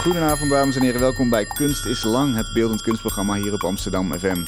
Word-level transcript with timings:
Goedenavond 0.00 0.50
dames 0.50 0.76
en 0.76 0.82
heren, 0.82 1.00
welkom 1.00 1.30
bij 1.30 1.44
Kunst 1.46 1.86
is 1.86 2.02
Lang, 2.02 2.36
het 2.36 2.52
beeldend 2.52 2.82
kunstprogramma 2.82 3.34
hier 3.34 3.52
op 3.52 3.64
Amsterdam 3.64 4.18
FM. 4.18 4.40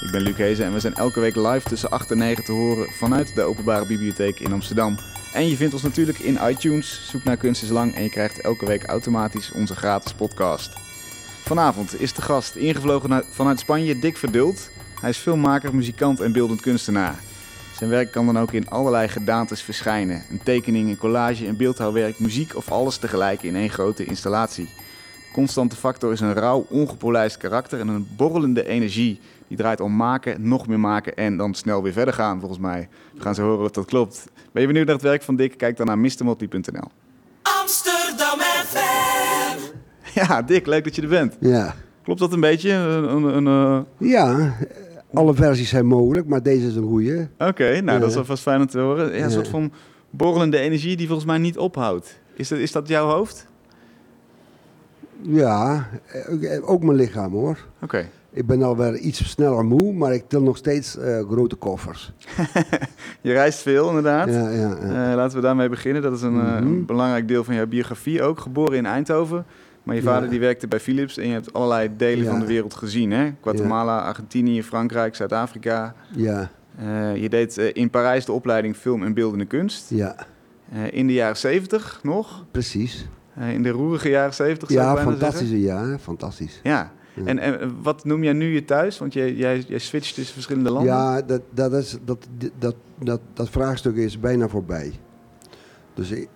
Ik 0.00 0.10
ben 0.10 0.20
Luc 0.20 0.36
Hezen 0.36 0.64
en 0.64 0.72
we 0.72 0.80
zijn 0.80 0.94
elke 0.94 1.20
week 1.20 1.36
live 1.36 1.68
tussen 1.68 1.90
8 1.90 2.10
en 2.10 2.18
9 2.18 2.44
te 2.44 2.52
horen 2.52 2.90
vanuit 2.90 3.34
de 3.34 3.42
Openbare 3.42 3.86
Bibliotheek 3.86 4.40
in 4.40 4.52
Amsterdam. 4.52 4.98
En 5.32 5.48
je 5.48 5.56
vindt 5.56 5.74
ons 5.74 5.82
natuurlijk 5.82 6.18
in 6.18 6.38
iTunes, 6.48 7.08
zoek 7.10 7.24
naar 7.24 7.36
Kunst 7.36 7.62
is 7.62 7.68
Lang 7.68 7.94
en 7.94 8.02
je 8.02 8.08
krijgt 8.08 8.40
elke 8.40 8.66
week 8.66 8.84
automatisch 8.84 9.52
onze 9.52 9.76
gratis 9.76 10.12
podcast. 10.12 10.72
Vanavond 11.42 12.00
is 12.00 12.12
de 12.12 12.22
gast 12.22 12.54
ingevlogen 12.54 13.24
vanuit 13.30 13.58
Spanje 13.58 13.98
Dick 13.98 14.16
Verdult. 14.16 14.70
Hij 15.00 15.10
is 15.10 15.18
filmmaker, 15.18 15.74
muzikant 15.74 16.20
en 16.20 16.32
beeldend 16.32 16.60
kunstenaar. 16.60 17.18
Zijn 17.76 17.90
werk 17.90 18.12
kan 18.12 18.26
dan 18.26 18.38
ook 18.38 18.52
in 18.52 18.70
allerlei 18.70 19.08
gedaantes 19.08 19.62
verschijnen. 19.62 20.24
Een 20.30 20.40
tekening, 20.42 20.88
een 20.88 20.98
collage, 20.98 21.46
een 21.46 21.56
beeldhouwwerk, 21.56 22.18
muziek 22.18 22.56
of 22.56 22.70
alles 22.70 22.96
tegelijk 22.96 23.42
in 23.42 23.56
één 23.56 23.70
grote 23.70 24.04
installatie. 24.04 24.68
Constante 25.32 25.76
factor 25.76 26.12
is 26.12 26.20
een 26.20 26.32
rauw, 26.32 26.66
ongepolijst 26.68 27.36
karakter 27.36 27.80
en 27.80 27.88
een 27.88 28.08
borrelende 28.16 28.66
energie. 28.66 29.20
Die 29.48 29.56
draait 29.56 29.80
om 29.80 29.96
maken, 29.96 30.48
nog 30.48 30.66
meer 30.66 30.80
maken 30.80 31.16
en 31.16 31.36
dan 31.36 31.54
snel 31.54 31.82
weer 31.82 31.92
verder 31.92 32.14
gaan, 32.14 32.38
volgens 32.38 32.60
mij. 32.60 32.88
We 33.14 33.20
gaan 33.20 33.34
zo 33.34 33.42
horen 33.42 33.64
of 33.64 33.70
dat 33.70 33.84
klopt. 33.84 34.24
Ben 34.52 34.62
je 34.62 34.68
benieuwd 34.68 34.86
naar 34.86 34.94
het 34.94 35.04
werk 35.04 35.22
van 35.22 35.36
Dick? 35.36 35.58
Kijk 35.58 35.76
dan 35.76 35.86
naar 35.86 35.98
mrmotley.nl. 35.98 36.90
Amsterdam 37.42 38.38
FM! 38.40 39.58
Ja, 40.14 40.42
Dick, 40.42 40.66
leuk 40.66 40.84
dat 40.84 40.94
je 40.94 41.02
er 41.02 41.08
bent. 41.08 41.36
Ja. 41.40 41.74
Klopt 42.02 42.20
dat 42.20 42.32
een 42.32 42.40
beetje? 42.40 42.70
Een, 42.70 43.24
een, 43.24 43.46
een, 43.46 43.86
uh... 43.98 44.10
Ja, 44.10 44.54
alle 45.14 45.34
versies 45.34 45.68
zijn 45.68 45.86
mogelijk, 45.86 46.26
maar 46.26 46.42
deze 46.42 46.66
is 46.66 46.76
een 46.76 46.88
goede. 46.88 47.28
Oké, 47.38 47.80
nou 47.80 48.00
dat 48.00 48.10
is 48.10 48.16
alvast 48.16 48.42
fijn 48.42 48.60
om 48.60 48.66
te 48.66 48.78
horen. 48.78 49.16
Ja, 49.16 49.24
een 49.24 49.30
soort 49.30 49.48
van 49.48 49.72
borrelende 50.10 50.58
energie 50.58 50.96
die 50.96 51.06
volgens 51.06 51.26
mij 51.26 51.38
niet 51.38 51.58
ophoudt. 51.58 52.20
Is 52.34 52.48
dat, 52.48 52.58
is 52.58 52.72
dat 52.72 52.88
jouw 52.88 53.08
hoofd? 53.08 53.46
Ja, 55.20 55.88
eh, 56.06 56.70
ook 56.70 56.82
mijn 56.82 56.96
lichaam 56.96 57.32
hoor. 57.32 57.58
Oké. 57.82 58.08
Ik 58.30 58.46
ben 58.46 58.62
alweer 58.62 58.96
iets 58.96 59.30
sneller 59.30 59.64
moe, 59.64 59.92
maar 59.92 60.14
ik 60.14 60.24
til 60.28 60.42
nog 60.42 60.56
steeds 60.56 60.96
uh, 60.96 61.28
grote 61.30 61.56
koffers. 61.56 62.12
je 63.20 63.32
reist 63.32 63.62
veel 63.62 63.88
inderdaad. 63.88 64.28
Ja, 64.28 64.50
ja, 64.50 64.76
ja. 64.80 65.10
Uh, 65.10 65.16
laten 65.16 65.36
we 65.36 65.42
daarmee 65.42 65.68
beginnen. 65.68 66.02
Dat 66.02 66.12
is 66.12 66.22
een, 66.22 66.32
mm 66.32 66.56
-hmm. 66.56 66.86
belangrijk 66.86 67.28
deel 67.28 67.44
van 67.44 67.54
jouw 67.54 67.66
biografie 67.66 68.22
ook. 68.22 68.40
Geboren 68.40 68.76
in 68.76 68.86
Eindhoven. 68.86 69.44
Maar 69.82 69.94
je 69.94 70.02
vader 70.02 70.30
die 70.30 70.40
werkte 70.40 70.68
bij 70.68 70.80
Philips 70.80 71.16
en 71.16 71.26
je 71.26 71.32
hebt 71.32 71.52
allerlei 71.52 71.90
delen 71.96 72.26
van 72.26 72.40
de 72.40 72.46
wereld 72.46 72.74
gezien. 72.74 73.10
Hè? 73.10 73.30
Guatemala, 73.40 74.00
Argentinië, 74.00 74.62
Frankrijk, 74.62 75.14
Zuid-Afrika. 75.14 75.94
Ja. 76.14 76.50
Uh, 76.80 77.16
je 77.16 77.28
deed 77.28 77.56
in 77.56 77.90
Parijs 77.90 78.24
de 78.24 78.32
opleiding 78.32 78.76
film 78.76 79.02
en 79.02 79.14
beeldende 79.14 79.44
kunst. 79.44 79.90
Ja. 79.90 80.16
in 80.90 81.06
de 81.06 81.12
jaren 81.12 81.36
zeventig 81.36 82.00
nog. 82.02 82.44
Precies. 82.50 83.08
In 83.40 83.62
de 83.62 83.70
roerige 83.70 84.08
jaren 84.08 84.34
zeventig 84.34 84.68
Ja, 84.68 84.96
fantastische 84.96 85.60
jaren. 85.60 85.98
Fantastisch. 85.98 86.60
Ja. 86.62 86.92
En, 87.24 87.38
en, 87.38 87.82
wat 87.82 88.04
noem 88.04 88.24
jij 88.24 88.32
nu 88.32 88.52
je 88.52 88.64
thuis? 88.64 88.98
Want 88.98 89.12
jij, 89.12 89.34
jij, 89.34 89.64
jij 89.68 89.78
switcht 89.78 90.14
tussen 90.14 90.34
verschillende 90.34 90.70
landen. 90.70 90.92
Ja, 90.92 91.22
dat, 91.22 91.42
dat, 91.50 91.72
is, 91.72 91.98
dat, 92.04 92.26
dat, 92.58 92.74
dat, 92.98 93.20
dat 93.32 93.50
vraagstuk 93.50 93.96
is 93.96 94.20
bijna 94.20 94.48
voorbij. 94.48 94.92
Dus 95.94 96.10
ik, 96.10 96.28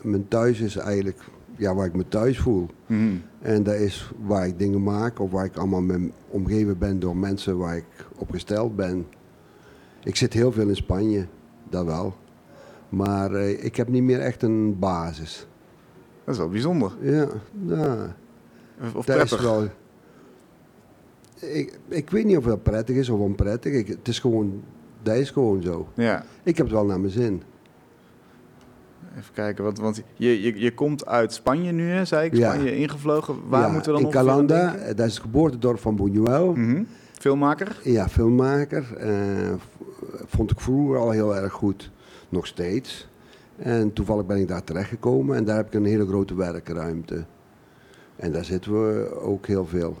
mijn 0.00 0.28
thuis 0.28 0.60
is 0.60 0.76
eigenlijk 0.76 1.18
ja, 1.56 1.74
waar 1.74 1.86
ik 1.86 1.94
me 1.94 2.08
thuis 2.08 2.38
voel. 2.38 2.66
Mm. 2.86 3.22
En 3.40 3.62
dat 3.62 3.74
is 3.74 4.10
waar 4.24 4.46
ik 4.46 4.58
dingen 4.58 4.82
maak 4.82 5.18
of 5.20 5.30
waar 5.30 5.44
ik 5.44 5.56
allemaal 5.56 5.82
mee 5.82 6.12
omgeven 6.28 6.78
ben 6.78 7.00
door 7.00 7.16
mensen 7.16 7.58
waar 7.58 7.76
ik 7.76 8.06
op 8.16 8.30
gesteld 8.30 8.76
ben. 8.76 9.06
Ik 10.02 10.16
zit 10.16 10.32
heel 10.32 10.52
veel 10.52 10.68
in 10.68 10.76
Spanje, 10.76 11.26
dat 11.68 11.84
wel. 11.84 12.14
Maar 12.88 13.32
uh, 13.32 13.64
ik 13.64 13.76
heb 13.76 13.88
niet 13.88 14.02
meer 14.02 14.20
echt 14.20 14.42
een 14.42 14.78
basis. 14.78 15.46
Dat 16.24 16.34
is 16.34 16.40
wel 16.40 16.48
bijzonder. 16.48 16.92
Ja, 17.00 17.26
ja. 17.66 18.16
Of 18.94 19.04
prettig. 19.04 19.38
Is 19.38 19.44
wel, 19.44 19.68
ik, 21.40 21.78
ik 21.88 22.10
weet 22.10 22.24
niet 22.24 22.36
of 22.36 22.44
dat 22.44 22.62
prettig 22.62 22.96
is 22.96 23.08
of 23.08 23.20
onprettig. 23.20 23.72
Ik, 23.72 23.86
het 23.86 24.08
is 24.08 24.18
gewoon, 24.18 24.62
dat 25.02 25.16
is 25.16 25.30
gewoon 25.30 25.62
zo. 25.62 25.88
Ja. 25.94 26.24
Ik 26.42 26.56
heb 26.56 26.66
het 26.66 26.74
wel 26.74 26.84
naar 26.84 27.00
mijn 27.00 27.12
zin. 27.12 27.42
Even 29.16 29.34
kijken, 29.34 29.64
want, 29.64 29.78
want 29.78 30.02
je, 30.14 30.42
je, 30.42 30.60
je 30.60 30.74
komt 30.74 31.06
uit 31.06 31.32
Spanje 31.32 31.72
nu, 31.72 31.90
hè, 31.90 32.04
zei 32.04 32.26
ik. 32.26 32.34
Spanje 32.34 32.70
ja. 32.70 32.76
ingevlogen. 32.76 33.48
Waar 33.48 33.66
ja, 33.66 33.68
moeten 33.68 33.92
we 33.92 33.98
dan 33.98 34.06
in 34.06 34.14
Calanda, 34.14 34.76
dat 34.94 35.06
is 35.06 35.14
het 35.14 35.22
geboortedorp 35.22 35.78
van 35.78 35.96
Buñuel. 35.96 36.46
Mm 36.46 36.54
-hmm. 36.54 36.86
Filmmaker? 37.12 37.80
Ja, 37.82 38.08
filmmaker. 38.08 38.84
Uh, 39.00 39.52
vond 40.26 40.50
ik 40.50 40.60
vroeger 40.60 40.98
al 40.98 41.10
heel 41.10 41.36
erg 41.36 41.52
goed. 41.52 41.90
Nog 42.28 42.46
steeds. 42.46 43.08
En 43.56 43.92
toevallig 43.92 44.26
ben 44.26 44.36
ik 44.36 44.48
daar 44.48 44.64
terechtgekomen 44.64 45.36
en 45.36 45.44
daar 45.44 45.56
heb 45.56 45.66
ik 45.66 45.74
een 45.74 45.84
hele 45.84 46.06
grote 46.06 46.34
werkruimte. 46.34 47.24
En 48.16 48.32
daar 48.32 48.44
zitten 48.44 48.72
we 48.72 49.20
ook 49.20 49.46
heel 49.46 49.66
veel. 49.66 49.96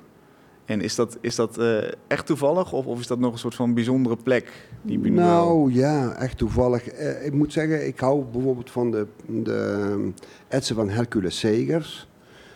En 0.64 0.80
is 0.80 0.94
dat, 0.94 1.18
is 1.20 1.34
dat 1.34 1.58
uh, 1.58 1.82
echt 2.06 2.26
toevallig 2.26 2.72
of, 2.72 2.86
of 2.86 3.00
is 3.00 3.06
dat 3.06 3.18
nog 3.18 3.32
een 3.32 3.38
soort 3.38 3.54
van 3.54 3.74
bijzondere 3.74 4.16
plek? 4.16 4.68
Die 4.82 4.98
nou 4.98 5.72
ja, 5.72 6.14
echt 6.14 6.38
toevallig. 6.38 7.00
Uh, 7.00 7.26
ik 7.26 7.32
moet 7.32 7.52
zeggen, 7.52 7.86
ik 7.86 8.00
hou 8.00 8.24
bijvoorbeeld 8.32 8.70
van 8.70 8.90
de, 8.90 9.06
de 9.26 10.10
etsen 10.48 10.76
van 10.76 10.88
Hercules 10.88 11.38
Segers. 11.38 12.08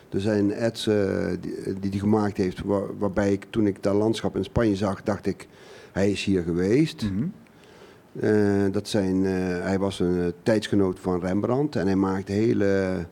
Er 0.09 0.21
zijn 0.21 0.53
etsen 0.53 1.41
die, 1.41 1.79
die 1.79 1.89
hij 1.89 1.99
gemaakt 1.99 2.37
heeft, 2.37 2.63
waar, 2.63 2.97
waarbij 2.97 3.31
ik 3.31 3.45
toen 3.49 3.67
ik 3.67 3.83
dat 3.83 3.95
landschap 3.95 4.35
in 4.35 4.43
Spanje 4.43 4.75
zag, 4.75 5.03
dacht 5.03 5.25
ik, 5.25 5.47
hij 5.91 6.11
is 6.11 6.23
hier 6.23 6.43
geweest. 6.43 7.03
Mm 7.03 7.17
-hmm. 7.17 7.33
Uh, 8.11 8.71
dat 8.71 8.87
zijn, 8.87 9.23
hij 9.23 9.79
was 9.79 9.99
een 9.99 10.33
tijdsgenoot 10.43 10.99
van 10.99 11.19
Rembrandt 11.19 11.75
en 11.75 11.85
hij 11.85 11.95
maakte 11.95 12.31
hele 12.31 13.05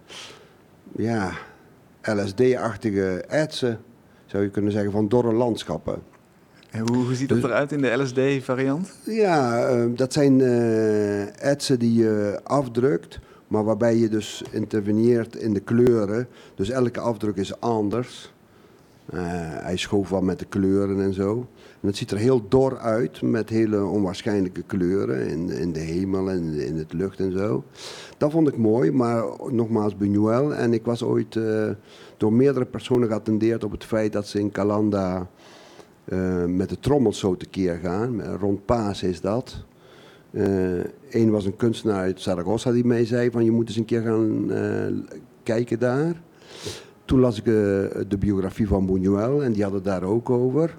ja, 0.96 1.32
LSD-achtige 2.02 3.24
etsen 3.28 3.80
zou 4.28 4.44
je 4.44 4.50
kunnen 4.50 4.72
zeggen, 4.72 4.92
van 4.92 5.08
dorre 5.08 5.34
landschappen. 5.34 6.02
En 6.70 6.88
hoe, 6.88 6.98
hoe 6.98 7.16
ziet 7.16 7.30
dat 7.30 7.42
dus, 7.42 7.50
eruit 7.50 7.72
in 7.72 7.82
de 7.82 7.96
LSD-variant? 7.96 8.94
Ja, 9.04 9.70
uh, 9.70 9.86
dat 9.96 10.14
zijn 10.14 10.42
etsen 11.40 11.80
die 11.80 11.94
je 11.94 12.40
afdrukt, 12.44 13.20
maar 13.48 13.64
waarbij 13.64 13.98
je 13.98 14.10
dus 14.10 14.44
interveneert 14.52 15.36
in 15.36 15.54
de 15.54 15.60
kleuren. 15.60 16.28
Dus 16.56 16.70
elke 16.70 17.00
afdruk 17.00 17.36
is 17.36 17.60
anders. 17.60 18.34
Hij 19.62 19.78
schoof 19.78 20.10
wel 20.10 20.22
met 20.22 20.40
de 20.40 20.46
kleuren 20.46 21.02
en 21.02 21.14
zo. 21.14 21.48
En 21.88 21.94
het 21.94 22.02
ziet 22.02 22.12
er 22.12 22.18
heel 22.18 22.48
dor 22.48 22.78
uit, 22.78 23.22
met 23.22 23.50
hele 23.50 23.86
onwaarschijnlijke 23.86 24.62
kleuren 24.62 25.28
in, 25.28 25.50
in 25.50 25.74
de 25.74 25.80
hemel 25.80 26.30
en 26.30 26.54
in 26.54 26.78
het 26.78 26.94
lucht 26.94 27.20
en 27.20 27.32
zo. 27.32 27.64
Dat 28.18 28.32
vond 28.32 28.48
ik 28.48 28.58
mooi, 28.58 28.92
maar 28.92 29.24
nogmaals 29.52 29.96
Buñuel. 29.96 30.56
En 30.56 30.74
ik 30.74 30.86
was 30.86 31.04
ooit 31.04 31.36
uh, 31.36 31.70
door 32.18 32.34
meerdere 32.34 32.66
personen 32.66 33.08
geattendeerd 33.08 33.64
op 33.64 33.72
het 33.72 33.84
feit 33.84 34.14
dat 34.14 34.28
ze 34.28 34.40
in 34.40 34.52
Calanda 34.52 35.30
uh, 36.06 36.46
met 36.46 36.70
de 36.70 36.80
trommels 36.80 37.20
zo 37.20 37.36
tekeer 37.38 37.80
gaan. 37.84 38.24
Rond 38.24 38.66
Paas 38.66 39.04
is 39.04 39.22
dat. 39.22 39.64
Eén 41.10 41.30
was 41.30 41.46
een 41.46 41.56
kunstenaar 41.56 42.02
uit 42.02 42.22
Zaragoza 42.22 42.72
die 42.72 42.86
mij 42.86 43.06
zei 43.06 43.32
van 43.32 43.44
je 43.44 43.52
moet 43.52 43.68
eens 43.68 43.78
een 43.78 43.86
keer 43.86 44.02
gaan 44.02 44.52
kijken 45.44 45.80
daar. 45.80 46.22
Toen 47.06 47.20
las 47.20 47.38
ik 47.38 47.46
de 47.46 48.18
biografie 48.20 48.68
van 48.68 48.88
Buñuel 48.88 49.44
en 49.44 49.52
die 49.52 49.64
had 49.64 49.74
het 49.74 49.84
daar 49.84 50.04
ook 50.04 50.30
over. 50.30 50.78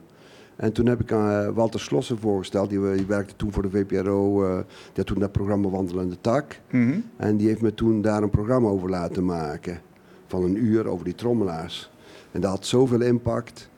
En 0.59 0.73
toen 0.73 0.87
heb 0.87 1.01
ik 1.01 1.13
aan 1.13 1.47
uh, 1.47 1.55
Walter 1.55 1.81
Slossen 1.81 2.19
voorgesteld, 2.19 2.71
die, 2.71 2.95
die, 2.95 3.07
werkte 3.07 3.37
toen 3.37 3.53
voor 3.53 3.63
de 3.63 3.71
VPRO, 3.71 4.45
uh, 4.45 4.57
die 4.57 4.93
had 4.95 5.07
toen 5.07 5.19
dat 5.19 5.33
programma 5.33 5.69
Wandelende 5.69 6.21
Tak. 6.21 6.61
Mm 6.71 6.91
-hmm. 6.91 7.05
En 7.17 7.37
die 7.37 7.49
heeft 7.49 7.61
me 7.61 7.75
toen 7.75 8.03
daar 8.03 8.23
een 8.23 8.31
programma 8.31 8.69
over 8.69 8.91
laten 8.91 9.25
maken, 9.25 9.81
van 10.27 10.43
een 10.43 10.65
uur 10.65 10.87
over 10.87 11.05
die 11.05 11.15
trommelaars. 11.15 11.91
En 12.33 12.41
dat 12.41 12.51
had 12.51 12.67
zoveel 12.67 13.01
impact, 13.01 13.69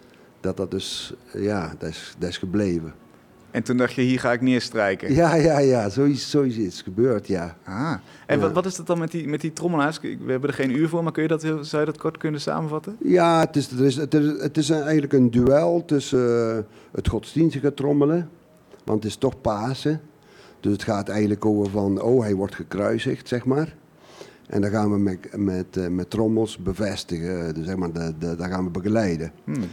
dat 0.41 0.57
dat 0.57 0.71
dus, 0.71 1.15
ja, 1.33 1.75
dat 1.79 1.89
is, 1.89 2.15
dat 2.19 2.29
is 2.29 2.39
gebleven. 2.39 2.95
En 3.51 3.63
toen 3.63 3.77
dacht 3.77 3.93
je, 3.93 4.03
hier 4.03 4.21
ga 4.21 4.33
ik 4.33 4.41
neerstrijken. 4.41 5.15
Ja, 5.15 5.35
ja, 5.35 5.59
ja, 5.59 5.89
zo 5.89 6.05
is, 6.05 6.31
zo 6.31 6.43
is 6.43 6.57
iets 6.57 6.83
gebeurd, 6.83 7.27
ja. 7.27 7.57
Ah. 7.65 7.95
En 8.27 8.37
ja. 8.37 8.39
wat, 8.39 8.53
wat 8.53 8.67
is 8.67 8.77
dat 8.77 8.87
dan 8.87 8.99
met 8.99 9.11
die, 9.11 9.29
met 9.29 9.41
die 9.41 9.53
trommelaars? 9.53 10.01
We 10.01 10.17
hebben 10.27 10.49
er 10.49 10.55
geen 10.55 10.77
uur 10.77 10.89
voor, 10.89 11.03
maar 11.03 11.13
kun 11.13 11.23
je 11.23 11.29
dat, 11.29 11.41
zou 11.41 11.79
je 11.79 11.85
dat 11.85 11.99
kort 11.99 12.17
kunnen 12.17 12.41
samenvatten? 12.41 12.97
Ja, 13.03 13.41
het 13.41 13.57
is, 13.57 13.71
het 13.71 13.81
is, 13.81 13.97
het 13.97 14.15
is, 14.15 14.43
het 14.43 14.57
is 14.57 14.71
eigenlijk 14.71 15.13
een 15.13 15.31
duel 15.31 15.85
tussen 15.85 16.57
uh, 16.57 16.63
het 16.93 17.09
godsdienstige 17.09 17.75
trommelen, 17.75 18.31
want 18.85 19.03
het 19.03 19.13
is 19.13 19.19
toch 19.19 19.41
Pasen. 19.41 20.01
Dus 20.61 20.73
het 20.73 20.83
gaat 20.83 21.09
eigenlijk 21.09 21.45
over 21.45 21.71
van, 21.71 22.01
oh, 22.01 22.23
hij 22.23 22.35
wordt 22.35 22.55
gekruisigd, 22.55 23.29
zeg 23.29 23.45
maar. 23.45 23.75
En 24.47 24.61
dan 24.61 24.71
gaan 24.71 24.91
we 24.91 24.99
met, 24.99 25.37
met, 25.37 25.77
uh, 25.79 25.87
met 25.87 26.11
trommels 26.11 26.59
bevestigen, 26.59 27.55
dus 27.55 27.67
zeg 27.67 27.77
maar, 27.77 27.91
dat 28.19 28.37
gaan 28.39 28.65
we 28.65 28.71
begeleiden. 28.71 29.33
Hmm. 29.45 29.65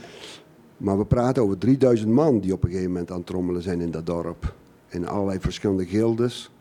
Maar 0.77 0.97
we 0.97 1.05
praten 1.05 1.43
over 1.43 1.57
3000 1.57 2.11
man 2.11 2.39
die 2.39 2.53
op 2.53 2.63
een 2.63 2.69
gegeven 2.69 2.91
moment 2.91 3.11
aan 3.11 3.17
het 3.17 3.25
trommelen 3.25 3.61
zijn 3.61 3.81
in 3.81 3.91
dat 3.91 4.05
dorp. 4.05 4.53
In 4.89 5.07
allerlei 5.07 5.39
verschillende 5.39 5.85
gildes. 5.85 6.51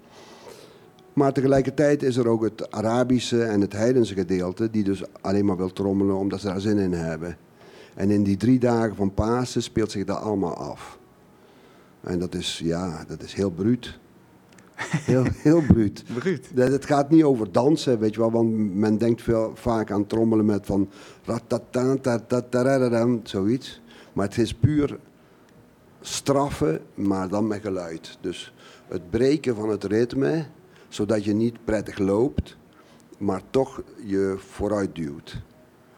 Maar 1.12 1.32
tegelijkertijd 1.32 2.02
is 2.02 2.16
er 2.16 2.28
ook 2.28 2.42
het 2.42 2.70
Arabische 2.70 3.42
en 3.42 3.60
het 3.60 3.72
heidense 3.72 4.14
gedeelte, 4.14 4.70
die 4.70 4.84
dus 4.84 5.02
alleen 5.20 5.44
maar 5.44 5.56
wil 5.56 5.72
trommelen 5.72 6.16
omdat 6.16 6.40
ze 6.40 6.46
daar 6.46 6.60
zin 6.60 6.78
in 6.78 6.92
hebben. 6.92 7.36
En 7.94 8.10
in 8.10 8.22
die 8.22 8.36
drie 8.36 8.58
dagen 8.58 8.96
van 8.96 9.14
Pasen 9.14 9.62
speelt 9.62 9.90
zich 9.90 10.04
dat 10.04 10.18
allemaal 10.20 10.54
af. 10.56 10.98
En 12.00 12.18
dat 12.18 12.34
is, 12.34 12.60
ja, 12.64 13.04
dat 13.08 13.22
is 13.22 13.32
heel 13.34 13.50
bruut. 13.50 13.98
Heel, 15.06 15.24
heel 15.32 15.62
bruut. 15.66 16.04
Bruut. 16.18 16.50
Dat- 16.54 16.68
Het 16.70 16.84
gaat 16.84 17.10
niet 17.10 17.22
over 17.24 17.52
dansen, 17.52 17.98
weet 17.98 18.14
je 18.14 18.20
wel, 18.20 18.30
want 18.30 18.74
men 18.74 18.98
denkt 18.98 19.22
veel, 19.22 19.50
vaak 19.54 19.90
aan 19.90 20.06
trommelen 20.06 20.44
met 20.44 20.66
van 20.66 20.88
zoiets. 23.28 23.80
Maar 24.16 24.26
het 24.26 24.38
is 24.38 24.54
puur 24.54 24.98
straffen, 26.00 26.80
maar 26.94 27.28
dan 27.28 27.46
met 27.46 27.60
geluid. 27.62 28.18
Dus 28.20 28.52
het 28.88 29.10
breken 29.10 29.54
van 29.56 29.68
het 29.68 29.84
ritme, 29.84 30.44
zodat 30.88 31.24
je 31.24 31.34
niet 31.34 31.64
prettig 31.64 31.98
loopt, 31.98 32.56
maar 33.18 33.40
toch 33.50 33.82
je 34.04 34.34
vooruit 34.50 34.94
duwt. 34.94 35.36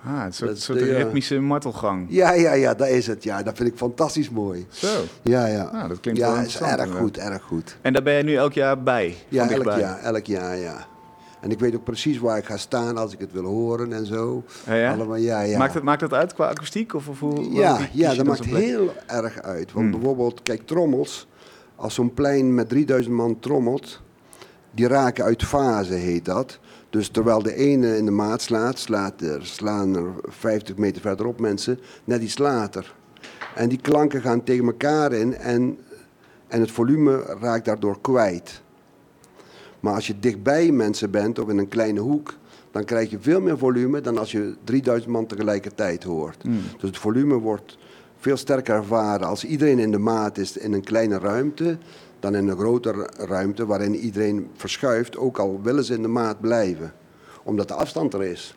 Ah, 0.05 0.23
een 0.25 0.32
soort, 0.32 0.50
Dat- 0.50 0.59
soort 0.61 0.79
ja. 0.79 0.85
ritmische 0.97 1.38
martelgang. 1.41 2.06
Ja, 2.11 2.32
ja, 2.32 2.53
ja, 2.53 2.75
dat 2.75 2.88
is 2.88 3.06
het. 3.06 3.23
Ja, 3.25 3.43
dat 3.43 3.56
vind 3.56 3.69
ik 3.69 3.76
fantastisch 3.76 4.31
mooi. 4.31 4.67
Zo. 4.71 5.03
Ja, 5.23 5.47
ja. 5.47 5.73
Nou, 5.73 5.88
dat 5.88 6.00
klinkt 6.00 6.21
wel 6.21 6.35
ja, 6.35 6.41
is 6.41 6.61
erg 6.61 6.71
inderdaad. 6.71 6.97
goed, 6.97 7.19
erg 7.19 7.43
goed. 7.43 7.76
En 7.82 7.93
daar 7.93 8.03
ben 8.03 8.14
je 8.14 8.23
nu 8.23 8.35
elk 8.35 8.53
jaar 8.53 8.82
bij? 8.82 9.17
Ja, 9.29 9.50
elk 9.50 9.64
jaar, 9.79 9.99
elk 10.00 10.26
jaar, 10.26 10.56
ja. 10.56 10.87
En 11.40 11.50
ik 11.50 11.58
weet 11.58 11.75
ook 11.75 11.85
precies 11.85 12.19
waar 12.19 12.38
ik 12.38 12.44
ga 12.44 12.56
staan 12.56 12.96
als 12.96 13.12
ik 13.12 13.19
het 13.19 13.32
wil 13.32 13.44
horen 13.44 13.93
en 13.93 14.06
zo. 14.06 14.44
Ja, 14.67 14.75
ja? 14.75 14.93
Allemaal, 14.93 15.17
ja, 15.17 15.40
ja. 15.40 15.58
Maakt, 15.58 15.75
het, 15.75 15.82
maakt 15.82 16.00
dat 16.00 16.12
uit 16.12 16.35
qua 16.35 16.49
akoestiek? 16.49 16.94
Of, 16.94 17.08
of 17.08 17.20
hoe, 17.20 17.52
ja, 17.52 17.79
ja, 17.93 18.14
dat 18.14 18.26
maakt 18.26 18.44
heel 18.44 18.93
erg 19.06 19.43
uit. 19.43 19.73
Want 19.73 19.87
Hmm. 19.87 19.90
bijvoorbeeld, 19.90 20.43
kijk, 20.43 20.67
trommels. 20.67 21.29
Als 21.76 21.94
zo'n 21.94 22.14
plein 22.14 22.55
met 22.55 22.69
3000 22.69 23.14
man 23.14 23.38
trommelt, 23.38 24.00
die 24.70 24.88
raken 24.88 25.25
uit 25.25 25.44
fase, 25.44 25.94
heet 25.94 26.25
dat. 26.25 26.58
Dus 26.90 27.08
terwijl 27.08 27.43
de 27.43 27.55
ene 27.55 27.96
in 27.96 28.05
de 28.05 28.11
maat 28.11 28.43
slaat, 28.43 28.79
slaat 28.79 29.20
er, 29.20 29.46
slaan 29.46 29.96
er 29.96 30.12
50 30.23 30.76
meter 30.76 31.02
verderop 31.02 31.40
mensen 31.40 31.79
net 32.05 32.23
iets 32.23 32.38
later. 32.38 32.94
En 33.55 33.69
die 33.69 33.81
klanken 33.81 34.20
gaan 34.20 34.44
tegen 34.44 34.64
elkaar 34.67 35.12
in 35.12 35.35
en, 35.37 35.79
en 36.49 36.61
het 36.61 36.70
volume 36.70 37.23
raakt 37.40 37.64
daardoor 37.64 38.00
kwijt. 38.00 38.62
Maar 39.80 39.94
als 39.94 40.06
je 40.06 40.19
dichtbij 40.19 40.70
mensen 40.70 41.10
bent 41.10 41.38
of 41.38 41.48
in 41.48 41.58
een 41.58 41.69
kleine 41.69 42.00
hoek, 42.00 42.34
dan 42.70 42.84
krijg 42.84 43.10
je 43.10 43.19
veel 43.20 43.40
meer 43.40 43.58
volume 43.58 44.00
dan 44.00 44.19
als 44.19 44.32
je 44.32 44.54
3000 44.64 45.12
man 45.12 45.26
tegelijkertijd 45.26 46.02
hoort. 46.02 46.42
Hmm. 46.42 46.60
Dus 46.78 46.88
het 46.88 46.98
volume 46.98 47.34
wordt 47.34 47.78
veel 48.19 48.36
sterker 48.36 48.75
ervaren 48.75 49.26
als 49.26 49.44
iedereen 49.44 49.78
in 49.78 49.90
de 49.90 49.98
maat 49.98 50.38
is 50.38 50.56
in 50.56 50.72
een 50.72 50.84
kleine 50.84 51.19
ruimte 51.19 51.78
dan 52.20 52.34
in 52.34 52.48
een 52.48 52.58
grotere 52.58 53.08
ruimte 53.16 53.66
waarin 53.66 53.94
iedereen 53.96 54.48
verschuift, 54.54 55.16
ook 55.16 55.38
al 55.38 55.60
willen 55.62 55.84
ze 55.84 55.94
in 55.94 56.02
de 56.02 56.08
maat 56.08 56.40
blijven, 56.40 56.92
omdat 57.42 57.69
de 57.69 57.75
afstand 57.75 58.14
er 58.14 58.25
is. 58.25 58.56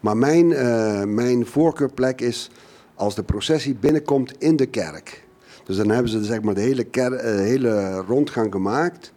Maar 0.00 0.16
mijn, 0.16 0.52
eh, 0.52 1.04
mijn 1.04 1.46
voorkeurplek 1.46 2.20
is 2.20 2.50
als 2.94 3.14
de 3.14 3.22
processie 3.22 3.74
binnenkomt 3.74 4.34
in 4.38 4.56
de 4.56 4.66
kerk. 4.66 5.24
Dus 5.64 5.76
dan 5.76 5.88
hebben 5.90 6.10
ze 6.10 6.24
zeg 6.24 6.42
maar 6.42 6.54
de 6.54 6.60
hele, 6.60 6.84
ker- 6.84 7.12
eh, 7.14 7.34
hele 7.34 7.96
rondgang 7.96 8.52
gemaakt. 8.52 9.12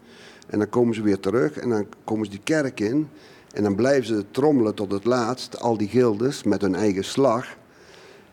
En 0.53 0.59
dan 0.59 0.69
komen 0.69 0.95
ze 0.95 1.01
weer 1.01 1.19
terug 1.19 1.57
en 1.57 1.69
dan 1.69 1.85
komen 2.03 2.25
ze 2.25 2.31
die 2.31 2.41
kerk 2.43 2.79
in. 2.79 3.09
En 3.53 3.63
dan 3.63 3.75
blijven 3.75 4.05
ze 4.05 4.25
trommelen 4.31 4.73
tot 4.75 4.91
het 4.91 5.05
laatst, 5.05 5.59
al 5.61 5.77
die 5.77 5.87
gildes 5.87 6.43
met 6.43 6.61
hun 6.61 6.75
eigen 6.75 7.03
slag. 7.03 7.45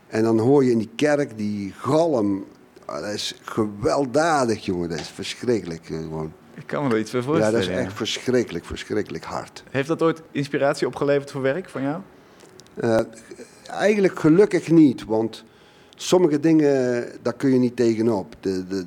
En 0.07 0.23
dan 0.23 0.39
hoor 0.39 0.65
je 0.65 0.71
in 0.71 0.79
die 0.79 0.91
kerk 0.97 1.37
die 1.39 1.73
galm. 1.77 2.45
Ah, 2.85 3.01
Dat 3.03 3.13
is 3.15 3.35
gewelddadig, 3.43 4.65
jongen. 4.65 4.89
Dat 4.89 4.99
is 4.99 5.09
verschrikkelijk. 5.09 5.91
eh, 5.91 5.99
Gewoon. 5.99 6.33
Ik 6.55 6.67
kan 6.67 6.87
me 6.87 6.93
er 6.95 6.99
iets 6.99 7.11
bij 7.11 7.21
Ja, 7.21 7.27
voorstellen. 7.27 7.61
dat 7.61 7.69
is 7.69 7.77
echt 7.77 7.93
verschrikkelijk, 7.93 8.65
verschrikkelijk 8.65 9.25
hard. 9.25 9.63
Heeft 9.71 9.89
dat 9.89 10.03
ooit 10.03 10.23
inspiratie 10.31 10.87
opgeleverd 10.87 11.31
voor 11.31 11.43
werk 11.43 11.69
van 11.69 11.83
jou? 11.83 12.01
Eh, 12.75 13.01
eigenlijk 13.71 14.19
gelukkig 14.19 14.71
niet, 14.71 15.05
want 15.05 15.45
sommige 15.97 16.41
dingen, 16.41 17.07
daar 17.23 17.33
kun 17.35 17.51
je 17.53 17.59
niet 17.59 17.77
tegenop. 17.77 18.35
De, 18.41 18.67
de- 18.67 18.87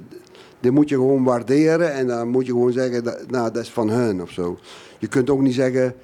die 0.64 0.72
moet 0.72 0.90
je 0.90 0.96
gewoon 0.96 1.24
waarderen 1.24 1.94
en 1.94 2.08
dan 2.08 2.28
moet 2.28 2.46
je 2.46 2.52
gewoon 2.52 2.72
zeggen, 2.72 3.04
dat, 3.04 3.32
nou, 3.32 3.52
dat 3.52 3.64
is 3.64 3.70
van 3.70 3.90
hun 3.90 4.22
of 4.22 4.30
zo. 4.30 4.60
Je 5.00 5.08
kunt 5.08 5.30
ook 5.30 5.42
niet 5.42 5.54
zeggen, 5.54 5.96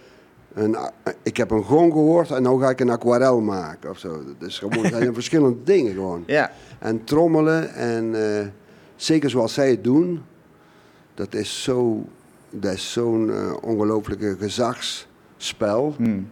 een, 0.53 0.77
ik 1.23 1.38
heb 1.38 1.51
een 1.51 1.63
gong 1.63 1.91
gehoord 1.91 2.31
en 2.31 2.44
nu 2.44 2.59
ga 2.59 2.69
ik 2.69 2.79
een 2.79 2.89
aquarel 2.89 3.41
maken 3.41 3.89
of 3.89 3.97
zo. 3.97 4.23
Dat 4.39 4.50
is 4.50 4.59
gewoon, 4.59 4.85
zijn 4.85 5.13
verschillende 5.21 5.63
dingen 5.63 5.94
gewoon. 5.94 6.23
Ja. 6.25 6.51
En 6.79 7.03
trommelen 7.03 7.73
en 7.73 8.38
eh, 8.39 8.47
zeker 8.95 9.29
zoals 9.29 9.53
zij 9.53 9.69
het 9.69 9.83
doen, 9.83 10.21
dat 11.13 11.33
is 11.33 11.63
zo, 11.63 12.05
dat 12.50 12.73
is 12.73 12.91
zo'n 12.91 13.31
eh, 13.31 13.53
ongelooflijke 13.62 14.35
gezagsspel. 14.39 15.94
Hmm. 15.97 16.29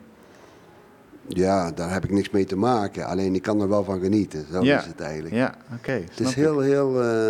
Ja, 1.28 1.72
daar 1.72 1.94
heb 1.94 2.04
ik 2.04 2.12
niks 2.12 2.30
mee 2.30 2.46
te 2.46 2.56
maken. 2.58 3.06
Alleen 3.06 3.36
ik 3.36 3.42
kan 3.42 3.62
er 3.62 3.70
wel 3.70 3.84
van 3.84 4.00
genieten. 4.00 4.46
Zo 4.52 4.64
Ja. 4.64 4.80
is 4.80 4.86
het 4.86 5.00
eigenlijk. 5.02 5.36
Ja, 5.36 5.56
oké. 5.76 5.92
het 5.92 6.20
is 6.20 6.34
heel, 6.34 6.60
heel, 6.60 7.02
eh, 7.02 7.30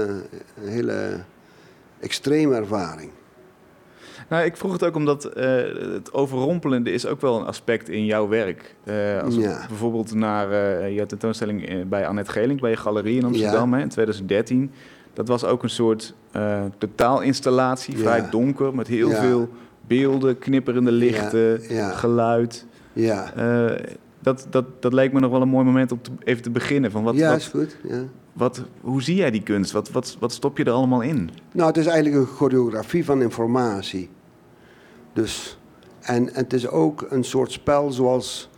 een 0.63 0.67
hele 0.69 1.19
extreme 1.99 2.55
ervaring. 2.55 3.09
Nou, 4.29 4.45
ik 4.45 4.57
vroeg 4.57 4.71
het 4.71 4.83
ook 4.83 4.95
omdat 4.95 5.25
eh, 5.25 5.45
het 5.93 6.13
overrompelende 6.13 6.91
is 6.91 7.05
ook 7.05 7.21
wel 7.21 7.39
een 7.39 7.45
aspect 7.45 7.89
in 7.89 8.05
jouw 8.05 8.27
werk. 8.27 8.75
Eh, 8.83 9.21
als 9.23 9.35
Ja. 9.35 9.65
bijvoorbeeld 9.67 10.13
naar 10.13 10.51
uh, 10.51 10.95
jouw 10.95 11.05
tentoonstelling 11.05 11.87
bij 11.89 12.07
Annette 12.07 12.31
Geling, 12.31 12.59
bij 12.61 12.69
je 12.69 12.77
galerie 12.77 13.17
in 13.17 13.25
Amsterdam 13.25 13.73
hè, 13.73 13.81
in 13.81 13.89
2013. 13.89 14.71
Dat 15.13 15.27
was 15.27 15.43
ook 15.45 15.63
een 15.63 15.69
soort 15.69 16.13
totaalinstallatie, 16.77 17.97
vrij 17.97 18.29
donker, 18.29 18.75
met 18.75 18.87
heel 18.87 19.09
veel 19.09 19.49
beelden, 19.87 20.37
knipperende 20.39 20.91
lichten, 20.91 21.61
ja. 21.73 21.89
geluid. 21.89 22.65
Ja, 23.01 23.33
Eh, 23.33 23.95
dat, 24.19 24.47
dat, 24.49 24.65
dat 24.81 24.93
leek 24.93 25.13
me 25.13 25.19
nog 25.19 25.31
wel 25.31 25.41
een 25.41 25.47
mooi 25.49 25.65
moment 25.65 25.91
om 25.91 26.01
te, 26.01 26.11
even 26.23 26.43
te 26.43 26.49
beginnen. 26.49 26.91
Van 26.91 27.03
wat, 27.03 27.15
ja 27.15 27.29
wat, 27.29 27.37
is 27.37 27.47
goed. 27.47 27.77
Ja. 27.83 28.03
wat, 28.33 28.63
hoe 28.81 29.01
zie 29.01 29.15
jij 29.15 29.31
die 29.31 29.43
kunst? 29.43 29.71
Wat, 29.71 29.91
wat, 29.91 30.17
wat 30.19 30.31
stop 30.31 30.57
je 30.57 30.63
er 30.63 30.71
allemaal 30.71 31.01
in? 31.01 31.29
Nou, 31.51 31.67
het 31.67 31.77
is 31.77 31.85
eigenlijk 31.85 32.21
een 32.21 32.35
choreografie 32.35 33.05
van 33.05 33.21
informatie. 33.21 34.09
Dus, 35.13 35.57
en, 36.01 36.33
en 36.33 36.43
het 36.43 36.53
is 36.53 36.67
ook 36.67 37.05
een 37.09 37.23
soort 37.23 37.51
spel 37.51 37.91
zoals 37.91 38.49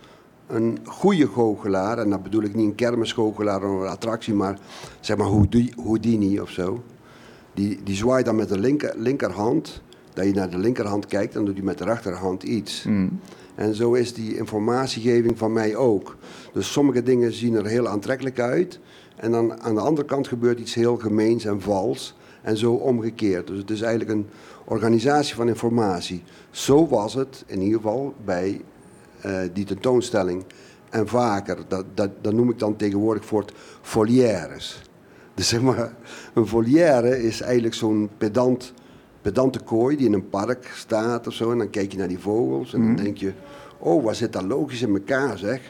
een 0.46 0.78
goede 0.84 1.26
goochelaar, 1.26 1.98
en 1.98 2.10
dat 2.10 2.22
bedoel 2.22 2.42
ik 2.42 2.54
niet 2.54 2.66
een 2.66 2.74
kermisgoochelaar 2.74 3.62
of 3.64 3.80
een 3.80 3.88
attractie, 3.88 4.34
maar 4.34 4.58
zeg 5.00 5.16
maar 5.16 5.26
Houdi- 5.26 5.72
Houdini 5.82 6.40
of 6.40 6.50
zo. 6.50 6.82
Die, 7.54 7.80
die 7.84 7.94
zwaait 7.96 8.24
dan 8.24 8.36
met 8.36 8.48
de 8.48 8.58
linker, 8.58 8.94
linkerhand, 8.96 9.82
dat 10.14 10.24
je 10.24 10.32
naar 10.32 10.50
de 10.50 10.58
linkerhand 10.58 11.06
kijkt, 11.06 11.32
dan 11.32 11.44
doet 11.44 11.54
hij 11.56 11.64
met 11.64 11.78
de 11.78 11.84
rechterhand 11.84 12.42
iets. 12.42 12.82
Hmm. 12.82 13.20
En 13.60 13.74
zo 13.74 13.92
is 13.92 14.14
die 14.14 14.36
informatiegeving 14.36 15.38
van 15.38 15.52
mij 15.52 15.76
ook. 15.76 16.16
Dus 16.52 16.72
sommige 16.72 17.02
dingen 17.02 17.32
zien 17.32 17.54
er 17.54 17.66
heel 17.66 17.88
aantrekkelijk 17.88 18.40
uit. 18.40 18.78
En 19.16 19.30
dan 19.30 19.60
aan 19.60 19.74
de 19.74 19.80
andere 19.80 20.06
kant 20.06 20.28
gebeurt 20.28 20.60
iets 20.60 20.74
heel 20.74 20.96
gemeens 20.96 21.44
en 21.44 21.60
vals. 21.60 22.16
En 22.42 22.56
zo 22.56 22.72
omgekeerd. 22.72 23.46
Dus 23.46 23.58
het 23.58 23.70
is 23.70 23.80
eigenlijk 23.80 24.10
een 24.10 24.26
organisatie 24.64 25.34
van 25.34 25.48
informatie. 25.48 26.22
Zo 26.50 26.88
was 26.88 27.14
het 27.14 27.44
in 27.46 27.60
ieder 27.60 27.80
geval 27.80 28.14
bij 28.24 28.60
eh, 29.20 29.40
die 29.52 29.64
tentoonstelling. 29.64 30.44
En 30.90 31.08
vaker, 31.08 31.58
dat, 31.68 31.84
dat, 31.94 32.32
noem 32.32 32.50
ik 32.50 32.58
dan 32.58 32.76
tegenwoordig 32.76 33.24
voor 33.24 33.40
het. 33.40 33.52
Dus 35.34 35.48
zeg 35.48 35.60
maar, 35.60 35.94
een 36.34 36.46
volière 36.46 37.22
is 37.22 37.40
eigenlijk 37.40 37.74
zo'n 37.74 38.10
pedant, 38.18 38.72
pedante 39.22 39.60
kooi 39.60 39.96
die 39.96 40.06
in 40.06 40.12
een 40.12 40.28
park 40.28 40.70
staat 40.74 41.26
of 41.26 41.32
zo. 41.32 41.52
En 41.52 41.58
dan 41.58 41.70
kijk 41.70 41.92
je 41.92 41.98
naar 41.98 42.08
die 42.08 42.18
vogels 42.18 42.74
en 42.74 42.80
dan 42.80 43.04
denk 43.04 43.16
je, 43.16 43.32
oh, 43.78 44.04
wat 44.04 44.16
zit 44.16 44.32
dat 44.32 44.42
logisch 44.42 44.82
in 44.82 44.94
elkaar 44.94 45.38
zeg. 45.38 45.60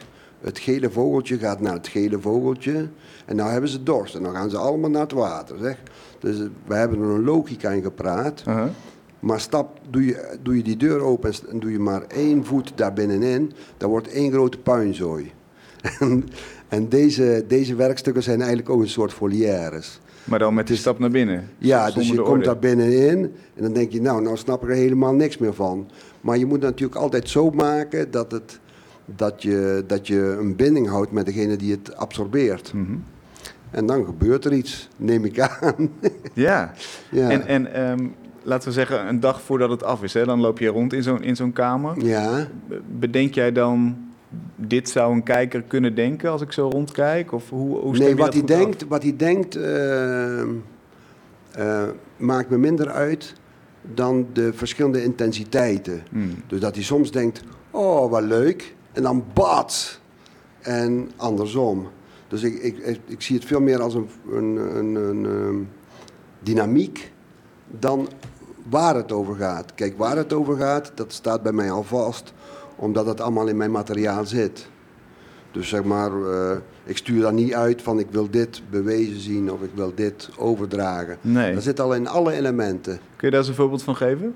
Het 0.41 0.59
gele 0.59 0.89
vogeltje 0.89 1.37
gaat 1.37 1.61
naar 1.61 1.73
het 1.73 1.87
gele 1.87 2.19
vogeltje. 2.19 2.87
En 3.25 3.35
nou 3.35 3.51
hebben 3.51 3.69
ze 3.69 3.83
dorst 3.83 4.15
en 4.15 4.23
dan 4.23 4.33
gaan 4.33 4.49
ze 4.49 4.57
allemaal 4.57 4.89
naar 4.89 5.01
het 5.01 5.11
water 5.11 5.57
zeg. 5.57 5.77
Dus 6.19 6.39
eh, 6.39 6.45
we 6.65 6.75
hebben 6.75 6.99
er 6.99 7.09
een 7.09 7.23
logica 7.23 7.69
in 7.69 7.81
gepraat. 7.81 8.43
Uh-huh. 8.47 8.69
Maar 9.19 9.39
stap, 9.39 9.79
doe 9.89 10.05
je, 10.05 10.37
doe 10.41 10.57
je 10.57 10.63
die 10.63 10.77
deur 10.77 10.99
open 10.99 11.33
en 11.49 11.59
doe 11.59 11.71
je 11.71 11.79
maar 11.79 12.01
één 12.07 12.45
voet 12.45 12.71
daar 12.75 12.93
binnenin, 12.93 13.51
dan 13.77 13.89
wordt 13.89 14.07
één 14.07 14.31
grote 14.31 14.57
puinzooi. 14.57 15.31
En, 15.99 16.29
en 16.67 16.89
deze, 16.89 17.45
deze 17.47 17.75
werkstukken 17.75 18.23
zijn 18.23 18.39
eigenlijk 18.39 18.69
ook 18.69 18.81
een 18.81 18.89
soort 18.89 19.13
volières. 19.13 19.99
Maar 20.23 20.39
dan 20.39 20.53
met 20.53 20.67
die 20.67 20.75
stap 20.77 20.99
naar 20.99 21.09
binnen. 21.09 21.49
Ja, 21.57 21.91
dus 21.91 22.07
je 22.09 22.21
komt 22.21 22.43
daar 22.43 22.59
binnenin 22.59 23.23
en 23.55 23.61
dan 23.63 23.73
denk 23.73 23.91
je, 23.91 24.01
nou, 24.01 24.21
nou 24.21 24.37
snap 24.37 24.63
ik 24.63 24.69
er 24.69 24.75
helemaal 24.75 25.13
niks 25.13 25.37
meer 25.37 25.53
van. 25.53 25.89
Maar 26.21 26.37
je 26.37 26.45
moet 26.45 26.61
natuurlijk 26.61 26.99
altijd 27.01 27.29
zo 27.29 27.49
maken 27.49 28.11
dat, 28.11 28.31
het, 28.31 28.59
dat, 29.05 29.41
je, 29.43 29.83
dat 29.87 30.07
je 30.07 30.35
een 30.39 30.55
binding 30.55 30.87
houdt 30.87 31.11
met 31.11 31.25
degene 31.25 31.55
die 31.55 31.71
het 31.71 31.95
absorbeert. 31.95 32.73
Mhm. 32.73 32.95
En 33.71 33.85
dan 33.85 34.05
gebeurt 34.05 34.45
er 34.45 34.53
iets, 34.53 34.89
neem 34.97 35.25
ik 35.25 35.39
aan. 35.39 35.89
Ja. 36.33 36.73
ja. 37.11 37.29
En, 37.29 37.47
en 37.47 37.73
ehm, 37.73 38.07
laten 38.43 38.67
we 38.67 38.73
zeggen, 38.73 39.07
een 39.07 39.19
dag 39.19 39.41
voordat 39.41 39.69
het 39.69 39.83
af 39.83 40.03
is, 40.03 40.13
hè, 40.13 40.25
dan 40.25 40.39
loop 40.39 40.59
je 40.59 40.67
rond 40.67 40.93
in 40.93 41.03
zo'n 41.03 41.23
in 41.23 41.35
zo'n 41.35 41.53
kamer. 41.53 42.05
ja. 42.05 42.47
Be- 42.67 42.81
Bedenk 42.99 43.33
jij 43.33 43.51
dan, 43.51 43.97
dit 44.55 44.89
zou 44.89 45.13
een 45.13 45.23
kijker 45.23 45.61
kunnen 45.61 45.95
denken 45.95 46.31
als 46.31 46.41
ik 46.41 46.51
zo 46.51 46.69
rondkijk? 46.69 47.31
Of 47.31 47.49
hoe, 47.49 47.77
hoe 47.77 47.97
Nee, 47.97 48.15
wat 48.15 48.33
hij 48.33 48.41
af? 48.41 48.47
denkt, 48.47 48.87
wat 48.87 49.03
hij 49.03 49.15
denkt 49.15 49.59
maakt 52.17 52.49
me 52.49 52.57
minder 52.57 52.89
uit 52.89 53.33
dan 53.81 54.27
de 54.33 54.53
verschillende 54.53 55.03
intensiteiten. 55.03 56.03
Hmm. 56.09 56.33
Dus 56.47 56.59
dat 56.59 56.75
hij 56.75 56.83
soms 56.83 57.11
denkt, 57.11 57.41
oh 57.71 58.11
wat 58.11 58.23
leuk, 58.23 58.75
en 58.91 59.03
dan 59.03 59.23
bats. 59.33 59.99
En 60.59 61.11
andersom. 61.15 61.87
Dus 62.27 62.43
ik, 62.43 62.61
ik, 62.61 62.77
ik, 62.77 62.99
ik 63.05 63.21
zie 63.21 63.35
het 63.35 63.45
veel 63.45 63.61
meer 63.61 63.81
als 63.81 63.93
een, 63.93 64.09
een, 64.31 64.55
een, 64.55 64.95
een, 64.95 65.25
ehm, 65.25 65.55
dynamiek 66.39 67.11
dan 67.67 68.07
waar 68.69 68.95
het 68.95 69.11
over 69.11 69.35
gaat. 69.35 69.73
Kijk, 69.75 69.97
waar 69.97 70.17
het 70.17 70.33
over 70.33 70.57
gaat, 70.57 70.91
dat 70.95 71.13
staat 71.13 71.43
bij 71.43 71.51
mij 71.51 71.71
al 71.71 71.83
vast, 71.83 72.33
omdat 72.81 73.05
het 73.05 73.21
allemaal 73.21 73.47
in 73.47 73.57
mijn 73.57 73.71
materiaal 73.71 74.25
zit. 74.25 74.69
Dus 75.51 75.69
zeg 75.69 75.83
maar, 75.83 76.11
uh, 76.11 76.51
ik 76.83 76.97
stuur 76.97 77.21
daar 77.21 77.33
niet 77.33 77.53
uit 77.53 77.81
van 77.81 77.99
ik 77.99 78.07
wil 78.09 78.29
dit 78.29 78.61
bewezen 78.69 79.19
zien 79.19 79.51
of 79.51 79.61
ik 79.61 79.69
wil 79.73 79.91
dit 79.95 80.29
overdragen. 80.37 81.17
Nee. 81.21 81.53
Dat 81.53 81.63
zit 81.63 81.79
al 81.79 81.95
in 81.95 82.07
alle 82.07 82.33
elementen. 82.33 82.93
Kun 82.93 83.27
je 83.27 83.29
daar 83.29 83.39
eens 83.39 83.49
een 83.49 83.55
voorbeeld 83.55 83.83
van 83.83 83.95
geven? 83.95 84.35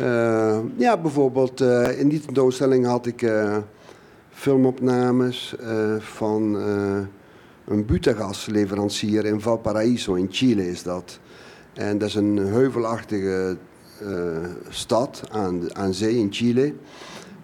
Uh, 0.00 0.58
ja, 0.76 0.96
bijvoorbeeld 0.96 1.60
uh, 1.60 2.00
in 2.00 2.08
die 2.08 2.20
tentoonstelling 2.20 2.86
had 2.86 3.06
ik 3.06 3.32
filmopnames 4.30 5.54
van 5.98 6.54
een 7.66 7.86
butagasleverancier 7.86 9.24
in 9.24 9.40
Valparaiso 9.40 10.14
in 10.14 10.28
Chile 10.30 10.68
is 10.68 10.82
dat. 10.82 11.18
En 11.74 11.98
dat 11.98 12.08
is 12.08 12.14
een 12.14 12.36
heuvelachtige 12.36 13.56
stad 14.68 15.22
aan, 15.30 15.76
aan 15.76 15.94
zee 15.94 16.16
in 16.16 16.32
Chile. 16.32 16.74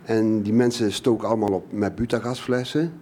En 0.05 0.43
die 0.43 0.53
mensen 0.53 0.93
stoken 0.93 1.29
allemaal 1.29 1.53
op 1.53 1.73
met 1.73 1.95
butagasflessen. 1.95 2.93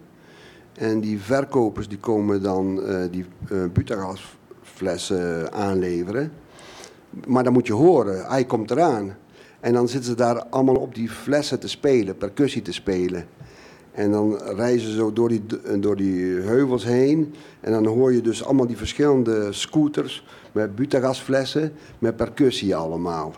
En 0.73 1.00
die 1.00 1.21
verkopers 1.21 1.88
die 1.88 1.99
komen 1.99 2.42
dan 2.42 2.78
uh, 2.78 2.97
die 3.11 3.25
uh, 3.52 3.64
butagasflessen 3.73 5.52
aanleveren. 5.52 6.32
Maar 7.26 7.44
dan 7.44 7.52
moet 7.52 7.66
je 7.66 7.73
horen, 7.73 8.26
hij 8.26 8.44
komt 8.44 8.71
eraan. 8.71 9.16
En 9.61 9.73
dan 9.73 9.88
zitten 9.88 10.11
ze 10.11 10.16
daar 10.16 10.44
allemaal 10.44 10.76
op 10.76 10.94
die 10.94 11.09
flessen 11.09 11.61
te 11.61 11.68
spelen, 11.68 12.16
percussie 12.16 12.62
te 12.62 12.73
spelen. 12.73 13.26
En 13.92 14.11
dan 14.11 14.38
reizen 14.38 14.90
ze 14.90 14.97
zo 14.97 15.12
door 15.12 15.28
die, 15.28 15.42
door 15.80 15.97
die 15.97 16.25
heuvels 16.25 16.85
heen. 16.85 17.35
En 17.61 17.73
dan 17.73 17.87
hoor 17.87 18.12
je 18.12 18.21
dus 18.21 18.44
allemaal 18.44 18.66
die 18.66 18.76
verschillende 18.76 19.52
scooters 19.52 20.26
met 20.52 20.75
butagasflessen, 20.75 21.73
met 21.99 22.16
percussie 22.16 22.76
allemaal. 22.76 23.32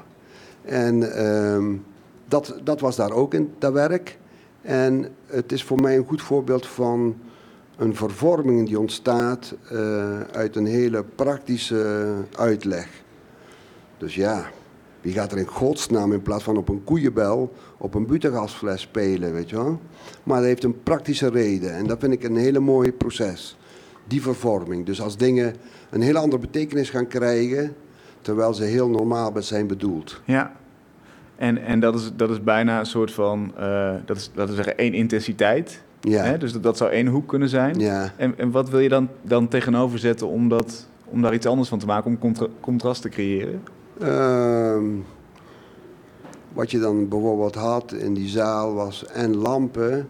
En... 0.63 0.97
Uh, 0.97 1.79
dat, 2.35 2.55
dat 2.65 2.81
was 2.81 2.97
daar 2.97 3.13
ook 3.13 3.35
in 3.35 3.53
dat 3.59 3.73
werk. 3.73 4.19
En 4.63 5.09
het 5.27 5.53
is 5.53 5.65
voor 5.65 5.81
mij 5.81 5.97
een 5.97 6.07
goed 6.07 6.23
voorbeeld 6.23 6.67
van 6.67 7.17
een 7.77 7.97
vervorming 7.97 8.67
die 8.67 8.79
ontstaat 8.79 9.55
uh, 9.73 10.21
uit 10.21 10.57
een 10.57 10.67
hele 10.67 11.05
praktische 11.15 12.13
uitleg. 12.37 12.89
Dus 13.99 14.15
ja, 14.15 14.51
wie 15.01 15.13
gaat 15.13 15.33
er 15.33 15.39
in 15.39 15.47
godsnaam 15.47 16.13
in 16.13 16.23
plaats 16.23 16.45
van 16.45 16.57
op 16.57 16.69
een 16.69 16.85
koeienbel 16.85 17.53
op 17.79 17.95
een 17.95 18.07
butagasfles 18.07 18.81
spelen, 18.81 19.33
weet 19.33 19.51
je 19.51 19.57
wel? 19.57 19.81
Maar 20.23 20.37
dat 20.37 20.47
heeft 20.47 20.65
een 20.65 20.83
praktische 20.83 21.29
reden 21.29 21.75
en 21.75 21.87
dat 21.87 22.01
vind 22.01 22.13
ik 22.13 22.25
een 22.25 22.37
hele 22.37 22.61
mooie 22.61 22.93
proces. 22.93 23.57
Die 24.07 24.23
vervorming. 24.23 24.87
Dus 24.87 25.01
als 25.01 25.17
dingen 25.17 25.55
een 25.91 26.03
hele 26.03 26.19
andere 26.19 26.41
betekenis 26.41 26.91
gaan 26.91 27.07
krijgen, 27.07 27.75
terwijl 28.21 28.55
ze 28.55 28.65
heel 28.65 28.89
normaal 28.89 29.33
zijn 29.39 29.67
bedoeld. 29.67 30.21
Ja, 30.25 30.53
en, 31.45 31.65
en 31.65 31.81
dat, 31.81 31.95
is, 31.95 32.11
dat 32.17 32.31
is 32.31 32.43
bijna 32.43 32.79
een 32.79 32.87
soort 32.87 33.13
van, 33.13 33.53
uh, 33.59 33.95
dat 34.05 34.17
is, 34.17 34.31
laten 34.35 34.51
we 34.51 34.63
zeggen, 34.63 34.79
één 34.79 34.95
intensiteit. 34.95 35.83
Ja. 36.01 36.23
Hè? 36.23 36.39
Dus 36.39 36.53
dat, 36.53 36.63
dat 36.63 36.77
zou 36.77 36.91
één 36.91 37.07
hoek 37.07 37.29
kunnen 37.29 37.49
zijn. 37.49 37.79
Ja. 37.79 38.13
En, 38.17 38.39
en 38.39 38.51
wat 38.51 38.71
wil 38.71 38.81
je 38.81 38.89
dan, 38.89 39.09
dan 39.23 39.49
tegenover 39.49 39.99
zetten 39.99 40.29
om, 40.29 40.49
dat, 40.49 40.89
om 41.05 41.23
daar 41.23 41.35
iets 41.35 41.47
anders 41.47 41.69
van 41.69 41.79
te 41.79 41.87
maken, 41.87 42.11
om 42.11 42.19
contra 42.19 42.47
contrast 42.61 43.03
te 43.03 43.09
creëren? 43.09 43.63
Uh, 44.03 44.77
wat 46.53 46.71
je 46.71 46.79
dan 46.79 47.09
bijvoorbeeld 47.09 47.55
had 47.55 47.93
in 47.93 48.15
die 48.15 48.29
zaal 48.29 48.75
was 48.75 49.07
en 49.07 49.37
lampen 49.37 50.09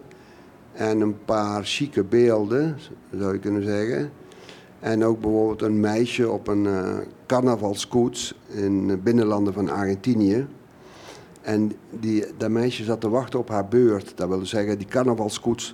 en 0.73 1.01
een 1.01 1.15
paar 1.25 1.63
chique 1.63 2.03
beelden, 2.03 2.77
zou 3.17 3.33
je 3.33 3.39
kunnen 3.39 3.63
zeggen. 3.63 4.11
En 4.79 5.03
ook 5.03 5.21
bijvoorbeeld 5.21 5.61
een 5.61 5.79
meisje 5.79 6.29
op 6.29 6.47
een 6.47 6.63
uh, 6.63 6.97
carnavalskoets 7.25 8.35
in 8.47 8.87
de 8.87 8.97
binnenlanden 8.97 9.53
van 9.53 9.69
Argentinië. 9.69 10.45
En 11.45 11.71
die, 11.99 12.25
dat 12.37 12.49
meisje 12.49 12.83
zat 12.83 13.01
te 13.01 13.09
wachten 13.09 13.39
op 13.39 13.49
haar 13.49 13.67
beurt. 13.67 14.11
Dat 14.15 14.27
wil 14.27 14.45
zeggen, 14.45 14.77
die 14.77 14.87
carnavalskoets 14.87 15.73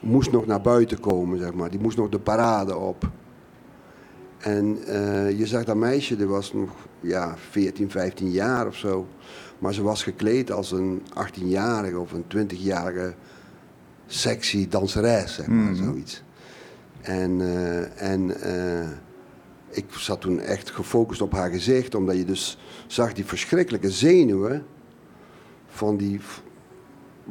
moest 0.00 0.32
nog 0.32 0.46
naar 0.46 0.60
buiten 0.60 1.00
komen, 1.00 1.38
zeg 1.38 1.52
maar. 1.54 1.70
Die 1.70 1.80
moest 1.80 1.96
nog 1.96 2.08
de 2.08 2.18
parade 2.18 2.76
op. 2.76 3.10
En 4.38 4.78
uh, 4.88 5.38
je 5.38 5.46
zag 5.46 5.64
dat 5.64 5.76
meisje, 5.76 6.16
die 6.16 6.26
was 6.26 6.52
nog 6.52 6.70
ja, 7.00 7.34
14, 7.50 7.90
15 7.90 8.30
jaar 8.30 8.66
of 8.66 8.76
zo. 8.76 9.06
Maar 9.58 9.74
ze 9.74 9.82
was 9.82 10.02
gekleed 10.02 10.50
als 10.50 10.72
een 10.72 11.02
18-jarige 11.08 11.98
of 11.98 12.12
een 12.12 12.24
20-jarige 12.36 13.14
sexy 14.06 14.68
danseres, 14.68 15.34
zeg 15.34 15.46
maar, 15.46 15.56
mm 15.56 15.66
-hmm. 15.66 15.84
zoiets. 15.84 16.22
En, 17.00 17.40
uh, 17.40 18.02
en 18.02 18.20
uh, 18.46 18.88
ik 19.72 19.84
zat 19.90 20.20
toen 20.20 20.40
echt 20.40 20.70
gefocust 20.70 21.22
op 21.22 21.32
haar 21.32 21.50
gezicht, 21.50 21.94
omdat 21.94 22.16
je 22.16 22.24
dus 22.24 22.58
zag 22.86 23.12
die 23.12 23.24
verschrikkelijke 23.24 23.90
zenuwen 23.90 24.66
van 25.66 25.96
die 25.96 26.20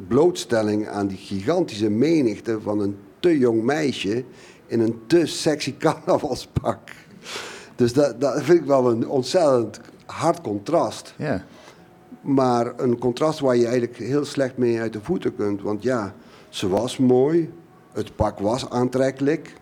blootstelling 0.08 0.88
aan 0.88 1.06
die 1.06 1.18
gigantische 1.18 1.90
menigte 1.90 2.60
van 2.60 2.80
een 2.80 2.96
te 3.20 3.38
jong 3.38 3.62
meisje 3.62 4.24
in 4.66 4.80
een 4.80 5.00
te 5.06 5.26
sexy 5.26 5.76
carnavalspak. 5.84 6.90
Dus 7.76 7.92
dat, 7.92 8.20
dat 8.20 8.42
vind 8.42 8.60
ik 8.60 8.66
wel 8.66 8.90
een 8.90 9.08
ontzettend 9.08 9.80
hard 10.06 10.40
contrast. 10.40 11.14
Ja. 11.16 11.44
Maar 12.20 12.72
een 12.76 12.98
contrast 12.98 13.38
waar 13.38 13.56
je 13.56 13.66
eigenlijk 13.66 13.96
heel 13.96 14.24
slecht 14.24 14.56
mee 14.56 14.80
uit 14.80 14.92
de 14.92 15.00
voeten 15.02 15.34
kunt. 15.34 15.62
Want 15.62 15.82
ja, 15.82 16.14
ze 16.48 16.68
was 16.68 16.98
mooi, 16.98 17.52
het 17.92 18.16
pak 18.16 18.38
was 18.38 18.70
aantrekkelijk. 18.70 19.54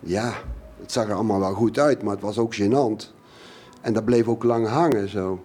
Ja, 0.00 0.34
het 0.82 0.92
zag 0.92 1.08
er 1.08 1.14
allemaal 1.14 1.40
wel 1.40 1.54
goed 1.54 1.78
uit, 1.78 2.02
maar 2.02 2.12
het 2.12 2.22
was 2.22 2.38
ook 2.38 2.54
gênant. 2.54 3.12
En 3.80 3.92
dat 3.92 4.04
bleef 4.04 4.28
ook 4.28 4.42
lang 4.42 4.66
hangen 4.66 5.08
zo. 5.08 5.40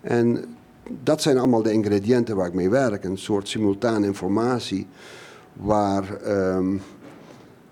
En 0.00 0.44
dat 1.02 1.22
zijn 1.22 1.38
allemaal 1.38 1.62
de 1.62 1.72
ingrediënten 1.72 2.36
waar 2.36 2.46
ik 2.46 2.54
mee 2.54 2.70
werk. 2.70 3.04
Een 3.04 3.18
soort 3.18 3.48
simultane 3.48 4.06
informatie 4.06 4.86
waar, 5.52 6.04
um, 6.56 6.80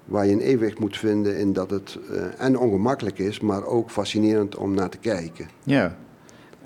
waar 0.04 0.26
je 0.26 0.32
een 0.32 0.40
evenwicht 0.40 0.78
moet 0.78 0.96
vinden 0.96 1.38
in 1.38 1.52
dat 1.52 1.70
het 1.70 1.98
uh, 2.10 2.22
en 2.38 2.58
ongemakkelijk 2.58 3.18
is, 3.18 3.40
maar 3.40 3.64
ook 3.64 3.90
fascinerend 3.90 4.56
om 4.56 4.74
naar 4.74 4.88
te 4.88 4.98
kijken. 4.98 5.48
Ja. 5.62 5.96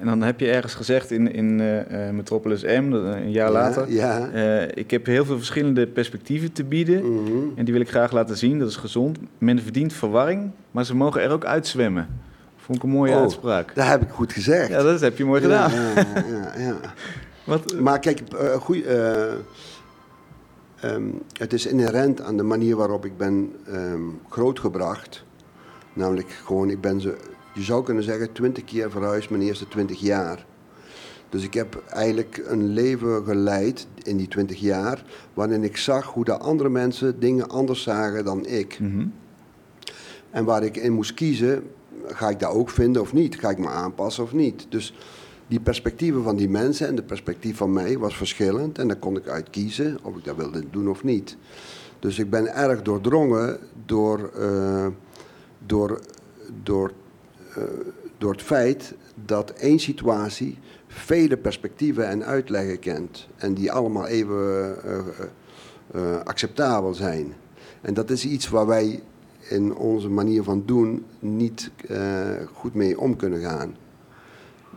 En 0.05 0.11
dan 0.11 0.23
heb 0.23 0.41
je 0.41 0.51
ergens 0.51 0.75
gezegd 0.75 1.11
in, 1.11 1.33
in 1.33 1.59
uh, 1.61 2.11
Metropolis 2.11 2.63
M, 2.63 2.69
een 2.93 3.31
jaar 3.31 3.47
Ja, 3.47 3.51
later. 3.53 3.91
ja. 3.93 4.29
Uh, 4.35 4.63
ik 4.75 4.91
heb 4.91 5.07
heel 5.07 5.25
veel 5.25 5.37
verschillende 5.37 5.87
perspectieven 5.87 6.53
te 6.53 6.65
bieden. 6.65 7.13
Mhm. 7.13 7.33
En 7.57 7.65
die 7.65 7.73
wil 7.73 7.83
ik 7.83 7.89
graag 7.89 8.13
laten 8.13 8.37
zien. 8.37 8.59
Dat 8.59 8.69
is 8.69 8.77
gezond. 8.77 9.19
Men 9.39 9.63
verdient 9.63 9.93
verwarring, 9.93 10.51
maar 10.71 10.85
ze 10.85 10.95
mogen 10.97 11.23
er 11.23 11.31
ook 11.31 11.45
uitzwemmen. 11.45 12.09
Vond 12.57 12.79
ik 12.79 12.85
een 12.85 12.91
mooie 12.91 13.13
Oh, 13.15 13.21
uitspraak. 13.21 13.75
Dat 13.75 13.87
heb 13.87 14.03
ik 14.03 14.09
goed 14.11 14.33
gezegd. 14.33 14.69
Ja, 14.69 14.83
dat 14.83 15.01
heb 15.01 15.19
je 15.19 15.25
mooi 15.25 15.41
gedaan. 15.43 15.71
Ja, 15.73 15.93
ja, 15.95 16.05
ja, 16.29 16.53
ja. 16.59 16.77
Wat, 17.45 17.81
Maar 17.81 17.99
kijk, 17.99 18.21
eh, 18.21 18.55
eh, 18.87 19.33
ehm, 20.81 21.05
het 21.39 21.53
is 21.53 21.67
inherent 21.67 22.21
aan 22.23 22.37
de 22.37 22.43
manier 22.43 22.77
waarop 22.77 23.05
ik 23.05 23.17
ben 23.17 23.53
ehm, 23.73 24.03
grootgebracht. 24.29 25.25
Namelijk 25.93 26.31
gewoon, 26.45 26.71
ik 26.71 26.81
ben 26.81 27.01
zo, 27.01 27.11
je 27.55 27.63
zou 27.63 27.85
kunnen 27.85 28.03
zeggen, 28.03 28.33
twintig 28.33 28.65
keer 28.65 28.91
verhuisd 28.91 29.31
mijn 29.31 29.43
eerste 29.43 29.69
twintig 29.69 30.01
jaar. 30.01 30.47
Dus 31.29 31.43
ik 31.43 31.55
heb 31.55 31.83
eigenlijk 31.89 32.45
een 32.47 32.67
leven 32.67 33.25
geleid 33.25 33.87
in 34.03 34.17
die 34.17 34.29
twintig 34.29 34.61
jaar, 34.61 35.05
waarin 35.35 35.65
ik 35.65 35.77
zag 35.77 36.05
hoe 36.05 36.25
de 36.25 36.39
andere 36.39 36.69
mensen 36.69 37.21
dingen 37.21 37.49
anders 37.49 37.83
zagen 37.83 38.25
dan 38.25 38.47
ik. 38.47 38.79
Mhm. 38.81 39.07
En 40.31 40.45
waar 40.45 40.63
ik 40.63 40.77
in 40.77 40.93
moest 40.93 41.15
kiezen, 41.15 41.71
ga 42.07 42.29
ik 42.29 42.41
dat 42.41 42.51
ook 42.51 42.71
vinden 42.71 43.03
of 43.03 43.13
niet? 43.13 43.39
Ga 43.39 43.51
ik 43.51 43.59
me 43.59 43.69
aanpassen 43.69 44.25
of 44.25 44.33
niet? 44.33 44.67
Dus 44.69 44.95
die 45.47 45.61
perspectieven 45.61 46.23
van 46.23 46.37
die 46.37 46.49
mensen 46.49 46.87
en 46.89 46.95
de 46.95 47.03
perspectief 47.03 47.57
van 47.57 47.73
mij 47.73 47.99
was 47.99 48.17
verschillend. 48.17 48.79
En 48.79 48.89
daar 48.89 48.97
kon 48.97 49.17
ik 49.17 49.27
uit 49.27 49.51
kiezen 49.51 49.99
of 50.03 50.17
ik 50.17 50.25
dat 50.25 50.37
wilde 50.37 50.65
doen 50.71 50.89
of 50.89 51.05
niet. 51.05 51.37
Dus 51.99 52.19
ik 52.19 52.31
ben 52.31 52.55
erg 52.55 52.83
doordrongen 52.83 53.59
door, 53.87 54.31
uh, 54.39 54.87
door, 55.67 56.01
door, 56.63 56.93
door 58.19 58.33
het 58.33 58.43
feit 58.43 58.95
dat 59.25 59.51
één 59.51 59.79
situatie 59.79 60.59
vele 60.87 61.37
perspectieven 61.37 62.09
en 62.09 62.25
uitleggen 62.25 62.79
kent. 62.79 63.29
En 63.37 63.55
die 63.55 63.73
allemaal 63.73 64.07
even 64.07 64.77
uh, 65.95 66.17
acceptabel 66.25 66.95
zijn. 66.95 67.35
En 67.81 67.95
dat 67.95 68.11
is 68.11 68.25
iets 68.25 68.49
waar 68.49 68.67
wij 68.67 69.03
in 69.49 69.75
onze 69.75 70.09
manier 70.09 70.43
van 70.43 70.63
doen 70.67 71.05
niet 71.19 71.71
goed 72.53 72.75
mee 72.75 73.01
om 73.01 73.17
kunnen 73.17 73.41
gaan. 73.41 73.77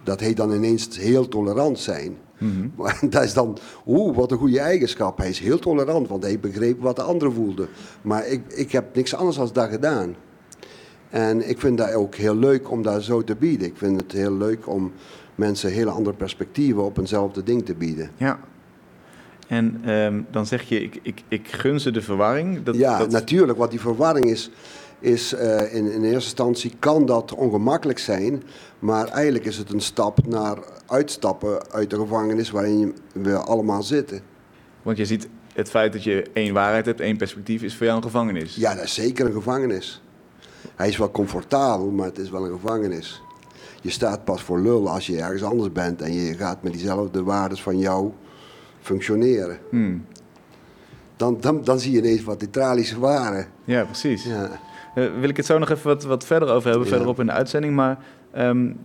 Dat 0.03 0.19
heet 0.19 0.37
dan 0.37 0.51
ineens 0.51 0.97
heel 0.97 1.27
tolerant 1.27 1.79
zijn. 1.79 2.17
Mm 2.37 2.51
-hmm. 2.51 2.71
Maar 2.83 2.99
dat 3.09 3.23
is 3.23 3.33
dan, 3.33 3.57
oeh, 3.85 4.15
wat 4.15 4.31
een 4.31 4.37
goede 4.37 4.59
eigenschap. 4.59 5.17
Hij 5.17 5.29
is 5.29 5.39
heel 5.39 5.59
tolerant, 5.59 6.07
want 6.07 6.23
hij 6.23 6.39
begreep 6.39 6.81
wat 6.81 6.95
de 6.95 7.01
andere 7.01 7.31
voelde. 7.31 7.67
Maar 8.01 8.27
ik, 8.27 8.41
ik 8.47 8.71
heb 8.71 8.95
niks 8.95 9.15
anders 9.15 9.37
dan 9.37 9.49
dat 9.53 9.69
gedaan. 9.69 10.15
En 11.09 11.49
ik 11.49 11.59
vind 11.59 11.77
dat 11.77 11.93
ook 11.93 12.15
heel 12.15 12.35
leuk 12.35 12.71
om 12.71 12.81
dat 12.81 13.03
zo 13.03 13.23
te 13.23 13.35
bieden. 13.35 13.67
Ik 13.67 13.77
vind 13.77 14.01
het 14.01 14.11
heel 14.11 14.37
leuk 14.37 14.67
om 14.67 14.91
mensen 15.35 15.71
hele 15.71 15.89
andere 15.89 16.15
perspectieven 16.15 16.83
op 16.83 16.97
eenzelfde 16.97 17.43
ding 17.43 17.65
te 17.65 17.75
bieden. 17.75 18.09
Ja. 18.17 18.39
En 19.47 19.89
um, 19.89 20.25
dan 20.31 20.45
zeg 20.45 20.69
je, 20.69 20.83
ik, 20.83 20.99
ik, 21.01 21.21
ik 21.27 21.47
gun 21.47 21.79
ze 21.79 21.91
de 21.91 22.01
verwarring. 22.01 22.63
Dat, 22.63 22.75
ja, 22.75 22.97
dat... 22.97 23.11
natuurlijk, 23.11 23.57
want 23.57 23.71
die 23.71 23.79
verwarring 23.79 24.25
is, 24.25 24.51
is 24.99 25.33
uh, 25.33 25.73
in, 25.73 25.91
in 25.91 26.03
eerste 26.03 26.13
instantie 26.13 26.71
kan 26.79 27.05
dat 27.05 27.33
ongemakkelijk 27.33 27.99
zijn, 27.99 28.43
maar 28.79 29.07
eigenlijk 29.07 29.45
is 29.45 29.57
het 29.57 29.73
een 29.73 29.81
stap 29.81 30.27
naar 30.27 30.57
uitstappen 30.87 31.71
uit 31.71 31.89
de 31.89 31.95
gevangenis 31.95 32.49
waarin 32.49 32.95
we 33.13 33.35
allemaal 33.35 33.83
zitten. 33.83 34.21
Want 34.81 34.97
je 34.97 35.05
ziet 35.05 35.27
het 35.53 35.69
feit 35.69 35.93
dat 35.93 36.03
je 36.03 36.25
één 36.33 36.53
waarheid 36.53 36.85
hebt, 36.85 36.99
één 36.99 37.17
perspectief, 37.17 37.61
is 37.61 37.75
voor 37.75 37.85
jou 37.85 37.97
een 37.97 38.03
gevangenis. 38.03 38.55
Ja, 38.55 38.75
dat 38.75 38.83
is 38.83 38.93
zeker 38.93 39.25
een 39.25 39.33
gevangenis. 39.33 40.01
Hij 40.75 40.87
is 40.87 40.97
wel 40.97 41.11
comfortabel, 41.11 41.89
maar 41.91 42.05
het 42.05 42.17
is 42.17 42.29
wel 42.29 42.45
een 42.45 42.59
gevangenis. 42.59 43.21
Je 43.81 43.89
staat 43.89 44.23
pas 44.23 44.41
voor 44.41 44.59
lul 44.59 44.89
als 44.89 45.07
je 45.07 45.21
ergens 45.21 45.43
anders 45.43 45.71
bent 45.71 46.01
en 46.01 46.13
je 46.13 46.33
gaat 46.33 46.63
met 46.63 46.71
diezelfde 46.71 47.23
waarden 47.23 47.57
van 47.57 47.79
jou 47.79 48.11
functioneren. 48.81 49.57
Hmm. 49.69 50.05
Dan, 51.15 51.37
dan, 51.39 51.63
dan 51.63 51.79
zie 51.79 51.91
je 51.91 51.97
ineens 51.97 52.23
wat 52.23 52.39
die 52.39 52.49
tralies 52.49 52.93
waren. 52.93 53.47
Ja, 53.63 53.83
precies. 53.83 54.23
Ja. 54.23 54.59
Uh, 54.95 55.19
wil 55.19 55.29
ik 55.29 55.37
het 55.37 55.45
zo 55.45 55.57
nog 55.57 55.69
even 55.69 55.87
wat, 55.87 56.03
wat 56.03 56.25
verder 56.25 56.49
over 56.49 56.69
hebben, 56.69 56.87
verderop 56.87 57.19
in 57.19 57.25
de 57.25 57.31
uitzending. 57.31 57.75
Maar 57.75 57.97
um, 58.37 58.79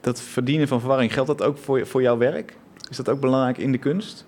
dat 0.00 0.20
verdienen 0.20 0.68
van 0.68 0.80
verwarring, 0.80 1.12
geldt 1.12 1.28
dat 1.28 1.42
ook 1.42 1.58
voor, 1.58 1.86
voor 1.86 2.02
jouw 2.02 2.16
werk? 2.16 2.56
Is 2.90 2.96
dat 2.96 3.08
ook 3.08 3.20
belangrijk 3.20 3.58
in 3.58 3.72
de 3.72 3.78
kunst? 3.78 4.24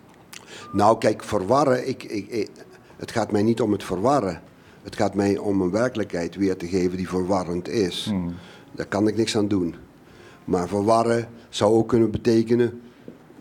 Nou, 0.73 0.99
kijk, 0.99 1.25
verwarren, 1.25 1.89
ik, 1.89 2.03
ik, 2.03 2.49
het 2.97 3.11
gaat 3.11 3.33
mij 3.33 3.43
niet 3.43 3.61
om 3.61 3.73
het 3.73 3.85
verwarren. 3.85 4.41
Het 4.83 4.97
gaat 4.97 5.15
mij 5.15 5.39
om 5.39 5.61
een 5.61 5.71
werkelijkheid 5.71 6.37
weer 6.37 6.57
te 6.57 6.67
geven 6.67 6.97
die 6.97 7.09
verwarrend 7.09 7.69
is. 7.69 8.07
Hmm. 8.11 8.35
Daar 8.73 8.87
kan 8.87 9.09
ik 9.09 9.17
niks 9.17 9.37
aan 9.37 9.49
doen. 9.49 9.75
Maar 10.45 10.69
verwarren 10.69 11.29
zou 11.49 11.75
ook 11.75 11.89
kunnen 11.89 12.11
betekenen 12.11 12.81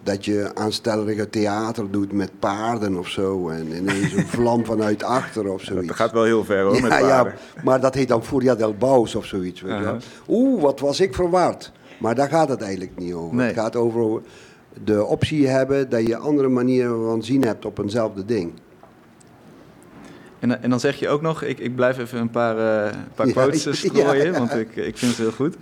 dat 0.03 0.25
je 0.25 0.51
aanstellerige 0.53 1.29
theater 1.29 1.91
doet 1.91 2.12
met 2.12 2.32
paarden 2.39 2.98
of 2.98 3.08
zo. 3.08 3.50
En 3.50 3.75
ineens 3.75 4.13
een 4.13 4.27
vlam 4.38 4.65
vanuit 4.65 5.03
achter 5.03 5.51
of 5.51 5.62
zoiets. 5.62 5.88
Dat 5.88 5.96
gaat 5.96 6.12
wel 6.12 6.24
heel 6.24 6.44
ver 6.44 6.63
hoor, 6.63 6.75
ja, 6.75 6.82
met 6.82 6.89
paarden. 6.89 7.34
Ja, 7.56 7.63
maar 7.63 7.82
dat 7.82 7.94
heet 7.94 8.08
dan 8.08 8.24
Furia 8.24 8.56
del 8.56 8.75
Baus 8.75 9.15
of 9.15 9.25
zoiets. 9.25 9.62
Weet 9.62 9.82
uh 9.82 9.94
Oeh, 10.27 10.62
wat 10.62 10.79
was 10.79 11.00
ik 11.00 11.15
verward. 11.15 11.72
Maar 12.00 12.15
daar 12.15 12.29
gaat 12.29 12.50
het 12.50 12.62
eigenlijk 12.62 12.98
niet 12.98 13.13
over. 13.13 13.39
Het 13.39 13.56
gaat 13.56 13.75
over 13.75 14.22
de 14.84 15.06
optie 15.06 15.48
hebben 15.48 15.89
dat 15.89 16.08
je 16.08 16.17
andere 16.17 16.48
manieren 16.48 17.06
van 17.06 17.24
zien 17.24 17.44
hebt 17.44 17.65
op 17.65 17.79
eenzelfde 17.79 18.25
ding. 18.25 18.53
En, 20.39 20.63
en 20.63 20.70
dan 20.70 20.79
zeg 20.79 20.96
je 20.96 21.10
ook 21.10 21.22
nog, 21.22 21.44
ik, 21.44 21.60
ik 21.60 21.75
blijf 21.75 21.98
even 21.98 22.20
een 22.20 22.29
paar, 22.29 22.56
uh, 22.56 22.94
paar 23.15 23.27
quotes 23.27 23.63
ja, 23.63 23.74
strooien, 23.74 24.34
want 24.34 24.56
ik, 24.56 24.75
ik 24.75 24.98
vind 24.98 25.12
het 25.12 25.17
heel 25.17 25.32
goed. 25.32 25.56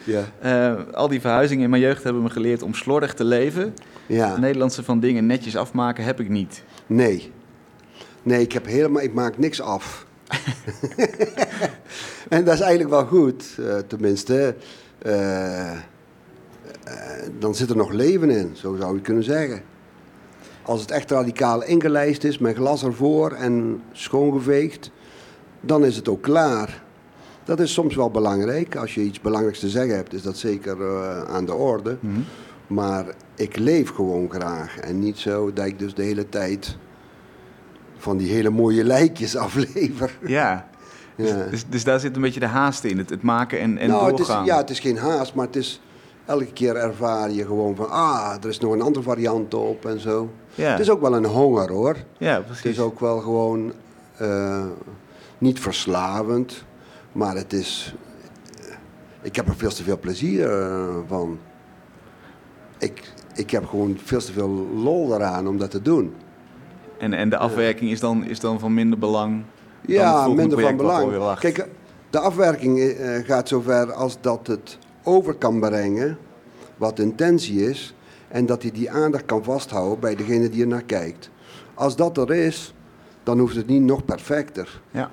Uh, 0.44 0.74
al 0.94 1.08
die 1.08 1.22
verhuizingen 1.22 1.64
in 1.64 1.70
mijn 1.70 1.82
jeugd 1.82 2.04
hebben 2.04 2.24
me 2.24 2.30
geleerd 2.30 2.62
om 2.62 2.74
slordig 2.74 3.14
te 3.14 3.24
leven. 3.24 3.74
Ja. 4.06 4.38
Nederlandse 4.38 4.84
van 4.84 5.00
dingen 5.00 5.26
netjes 5.26 5.56
afmaken 5.56 6.04
heb 6.04 6.20
ik 6.20 6.30
niet. 6.30 6.64
Nee. 6.86 7.32
Nee, 8.24 8.42
ik 8.42 8.52
heb 8.52 8.66
helemaal, 8.66 9.02
ik 9.02 9.14
maak 9.14 9.38
niks 9.38 9.62
af. 9.62 10.06
en 12.30 12.44
dat 12.44 12.54
is 12.54 12.60
eigenlijk 12.60 12.90
wel 12.90 13.06
goed, 13.06 13.56
uh, 13.60 13.78
tenminste. 13.88 14.56
dan 17.40 17.56
zit 17.56 17.70
er 17.70 17.76
nog 17.76 17.92
leven 17.92 18.30
in, 18.30 18.52
zo 18.54 18.76
zou 18.80 18.96
je 18.96 19.02
kunnen 19.02 19.24
zeggen. 19.24 19.62
Als 20.66 20.82
het 20.82 20.92
echt 20.92 21.12
radicaal 21.12 21.64
ingelijst 21.64 22.24
is, 22.24 22.38
met 22.38 22.56
glas 22.56 22.84
ervoor 22.84 23.32
en 23.32 23.82
schoongeveegd, 23.92 24.92
dan 25.62 25.86
is 25.86 25.96
het 25.96 26.10
ook 26.10 26.22
klaar. 26.22 26.84
Dat 27.44 27.60
is 27.60 27.74
soms 27.74 27.96
wel 27.96 28.12
belangrijk. 28.12 28.76
Als 28.76 28.96
je 28.96 29.02
iets 29.02 29.22
belangrijks 29.22 29.60
te 29.60 29.70
zeggen 29.70 29.96
hebt, 29.96 30.14
is 30.14 30.22
dat 30.22 30.38
zeker 30.38 30.78
uh, 30.78 31.22
aan 31.22 31.46
de 31.46 31.54
orde. 31.54 31.98
Mhm. 32.00 32.20
Maar 32.68 33.06
ik 33.36 33.58
leef 33.58 33.90
gewoon 33.90 34.32
graag. 34.32 34.78
En 34.80 35.00
niet 35.00 35.18
zo 35.18 35.54
dat 35.54 35.66
ik 35.66 35.80
dus 35.80 35.94
de 35.94 36.04
hele 36.04 36.30
tijd 36.30 36.78
van 37.98 38.18
die 38.18 38.32
hele 38.32 38.50
mooie 38.50 38.84
lijkjes 38.84 39.36
aflever. 39.46 40.18
Ja. 40.22 40.70
ja. 41.16 41.26
Dus, 41.26 41.50
dus, 41.50 41.66
dus, 41.70 41.84
daar 41.84 42.00
zit 42.00 42.16
een 42.16 42.22
beetje 42.22 42.40
de 42.40 42.46
haast 42.46 42.84
in, 42.84 42.98
het, 42.98 43.10
het 43.10 43.22
maken 43.22 43.60
en, 43.60 43.78
en 43.78 43.90
nou, 43.90 44.10
doorgaan. 44.10 44.38
Het 44.38 44.48
is, 44.48 44.54
ja, 44.54 44.58
het 44.58 44.70
is 44.70 44.80
geen 44.80 44.98
haast, 44.98 45.34
maar 45.34 45.46
het 45.46 45.56
is 45.56 45.82
elke 46.26 46.54
keer 46.54 46.76
ervaar 46.76 47.32
je 47.32 47.46
gewoon 47.46 47.76
van, 47.76 47.90
ah, 47.90 48.36
er 48.42 48.50
is 48.50 48.60
nog 48.60 48.74
een 48.74 48.82
andere 48.82 49.06
variant 49.06 49.54
op 49.54 49.86
en 49.86 50.00
zo. 50.00 50.30
Ja. 50.56 50.72
Het 50.72 50.80
is 50.80 50.90
ook 50.90 51.02
wel 51.02 51.16
een 51.16 51.26
honger 51.26 51.72
hoor. 51.72 51.96
Ja, 52.18 52.40
precies. 52.40 52.64
Het 52.64 52.72
is 52.72 52.80
ook 52.80 53.00
wel 53.00 53.20
gewoon 53.20 53.74
uh, 54.22 54.66
niet 55.38 55.60
verslavend, 55.60 56.64
maar 57.12 57.36
het 57.36 57.54
is. 57.54 57.96
Ik 59.22 59.36
heb 59.36 59.48
er 59.48 59.56
veel 59.56 59.70
te 59.70 59.84
veel 59.84 60.00
plezier 60.00 60.50
uh, 60.50 60.96
van. 61.08 61.40
Ik, 62.78 63.12
ik 63.36 63.50
heb 63.52 63.66
gewoon 63.66 63.98
veel 64.04 64.20
te 64.20 64.32
veel 64.32 64.50
lol 64.76 65.16
eraan 65.16 65.48
om 65.48 65.58
dat 65.58 65.72
te 65.72 65.82
doen. 65.82 66.14
En, 66.98 67.14
en 67.14 67.30
de 67.30 67.38
afwerking 67.38 67.92
is, 67.92 68.00
dan, 68.00 68.26
is 68.26 68.40
dan 68.40 68.60
van 68.60 68.74
minder 68.74 69.00
belang? 69.00 69.44
Ja, 69.86 70.28
minder 70.28 70.62
van 70.62 70.78
belang. 70.78 71.40
Kijk, 71.40 71.68
de 72.10 72.20
afwerking 72.20 72.96
gaat 73.26 73.48
zover 73.48 73.94
als 73.94 74.18
dat 74.22 74.48
het 74.48 74.78
over 75.04 75.34
kan 75.34 75.60
brengen 75.60 76.18
wat 76.78 76.98
de 76.98 77.04
intentie 77.04 77.70
is 77.70 77.96
en 78.28 78.46
dat 78.46 78.62
hij 78.62 78.72
die 78.72 78.92
aandacht 78.92 79.26
kan 79.26 79.44
vasthouden 79.44 80.00
bij 80.00 80.16
degene 80.16 80.50
die 80.50 80.62
er 80.62 80.68
naar 80.68 80.84
kijkt. 80.84 81.30
Als 81.74 81.96
dat 81.96 82.18
er 82.18 82.34
is, 82.34 82.74
dan 83.24 83.40
hoeft 83.40 83.56
het 83.56 83.68
niet 83.68 83.82
nog 83.82 84.06
perfecter. 84.06 84.82
Ja. 84.92 85.12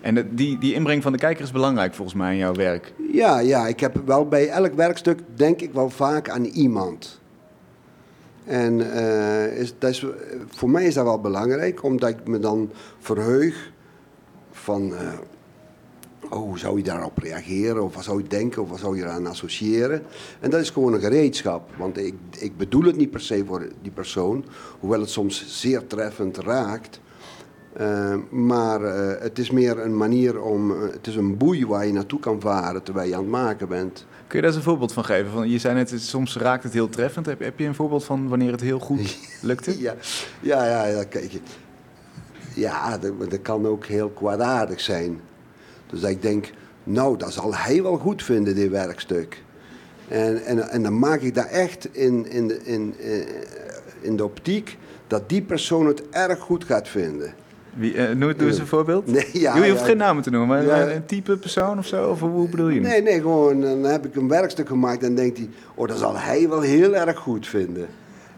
En 0.00 0.28
die, 0.34 0.58
die 0.58 0.74
inbreng 0.74 1.02
van 1.02 1.12
de 1.12 1.18
kijker 1.18 1.44
is 1.44 1.50
belangrijk 1.52 1.94
volgens 1.94 2.16
mij 2.16 2.32
in 2.32 2.38
jouw 2.38 2.54
werk. 2.54 2.92
Ja, 3.12 3.38
ja, 3.38 3.66
ik 3.66 3.80
heb 3.80 4.00
wel 4.04 4.28
bij 4.28 4.48
elk 4.48 4.74
werkstuk 4.74 5.20
denk 5.34 5.60
ik 5.60 5.72
wel 5.72 5.90
vaak 5.90 6.28
aan 6.28 6.44
iemand. 6.44 7.20
En 8.44 8.78
uh, 8.80 9.58
is, 9.58 9.74
dat 9.78 9.90
is, 9.90 10.06
voor 10.48 10.70
mij 10.70 10.84
is 10.84 10.94
dat 10.94 11.04
wel 11.04 11.20
belangrijk, 11.20 11.82
omdat 11.82 12.08
ik 12.08 12.26
me 12.26 12.38
dan 12.38 12.70
verheug 12.98 13.72
van... 14.50 14.88
Uh, 14.90 14.98
oh, 16.30 16.38
hoe 16.38 16.58
zou 16.58 16.76
je 16.76 16.82
daarop 16.82 17.18
reageren? 17.18 17.82
Of 17.82 17.94
wat 17.94 18.04
zou 18.04 18.22
je 18.22 18.28
denken? 18.28 18.62
Of 18.62 18.68
wat 18.68 18.78
zou 18.78 18.96
je 18.96 19.02
eraan 19.02 19.26
associëren? 19.26 20.02
En 20.40 20.50
dat 20.50 20.60
is 20.60 20.70
gewoon 20.70 20.92
een 20.92 21.00
gereedschap. 21.00 21.70
Want 21.76 21.98
ik, 21.98 22.14
ik 22.38 22.56
bedoel 22.56 22.82
het 22.82 22.96
niet 22.96 23.10
per 23.10 23.20
se 23.20 23.44
voor 23.46 23.68
die 23.82 23.92
persoon, 23.92 24.44
hoewel 24.80 25.00
het 25.00 25.10
soms 25.10 25.60
zeer 25.60 25.86
treffend 25.86 26.38
raakt. 26.38 27.00
Uh, 27.80 28.14
maar 28.30 28.80
uh, 28.80 29.20
het 29.20 29.38
is 29.38 29.50
meer 29.50 29.78
een 29.78 29.96
manier 29.96 30.42
om. 30.42 30.70
Uh, 30.70 30.90
het 30.92 31.06
is 31.06 31.16
een 31.16 31.36
boei 31.36 31.66
waar 31.66 31.86
je 31.86 31.92
naartoe 31.92 32.20
kan 32.20 32.40
varen 32.40 32.82
terwijl 32.82 33.08
je 33.08 33.14
aan 33.14 33.22
het 33.22 33.30
maken 33.30 33.68
bent. 33.68 34.06
Kun 34.26 34.40
je 34.40 34.46
daar 34.46 34.46
eens 34.46 34.56
een 34.56 34.70
voorbeeld 34.70 34.92
van 34.92 35.04
geven? 35.04 35.32
Van, 35.32 35.48
je 35.48 35.58
zei 35.58 35.74
net, 35.74 35.92
soms 35.96 36.36
raakt 36.36 36.62
het 36.62 36.72
heel 36.72 36.88
treffend. 36.88 37.26
Heb, 37.26 37.40
heb 37.40 37.58
je 37.58 37.66
een 37.66 37.74
voorbeeld 37.74 38.04
van 38.04 38.28
wanneer 38.28 38.50
het 38.50 38.60
heel 38.60 38.78
goed 38.78 39.18
lukte? 39.40 39.80
ja, 39.80 39.94
ja, 40.40 40.64
ja, 40.66 40.86
ja, 40.86 41.04
kijk. 41.04 41.32
Ja, 42.54 42.98
dat, 42.98 43.30
dat 43.30 43.42
kan 43.42 43.66
ook 43.66 43.86
heel 43.86 44.08
kwaadaardig 44.08 44.80
zijn. 44.80 45.20
Dus 45.92 46.02
ik 46.02 46.22
denk, 46.22 46.50
nou, 46.84 47.16
dat 47.16 47.32
zal 47.32 47.54
hij 47.54 47.82
wel 47.82 47.96
goed 47.96 48.22
vinden, 48.22 48.54
dit 48.54 48.70
werkstuk. 48.70 49.42
En, 50.08 50.44
en, 50.44 50.68
en 50.68 50.82
dan 50.82 50.98
maak 50.98 51.20
ik 51.20 51.34
daar 51.34 51.46
echt 51.46 51.88
in, 51.92 52.30
in, 52.30 52.48
de, 52.48 52.60
in, 52.64 52.94
eh, 53.00 53.26
in 54.00 54.16
de 54.16 54.24
optiek 54.24 54.78
dat 55.06 55.28
die 55.28 55.42
persoon 55.42 55.86
het 55.86 56.02
erg 56.10 56.38
goed 56.38 56.64
gaat 56.64 56.88
vinden. 56.88 57.34
Wie, 57.74 57.94
uh, 57.94 58.20
doe 58.20 58.46
eens 58.46 58.58
een 58.58 58.66
voorbeeld. 58.66 59.06
Nee, 59.06 59.28
ja, 59.32 59.56
je 59.56 59.70
hoeft 59.70 59.82
geen 59.82 59.96
namen 59.96 60.22
te 60.22 60.30
noemen, 60.30 60.48
maar 60.48 60.90
een 60.90 61.06
type 61.06 61.36
persoon 61.36 61.78
of 61.78 61.86
zo? 61.86 62.10
Of 62.10 62.20
hoe 62.20 62.48
bedoel 62.48 62.68
je 62.68 62.80
Nee, 62.80 63.02
nee, 63.02 63.20
gewoon 63.20 63.60
dan 63.60 63.82
heb 63.82 64.06
ik 64.06 64.16
een 64.16 64.28
werkstuk 64.28 64.68
gemaakt 64.68 65.02
en 65.02 65.14
denkt 65.14 65.38
hij... 65.38 65.48
oh, 65.74 65.88
dat 65.88 65.98
zal 65.98 66.18
hij 66.18 66.48
wel 66.48 66.60
heel 66.60 66.94
erg 66.94 67.18
goed 67.18 67.46
vinden. 67.46 67.86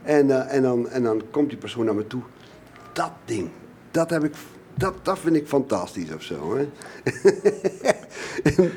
En, 0.02 0.26
uh, 0.26 0.54
en, 0.54 0.62
dan, 0.62 0.88
en 0.88 1.02
dan 1.02 1.22
komt 1.30 1.48
die 1.48 1.58
persoon 1.58 1.84
naar 1.84 1.94
me 1.94 2.06
toe. 2.06 2.22
Dat 2.92 3.12
ding, 3.24 3.48
dat 3.90 4.10
heb 4.10 4.24
ik 4.24 4.34
dat, 4.74 4.94
dat 5.02 5.18
vind 5.18 5.36
ik 5.36 5.46
fantastisch 5.46 6.14
of 6.14 6.22
zo. 6.22 6.56
Hè? 6.56 6.68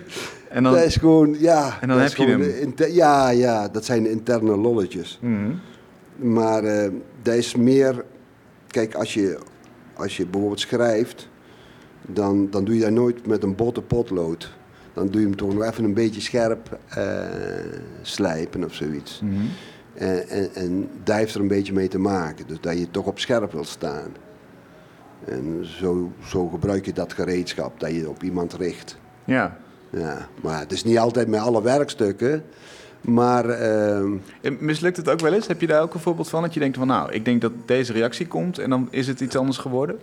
en 0.49 0.63
dan, 0.63 0.73
dat 0.73 0.83
is 0.83 0.95
gewoon, 0.95 1.35
ja. 1.39 1.77
En 1.81 1.87
dan 1.87 1.99
heb 1.99 2.15
je 2.15 2.25
hem. 2.25 2.73
ja, 2.91 3.29
ja, 3.29 3.67
dat 3.67 3.85
zijn 3.85 4.09
interne 4.09 4.57
lolletjes. 4.57 5.19
Mhm. 5.21 5.51
Maar 6.15 6.63
uh, 6.63 6.91
dat 7.21 7.33
is 7.33 7.55
meer, 7.55 8.05
kijk, 8.67 8.95
als 8.95 9.13
je, 9.13 9.39
als 9.93 10.17
je 10.17 10.25
bijvoorbeeld 10.25 10.59
schrijft, 10.59 11.29
dan, 12.01 12.49
dan 12.49 12.63
doe 12.63 12.75
je 12.75 12.81
dat 12.81 12.91
nooit 12.91 13.27
met 13.27 13.43
een 13.43 13.55
botte 13.55 13.81
potlood. 13.81 14.55
Dan 14.93 15.07
doe 15.07 15.21
je 15.21 15.27
hem 15.27 15.35
toch 15.35 15.53
nog 15.53 15.63
even 15.63 15.83
een 15.83 15.93
beetje 15.93 16.21
scherp 16.21 16.79
uh, 16.97 17.25
slijpen 18.01 18.63
of 18.63 18.73
zoiets. 18.73 19.21
Mhm. 19.23 19.33
en, 19.93 20.29
en, 20.29 20.49
en 20.53 20.89
daar 21.03 21.17
heeft 21.17 21.35
er 21.35 21.41
een 21.41 21.47
beetje 21.47 21.73
mee 21.73 21.87
te 21.87 21.99
maken. 21.99 22.47
Dus 22.47 22.61
dat 22.61 22.77
je 22.77 22.91
toch 22.91 23.05
op 23.05 23.19
scherp 23.19 23.51
wil 23.51 23.65
staan. 23.65 24.11
En 25.25 25.65
zo, 25.65 26.11
zo 26.23 26.47
gebruik 26.47 26.85
je 26.85 26.93
dat 26.93 27.13
gereedschap 27.13 27.79
dat 27.79 27.91
je 27.91 28.09
op 28.09 28.23
iemand 28.23 28.53
richt. 28.53 28.97
Ja. 29.25 29.57
ja. 29.89 30.27
Maar 30.41 30.59
het 30.59 30.71
is 30.71 30.83
niet 30.83 30.97
altijd 30.97 31.27
met 31.27 31.39
alle 31.39 31.61
werkstukken. 31.61 32.43
Maar. 33.01 33.61
Uh... 33.61 34.11
Mislukt 34.59 34.97
het 34.97 35.09
ook 35.09 35.19
wel 35.19 35.33
eens? 35.33 35.47
Heb 35.47 35.61
je 35.61 35.67
daar 35.67 35.81
ook 35.81 35.93
een 35.93 35.99
voorbeeld 35.99 36.29
van? 36.29 36.41
Dat 36.41 36.53
je 36.53 36.59
denkt 36.59 36.77
van 36.77 36.87
nou, 36.87 37.11
ik 37.11 37.25
denk 37.25 37.41
dat 37.41 37.51
deze 37.65 37.93
reactie 37.93 38.27
komt 38.27 38.59
en 38.59 38.69
dan 38.69 38.87
is 38.91 39.07
het 39.07 39.19
iets 39.19 39.35
anders 39.35 39.57
geworden? 39.57 39.99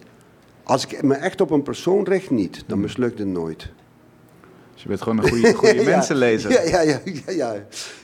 Als 0.62 0.86
ik 0.86 1.02
me 1.02 1.14
echt 1.14 1.40
op 1.40 1.50
een 1.50 1.62
persoon 1.62 2.04
richt, 2.04 2.30
niet. 2.30 2.54
Dan 2.54 2.64
hmm. 2.66 2.80
mislukt 2.80 3.18
het 3.18 3.28
nooit. 3.28 3.70
Dus 4.72 4.82
je 4.82 4.88
bent 4.88 5.02
gewoon 5.02 5.18
een 5.18 5.28
goede, 5.28 5.54
goede 5.64 5.74
ja, 5.74 5.84
mensenlezer. 5.84 6.50
Ja, 6.50 6.62
ja, 6.62 6.80
ja, 6.80 7.00
ja, 7.04 7.32
ja. 7.32 7.54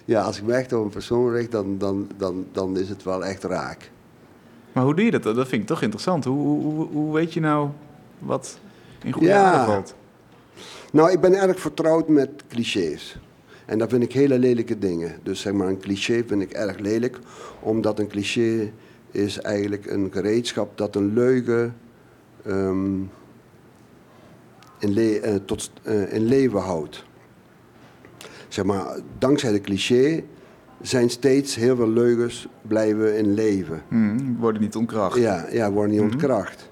ja, 0.05 0.23
als 0.23 0.39
ik 0.39 0.45
me 0.45 0.53
echt 0.53 0.73
op 0.73 0.85
een 0.85 0.91
persoon 0.91 1.33
richt, 1.33 1.51
dan, 1.51 1.79
dan, 1.79 2.11
dan, 2.17 2.47
dan 2.53 2.79
is 2.79 2.89
het 2.89 3.03
wel 3.03 3.25
echt 3.25 3.45
raak. 3.45 3.91
Maar 4.73 4.85
hoe 4.85 4.95
doe 4.95 5.05
je 5.05 5.11
dat? 5.11 5.23
Dat 5.23 5.49
vind 5.49 5.63
ik 5.63 5.69
toch 5.69 5.83
interessant. 5.83 6.25
Hoe, 6.25 6.63
hoe, 6.63 6.87
hoe 6.87 7.15
weet 7.15 7.33
je 7.33 7.41
nou 7.41 7.69
wat 8.19 8.59
in 9.03 9.13
goede 9.13 9.29
ja. 9.29 9.65
valt? 9.65 9.95
Nou, 10.93 11.11
ik 11.11 11.21
ben 11.21 11.35
erg 11.35 11.61
vertrouwd 11.61 12.09
met 12.09 12.31
clichés. 12.49 13.19
En 13.67 13.79
dat 13.79 13.91
vind 13.91 14.03
ik 14.03 14.13
hele 14.13 14.39
lelijke 14.39 14.79
dingen. 14.79 15.19
Dus 15.23 15.41
zeg 15.41 15.53
maar, 15.53 15.69
een 15.69 15.81
cliché 15.81 16.25
vind 16.27 16.43
ik 16.43 16.51
erg 16.51 16.79
lelijk, 16.79 17.19
omdat 17.61 17.99
een 17.99 18.09
cliché 18.09 18.73
is 19.11 19.41
eigenlijk 19.41 19.87
een 19.87 20.09
gereedschap 20.13 20.79
dat 20.79 20.97
een 20.97 21.13
leugen 21.15 21.77
ehm, 22.45 23.01
in, 24.79 24.93
le 24.93 25.21
eh, 25.21 25.35
tot, 25.45 25.71
eh, 25.83 26.13
in 26.13 26.25
leven 26.25 26.61
houdt. 26.61 27.05
Zeg 28.49 28.65
maar, 28.65 28.99
dankzij 29.19 29.53
de 29.53 29.61
cliché 29.61 30.23
zijn 30.81 31.11
steeds 31.11 31.55
heel 31.55 31.77
veel 31.77 31.89
leugens 31.89 32.49
blijven 32.63 33.19
in 33.19 33.35
leven. 33.35 33.83
Hmm, 33.89 34.37
worden 34.39 34.63
niet 34.63 34.77
ontkracht. 34.77 35.19
Ja, 35.19 35.47
ja 35.53 35.73
worden 35.73 35.91
niet 35.93 36.01
ontkracht. 36.01 36.71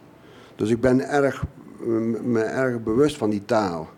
Dus 0.56 0.70
ik 0.70 0.80
ben 0.80 1.08
erg, 1.08 1.44
me 2.22 2.40
erg 2.40 2.82
bewust 2.82 3.16
van 3.16 3.30
die 3.30 3.44
taal. 3.44 3.88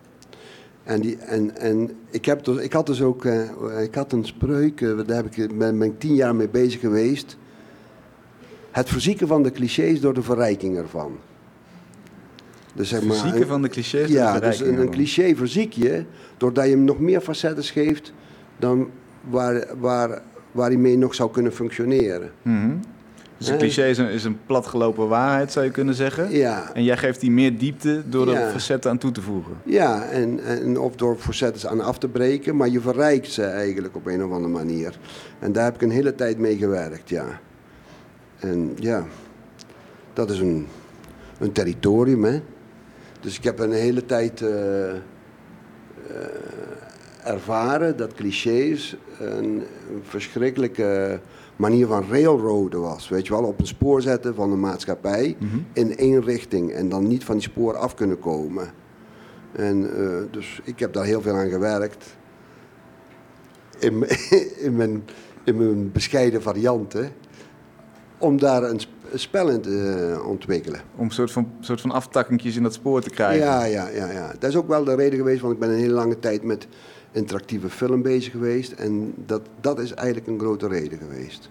En, 0.83 1.01
die, 1.01 1.17
en, 1.17 1.57
en 1.57 1.91
ik, 2.09 2.25
heb 2.25 2.43
dus, 2.43 2.57
ik 2.57 2.73
had 2.73 2.85
dus 2.85 3.01
ook 3.01 3.25
eh, 3.25 3.41
ik 3.83 3.95
had 3.95 4.11
een 4.11 4.25
spreuk, 4.25 4.81
eh, 4.81 4.97
daar 5.05 5.15
heb 5.23 5.35
ik, 5.35 5.57
ben, 5.57 5.77
ben 5.79 5.87
ik 5.87 5.99
tien 5.99 6.15
jaar 6.15 6.35
mee 6.35 6.49
bezig 6.49 6.79
geweest. 6.79 7.37
Het 8.71 8.89
verzieken 8.89 9.27
van 9.27 9.43
de 9.43 9.51
clichés 9.51 10.01
door 10.01 10.13
de 10.13 10.21
verrijking 10.21 10.77
ervan. 10.77 11.17
Dus 12.73 12.89
zeg 12.89 13.03
maar, 13.03 13.15
Verzieken 13.15 13.41
een- 13.41 13.47
van 13.47 13.61
de 13.61 13.69
clichés. 13.69 13.99
door 13.99 14.07
de 14.07 14.13
ja, 14.13 14.39
dus 14.39 14.57
verrijking 14.57 14.85
een, 14.85 14.91
cliché 14.91 15.35
verziek 15.35 15.73
je 15.73 16.03
doordat 16.37 16.65
je 16.65 16.71
hem 16.71 16.83
nog 16.83 16.99
meer 16.99 17.21
facetten 17.21 17.63
geeft 17.63 18.13
dan 18.59 18.89
waar, 19.29 19.65
waar, 19.79 20.21
waar 20.51 20.67
hij 20.67 20.77
mee 20.77 20.97
nog 20.97 21.15
zou 21.15 21.31
kunnen 21.31 21.53
functioneren. 21.53 22.31
Mhm. 22.41 22.71
Dus 23.37 23.47
een 23.49 23.53
Eh. 23.55 23.59
cliché 23.59 23.87
is 23.87 23.97
een, 23.97 24.09
is 24.09 24.23
een 24.23 24.37
platgelopen 24.45 25.07
waarheid, 25.07 25.51
zou 25.51 25.65
je 25.65 25.71
kunnen 25.71 25.95
zeggen. 25.95 26.31
Ja, 26.31 26.73
En 26.73 26.83
jij 26.83 26.97
geeft 26.97 27.19
die 27.19 27.31
meer 27.31 27.57
diepte 27.57 28.03
door 28.09 28.27
er 28.27 28.39
Ja. 28.39 28.49
facetten 28.49 28.91
aan 28.91 28.97
toe 28.97 29.11
te 29.11 29.21
voegen. 29.21 29.53
Ja, 29.63 30.03
en, 30.05 30.39
en 30.45 30.79
of 30.79 30.95
door 30.95 31.15
facetten 31.17 31.69
aan 31.69 31.81
af 31.81 31.97
te 31.97 32.07
breken, 32.07 32.55
maar 32.55 32.69
je 32.69 32.81
verrijkt 32.81 33.31
ze 33.31 33.43
eigenlijk 33.43 33.95
op 33.95 34.05
een 34.05 34.23
of 34.23 34.31
andere 34.31 34.53
manier. 34.53 34.97
En 35.39 35.51
daar 35.51 35.63
heb 35.63 35.75
ik 35.75 35.81
een 35.81 35.91
hele 35.91 36.15
tijd 36.15 36.37
mee 36.37 36.57
gewerkt, 36.57 37.09
ja. 37.09 37.25
En 38.39 38.71
ja, 38.75 39.05
dat 40.13 40.29
is 40.29 40.39
een, 40.39 40.67
een 41.39 41.51
territorium, 41.51 42.23
hè. 42.23 42.41
Dus 43.19 43.37
ik 43.37 43.43
heb 43.43 43.59
een 43.59 43.71
hele 43.71 44.05
tijd 44.05 44.41
eh, 44.41 44.89
eh, 44.89 44.95
ervaren 47.23 47.97
dat 47.97 48.13
clichés 48.13 48.97
een, 49.19 49.63
verschrikkelijke 50.01 51.19
manier 51.55 51.87
van 51.87 52.05
railroaden 52.09 52.81
was. 52.81 53.09
Weet 53.09 53.27
je 53.27 53.33
wel, 53.33 53.43
op 53.43 53.59
een 53.59 53.67
spoor 53.67 54.01
zetten 54.01 54.35
van 54.35 54.51
een 54.51 54.59
maatschappij 54.59 55.37
in 55.73 55.97
één 55.97 56.23
richting 56.23 56.71
en 56.71 56.89
dan 56.89 57.07
niet 57.07 57.23
van 57.23 57.35
die 57.35 57.43
spoor 57.43 57.75
af 57.75 57.93
kunnen 57.93 58.19
komen. 58.19 58.69
En 59.51 59.97
eh, 59.97 60.31
dus 60.31 60.61
ik 60.63 60.79
heb 60.79 60.93
daar 60.93 61.05
heel 61.05 61.21
veel 61.21 61.35
aan 61.35 61.49
gewerkt. 61.49 62.17
In, 63.79 64.05
in, 64.65 64.75
mijn, 64.75 65.03
in 65.43 65.57
mijn 65.57 65.91
bescheiden 65.91 66.41
varianten. 66.41 67.11
Om 68.17 68.39
daar 68.39 68.63
een 68.63 68.79
spel 69.13 69.49
in 69.49 69.61
te 69.61 70.13
eh, 70.13 70.27
ontwikkelen. 70.27 70.81
Om 70.95 71.05
een 71.05 71.11
soort 71.11 71.31
van, 71.31 71.51
soort 71.59 71.81
van 71.81 71.91
aftakkingjes 71.91 72.55
in 72.55 72.63
dat 72.63 72.73
spoor 72.73 73.01
te 73.01 73.09
krijgen. 73.09 73.45
Ja, 73.45 73.63
ja, 73.63 73.89
ja, 73.89 74.11
ja. 74.11 74.33
Dat 74.39 74.49
is 74.49 74.55
ook 74.55 74.67
wel 74.67 74.83
de 74.83 74.95
reden 74.95 75.17
geweest, 75.17 75.41
want 75.41 75.53
ik 75.53 75.59
ben 75.59 75.69
een 75.69 75.79
hele 75.79 75.93
lange 75.93 76.19
tijd 76.19 76.43
met 76.43 76.67
interactieve 77.11 77.69
film 77.69 78.01
bezig 78.01 78.31
geweest. 78.31 78.71
En 78.71 79.13
dat, 79.25 79.41
dat 79.61 79.79
is 79.79 79.93
eigenlijk 79.93 80.27
een 80.27 80.39
grote 80.39 80.67
reden 80.67 80.97
geweest. 80.97 81.49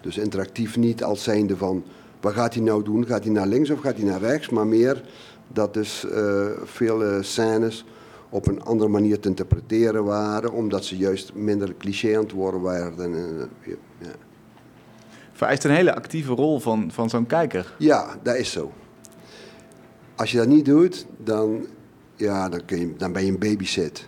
Dus 0.00 0.18
interactief 0.18 0.76
niet 0.76 1.04
als 1.04 1.22
zijnde 1.22 1.56
van, 1.56 1.84
wat 2.20 2.32
gaat 2.32 2.54
hij 2.54 2.62
nou 2.62 2.82
doen? 2.84 3.06
Gaat 3.06 3.24
hij 3.24 3.32
naar 3.32 3.46
links 3.46 3.70
of 3.70 3.80
gaat 3.80 3.96
hij 3.96 4.04
naar 4.04 4.20
rechts? 4.20 4.48
Maar 4.48 4.66
meer 4.66 5.02
dat 5.48 5.74
dus 5.74 6.06
eh 6.10 6.46
veel 6.64 7.22
scènes 7.22 7.84
op 8.30 8.46
een 8.46 8.62
andere 8.62 8.90
manier 8.90 9.20
te 9.20 9.28
interpreteren 9.28 10.04
waren, 10.04 10.52
omdat 10.52 10.84
ze 10.84 10.96
juist 10.96 11.34
minder 11.34 11.74
cliché 11.78 12.16
aan 12.16 12.22
het 12.22 12.32
worden 12.32 12.60
waren. 12.60 13.14
Eh, 13.14 13.72
ja. 13.98 14.10
Vereist 15.32 15.64
een 15.64 15.70
hele 15.70 15.94
actieve 15.94 16.32
rol 16.32 16.60
van, 16.60 16.90
van 16.90 17.10
zo'n 17.10 17.26
kijker. 17.26 17.74
Ja, 17.78 18.16
dat 18.22 18.36
is 18.36 18.50
zo. 18.50 18.72
Als 20.14 20.30
je 20.30 20.36
dat 20.36 20.46
niet 20.46 20.64
doet, 20.64 21.06
dan, 21.16 21.66
ja, 22.16 22.48
dan, 22.48 22.64
kun 22.64 22.80
je, 22.80 22.96
dan 22.96 23.12
ben 23.12 23.24
je 23.24 23.30
een 23.30 23.38
babysit. 23.38 24.04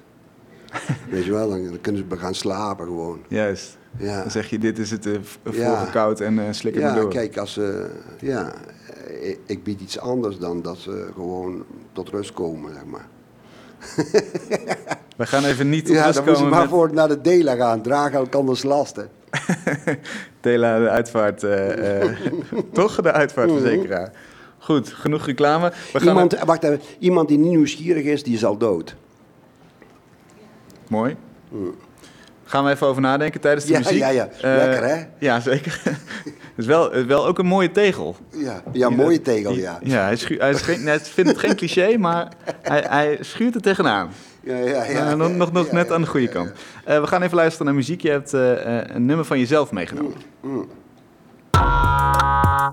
Weet 1.11 1.25
je 1.25 1.31
wel, 1.33 1.49
dan, 1.49 1.65
dan 1.65 1.81
kunnen 1.81 2.07
ze 2.11 2.17
gaan 2.17 2.35
slapen 2.35 2.87
gewoon. 2.87 3.19
Juist. 3.29 3.79
Ja, 3.99 4.21
Dan 4.21 4.31
zeg 4.31 4.51
je, 4.51 4.59
dit 4.59 4.79
is 4.79 4.91
het 4.91 5.07
uh, 5.07 5.13
Ja. 5.15 5.21
voorgekoud 5.53 6.21
en 6.21 6.39
uh, 6.39 6.45
slik 6.51 6.75
het 6.75 6.83
maar 6.83 6.95
ja 6.95 7.01
door. 7.01 7.11
kijk, 7.11 7.37
als 7.39 7.61
ja, 8.21 8.53
ik, 9.21 9.39
ik 9.47 9.63
bied 9.65 9.81
iets 9.81 9.99
anders 9.99 10.39
dan 10.39 10.63
dat 10.63 10.79
ze 10.79 11.09
gewoon 11.15 11.65
tot 11.93 12.09
rust 12.09 12.33
komen, 12.33 12.73
zeg 12.73 12.85
maar. 12.85 13.07
We 15.17 15.27
gaan 15.27 15.45
even 15.45 15.69
niet 15.69 15.87
tot 15.87 15.95
Ja, 15.95 16.05
rust 16.05 16.15
dan 16.15 16.25
moet 16.25 16.33
je 16.37 16.39
komen 16.43 16.59
maar 16.59 16.69
met 16.69 16.71
voor 16.75 16.95
naar 16.95 17.09
de 17.09 17.21
Dela 17.31 17.55
gaan, 17.55 17.83
dragen 17.83 18.19
elkanders 18.19 18.63
lasten. 18.63 19.09
Tela, 20.41 20.79
de 20.79 20.89
uitvaart. 20.89 21.43
eh, 21.43 22.01
eh, 22.03 22.17
toch? 22.73 23.01
De 23.01 23.13
uitvaartverzekeraar. 23.13 24.13
Goed, 24.59 24.89
genoeg 24.89 25.27
reclame. 25.27 25.73
We 25.93 25.99
gaan 25.99 26.09
Iemand, 26.09 26.39
wacht 26.45 26.63
even, 26.63 26.81
iemand 26.99 27.29
die 27.29 27.39
niet 27.39 27.51
nieuwsgierig 27.51 28.05
is, 28.05 28.23
die 28.23 28.35
is 28.35 28.45
al 28.45 28.57
dood. 28.57 28.97
Mooi. 30.93 31.17
Gaan 32.45 32.65
we 32.65 32.71
even 32.71 32.87
over 32.87 33.03
nadenken 33.03 33.41
tijdens 33.41 33.65
de 33.65 33.73
Ja, 33.73 33.79
muziek. 33.79 33.99
ja, 33.99 34.09
ja. 34.09 34.27
Eh, 34.29 34.43
Lekker, 34.43 34.85
hè? 34.89 35.05
Ja, 35.19 35.41
zeker. 35.41 35.81
Het 35.85 36.57
is 36.57 36.67
wel, 36.67 37.05
wel 37.07 37.27
ook 37.27 37.39
een 37.39 37.47
mooie 37.47 37.71
tegel. 37.71 38.17
Ja, 38.31 38.63
ja 38.73 38.89
Die- 38.89 38.97
mooie 38.97 39.23
tegel, 39.23 39.53
die- 39.53 39.61
ja. 39.61 39.79
Ja, 39.83 40.03
hij, 40.03 40.17
schu- 40.17 40.39
hij, 40.39 40.55
vindt 40.55 40.89
het 41.31 41.39
geen 41.39 41.57
cliché, 41.61 41.97
maar 41.99 42.29
hij, 42.63 42.85
hij 42.89 43.19
schuurt 43.21 43.55
er 43.55 43.61
tegenaan. 43.61 44.09
Ja, 44.41 44.57
ja, 44.57 44.85
ja, 44.85 45.11
Eh, 45.11 45.15
nog 45.15 45.37
nog, 45.37 45.53
nog 45.53 45.73
net 45.73 45.93
aan 45.93 46.01
de 46.01 46.07
goede 46.07 46.29
kant. 46.29 46.53
Eh, 46.85 47.01
we 47.01 47.07
gaan 47.07 47.23
even 47.23 47.37
luisteren 47.37 47.67
naar 47.67 47.75
muziek. 47.75 48.01
Je 48.01 48.11
hebt 48.11 48.33
een 48.33 49.07
nummer 49.07 49.25
van 49.25 49.39
jezelf 49.39 49.73
meegenomen. 49.73 50.15
Cada 51.51 52.71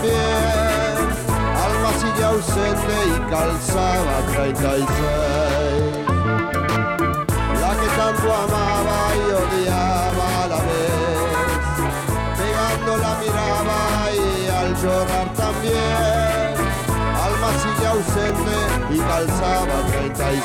Alma 0.00 1.90
sigue 1.98 2.24
ausente 2.24 2.94
y 3.08 3.18
calzaba 3.30 4.16
36. 4.32 4.86
La 7.60 7.70
que 7.74 7.88
tanto 7.96 8.32
amaba 8.32 8.98
y 9.16 9.18
odiaba 9.42 10.26
a 10.42 10.46
la 10.46 10.58
vez. 10.68 11.78
Pegando 12.38 12.92
la 12.96 13.12
miraba 13.18 13.78
y 14.14 14.16
al 14.48 14.70
llorar 14.80 15.28
también. 15.34 16.54
Alma 17.26 17.50
sigue 17.60 17.86
ausente 17.88 18.56
y 18.90 18.98
calzaba 18.98 19.76
36. 19.90 20.38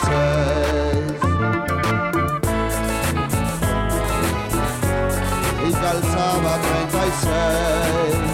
Y 5.68 5.72
calzaba 5.74 6.52
36. 6.90 8.33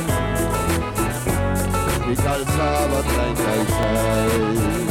Y 2.11 2.15
calzaba 2.15 3.01
36. 3.03 3.69
Alma, 3.69 4.88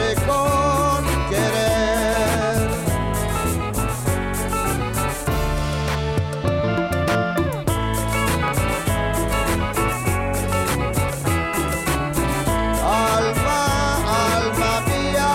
siempre 0.00 0.14
con 0.26 1.04
querer. 1.28 2.70
Alma, 12.82 13.62
alma 14.06 14.80
mía. 14.86 15.30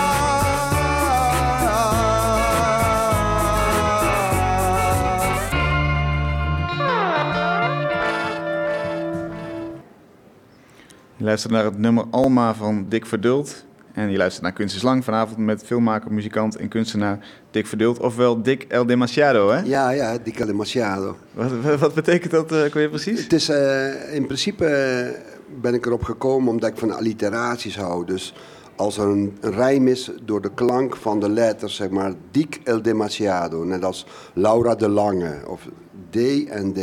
Je 11.17 11.23
luistert 11.23 11.53
naar 11.53 11.63
het 11.63 11.77
nummer 11.77 12.05
Alma 12.11 12.55
van 12.55 12.85
Dick 12.89 13.05
Verdult. 13.05 13.64
En 13.95 14.11
je 14.11 14.17
luistert 14.17 14.43
naar 14.43 14.53
Kunst 14.53 14.75
is 14.75 14.81
Lang 14.81 15.03
vanavond 15.03 15.37
met 15.37 15.63
filmmaker, 15.63 16.13
muzikant 16.13 16.55
en 16.55 16.67
kunstenaar 16.67 17.19
Dick 17.51 17.67
Verdult. 17.67 17.99
Ofwel 17.99 18.41
Dick 18.41 18.63
El 18.67 18.85
Demasiado, 18.85 19.49
hè? 19.49 19.59
Ja, 19.59 19.89
ja, 19.89 20.17
Dica 20.23 20.45
Demasiado. 20.45 21.17
Wat, 21.33 21.79
wat- 21.79 21.93
betekent 21.93 22.31
dat 22.31 22.51
uh, 22.51 22.65
weer 22.65 22.89
precies? 22.89 23.23
Het 23.23 23.33
is, 23.33 23.49
eh, 23.49 24.13
in 24.13 24.25
principe 24.25 24.65
eh, 24.65 25.19
ben 25.61 25.73
ik 25.73 25.85
erop 25.85 26.03
gekomen 26.03 26.49
omdat 26.49 26.69
ik 26.69 26.77
van 26.77 26.91
alliteraties 26.91 27.77
hou. 27.77 28.05
Dus 28.05 28.33
als 28.75 28.97
er 28.97 29.07
een, 29.07 29.37
rijm 29.41 29.87
is 29.87 30.11
door 30.25 30.41
de 30.41 30.51
klank 30.53 30.95
van 30.95 31.19
de 31.19 31.29
letters, 31.29 31.75
zeg 31.75 31.89
maar, 31.89 32.11
Dic 32.31 32.59
el 32.63 32.81
Demasiado. 32.81 33.63
Net 33.63 33.83
als 33.83 34.05
Laura 34.33 34.75
de 34.75 34.89
Lange 34.89 35.35
of 35.47 35.67
D 36.09 36.15
en 36.49 36.73
D. 36.73 36.77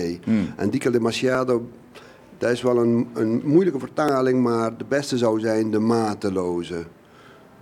En 0.56 0.70
Dic 0.70 0.84
el 0.84 0.92
Demasiado, 0.92 1.68
dat 2.38 2.50
is 2.50 2.62
wel 2.62 2.76
een, 2.78 3.08
een 3.14 3.40
moeilijke 3.44 3.78
vertaling, 3.78 4.42
maar 4.42 4.76
de 4.76 4.84
beste 4.88 5.18
zou 5.18 5.40
zijn 5.40 5.70
de 5.70 5.78
mateloze. 5.78 6.84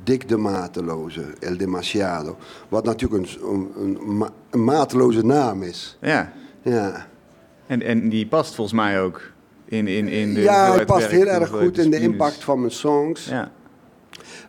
Dick 0.04 0.28
de 0.28 0.36
Mateloze, 0.36 1.22
El 1.40 1.56
Demasiado. 1.56 2.36
Wat 2.68 2.84
natuurlijk 2.84 3.22
een, 3.22 3.50
een, 3.50 3.98
een, 4.00 4.16
ma- 4.16 4.30
een 4.50 4.64
mateloze 4.64 5.24
naam 5.24 5.62
is. 5.62 5.96
Ja, 6.00 6.32
Ja. 6.62 7.06
en, 7.66 7.82
en 7.82 8.08
die 8.08 8.26
past 8.26 8.54
volgens 8.54 8.76
mij 8.76 9.00
ook 9.02 9.20
in, 9.64 9.86
in, 9.86 10.08
in 10.08 10.34
de 10.34 10.40
ja, 10.40 10.50
hij 10.52 10.60
hoeveelheid 10.60 10.86
past 10.86 11.06
heel 11.06 11.26
erg 11.26 11.48
goed 11.48 11.78
in 11.78 11.90
de 11.90 12.00
impact 12.00 12.44
van 12.44 12.58
mijn 12.60 12.72
songs. 12.72 13.24
Ja, 13.24 13.50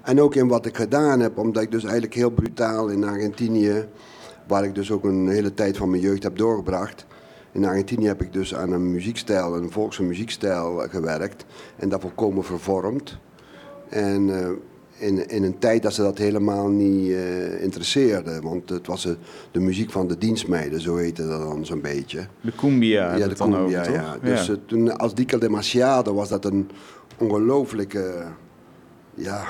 En 0.01 0.21
ook 0.21 0.35
in 0.35 0.47
wat 0.47 0.65
ik 0.65 0.75
gedaan 0.77 1.19
heb, 1.19 1.37
omdat 1.37 1.63
ik 1.63 1.71
dus 1.71 1.83
eigenlijk 1.83 2.13
heel 2.13 2.29
brutaal 2.31 2.87
in 2.87 3.03
Argentinië, 3.03 3.87
waar 4.47 4.63
ik 4.63 4.75
dus 4.75 4.91
ook 4.91 5.03
een 5.03 5.27
hele 5.27 5.53
tijd 5.53 5.77
van 5.77 5.89
mijn 5.89 6.01
jeugd 6.01 6.23
heb 6.23 6.37
doorgebracht. 6.37 7.05
In 7.51 7.65
Argentinië 7.65 8.07
heb 8.07 8.21
ik 8.21 8.33
dus 8.33 8.55
aan 8.55 8.71
een 8.71 8.91
muziekstijl, 8.91 9.55
een 9.55 9.71
volkse 9.71 10.03
muziekstijl 10.03 10.83
gewerkt 10.89 11.45
en 11.77 11.89
dat 11.89 12.01
volkomen 12.01 12.43
vervormd. 12.43 13.17
En 13.89 14.39
eh, 14.43 14.49
in, 15.01 15.29
in 15.29 15.43
een 15.43 15.59
tijd 15.59 15.83
dat 15.83 15.93
ze 15.93 16.01
dat 16.01 16.17
helemaal 16.17 16.67
niet 16.69 17.11
eh 17.11 17.63
interesseerde, 17.63 18.41
want 18.41 18.69
het 18.69 18.87
was 18.87 19.05
eh, 19.05 19.11
de 19.51 19.59
muziek 19.59 19.91
van 19.91 20.07
de 20.07 20.17
dienstmeiden, 20.17 20.81
zo 20.81 20.95
heette 20.95 21.27
dat 21.27 21.41
dan 21.41 21.65
zo'n 21.65 21.81
beetje. 21.81 22.27
de 22.41 22.51
cumbia 22.55 23.15
Ja, 23.15 23.27
de 23.27 23.35
cumbia, 23.35 23.79
over, 23.79 23.91
ja. 23.93 24.17
Dus 24.23 24.49
eh, 24.49 24.55
toen, 24.65 24.97
als 24.97 25.13
Dica 25.13 25.37
de 25.37 25.49
Machado 25.49 26.13
was 26.13 26.29
dat 26.29 26.45
een 26.45 26.69
ongelooflijke, 27.17 28.23
ja, 29.13 29.43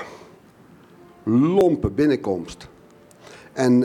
lompe 1.23 1.89
binnenkomst. 1.89 2.67
En 3.53 3.79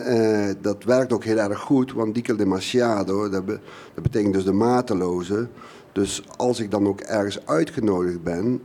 dat 0.61 0.85
werkt 0.85 1.13
ook 1.13 1.25
heel 1.25 1.39
erg 1.39 1.59
goed, 1.59 1.93
want 1.93 2.15
Dica 2.15 2.35
de 2.35 2.47
Machado, 2.47 3.29
dat, 3.29 3.45
be- 3.47 3.61
dat 3.95 4.03
betekent 4.03 4.35
dus 4.35 4.45
de 4.45 4.53
mateloze. 4.53 5.49
Dus 5.93 6.23
als 6.37 6.61
ik 6.61 6.71
dan 6.71 6.87
ook 6.87 7.01
ergens 7.01 7.47
uitgenodigd 7.47 8.23
ben, 8.23 8.61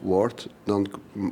word, 0.00 0.48
dan 0.64 0.86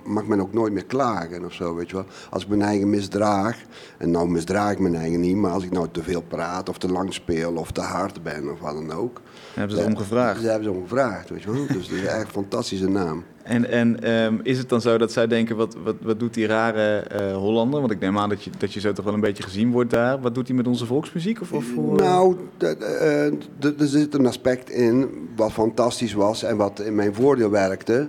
mag 0.05 0.27
men 0.27 0.41
ook 0.41 0.53
nooit 0.53 0.73
meer 0.73 0.85
klagen 0.85 1.45
of 1.45 1.53
zo, 1.53 1.75
weet 1.75 1.91
je 1.91 1.97
wel. 1.97 2.05
Als 2.31 2.43
ik 2.43 2.49
mijn 2.49 2.63
eigen 2.63 2.91
misdraag, 2.91 3.57
en 3.99 4.11
nou 4.11 4.29
misdraag 4.29 4.73
ik 4.73 4.79
mijn 4.79 4.95
eigen 4.95 5.21
niet, 5.21 5.37
maar 5.37 5.51
als 5.51 5.65
ik 5.65 5.71
nou 5.71 5.89
te 5.91 6.03
veel 6.03 6.23
praat 6.23 6.69
of 6.69 6.79
te 6.79 6.93
lang 6.93 7.15
speel 7.15 7.53
of 7.53 7.73
te 7.73 7.81
hard 7.81 8.23
ben 8.23 8.51
of 8.51 8.61
wat 8.61 8.75
dan 8.75 8.93
ook. 8.93 9.21
hebben 9.55 9.77
ze 9.77 9.85
om 9.85 9.97
gevraagd. 9.97 10.41
Ze 10.41 10.47
hebben 10.47 10.65
ze 10.65 10.71
om 10.71 10.83
gevraagd, 10.83 11.29
weet 11.29 11.43
je 11.43 11.53
wel. 11.53 11.67
Dus 11.67 11.89
dat 11.89 11.99
is 11.99 12.05
echt 12.05 12.25
een 12.25 12.31
fantastische 12.31 12.89
naam. 12.89 13.25
En, 13.47 13.71
en 13.71 14.03
ehm, 14.03 14.39
is 14.43 14.59
het 14.59 14.69
dan 14.69 14.81
zo 14.81 14.99
dat 14.99 15.13
zij 15.13 15.27
denken, 15.27 15.57
wat, 15.57 15.77
wat, 15.85 15.95
wat 16.01 16.19
doet 16.19 16.35
die 16.35 16.47
rare 16.47 16.99
eh, 16.99 17.37
Hollander? 17.37 17.81
Want 17.81 17.93
ik 17.93 18.01
neem 18.01 18.19
aan 18.19 18.29
dat 18.29 18.43
je, 18.43 18.51
dat 18.59 18.73
je 18.73 18.81
zo 18.81 18.93
toch 18.93 19.05
wel 19.05 19.15
een 19.15 19.21
beetje 19.21 19.43
gezien 19.43 19.71
wordt 19.71 19.91
daar. 19.91 20.21
Wat 20.21 20.35
doet 20.35 20.47
hij 20.47 20.57
met 20.57 20.67
onze 20.67 20.87
volksmuziek? 20.87 21.41
Of, 21.41 21.53
of? 21.53 21.77
Nou, 21.77 22.37
eh, 22.59 23.25
er 23.61 23.75
zit 23.79 24.15
een 24.15 24.27
aspect 24.27 24.71
in 24.71 25.09
wat 25.37 25.53
fantastisch 25.53 26.13
was 26.13 26.43
en 26.43 26.57
wat 26.57 26.81
in 26.81 26.95
mijn 26.95 27.15
voordeel 27.15 27.51
werkte. 27.51 28.09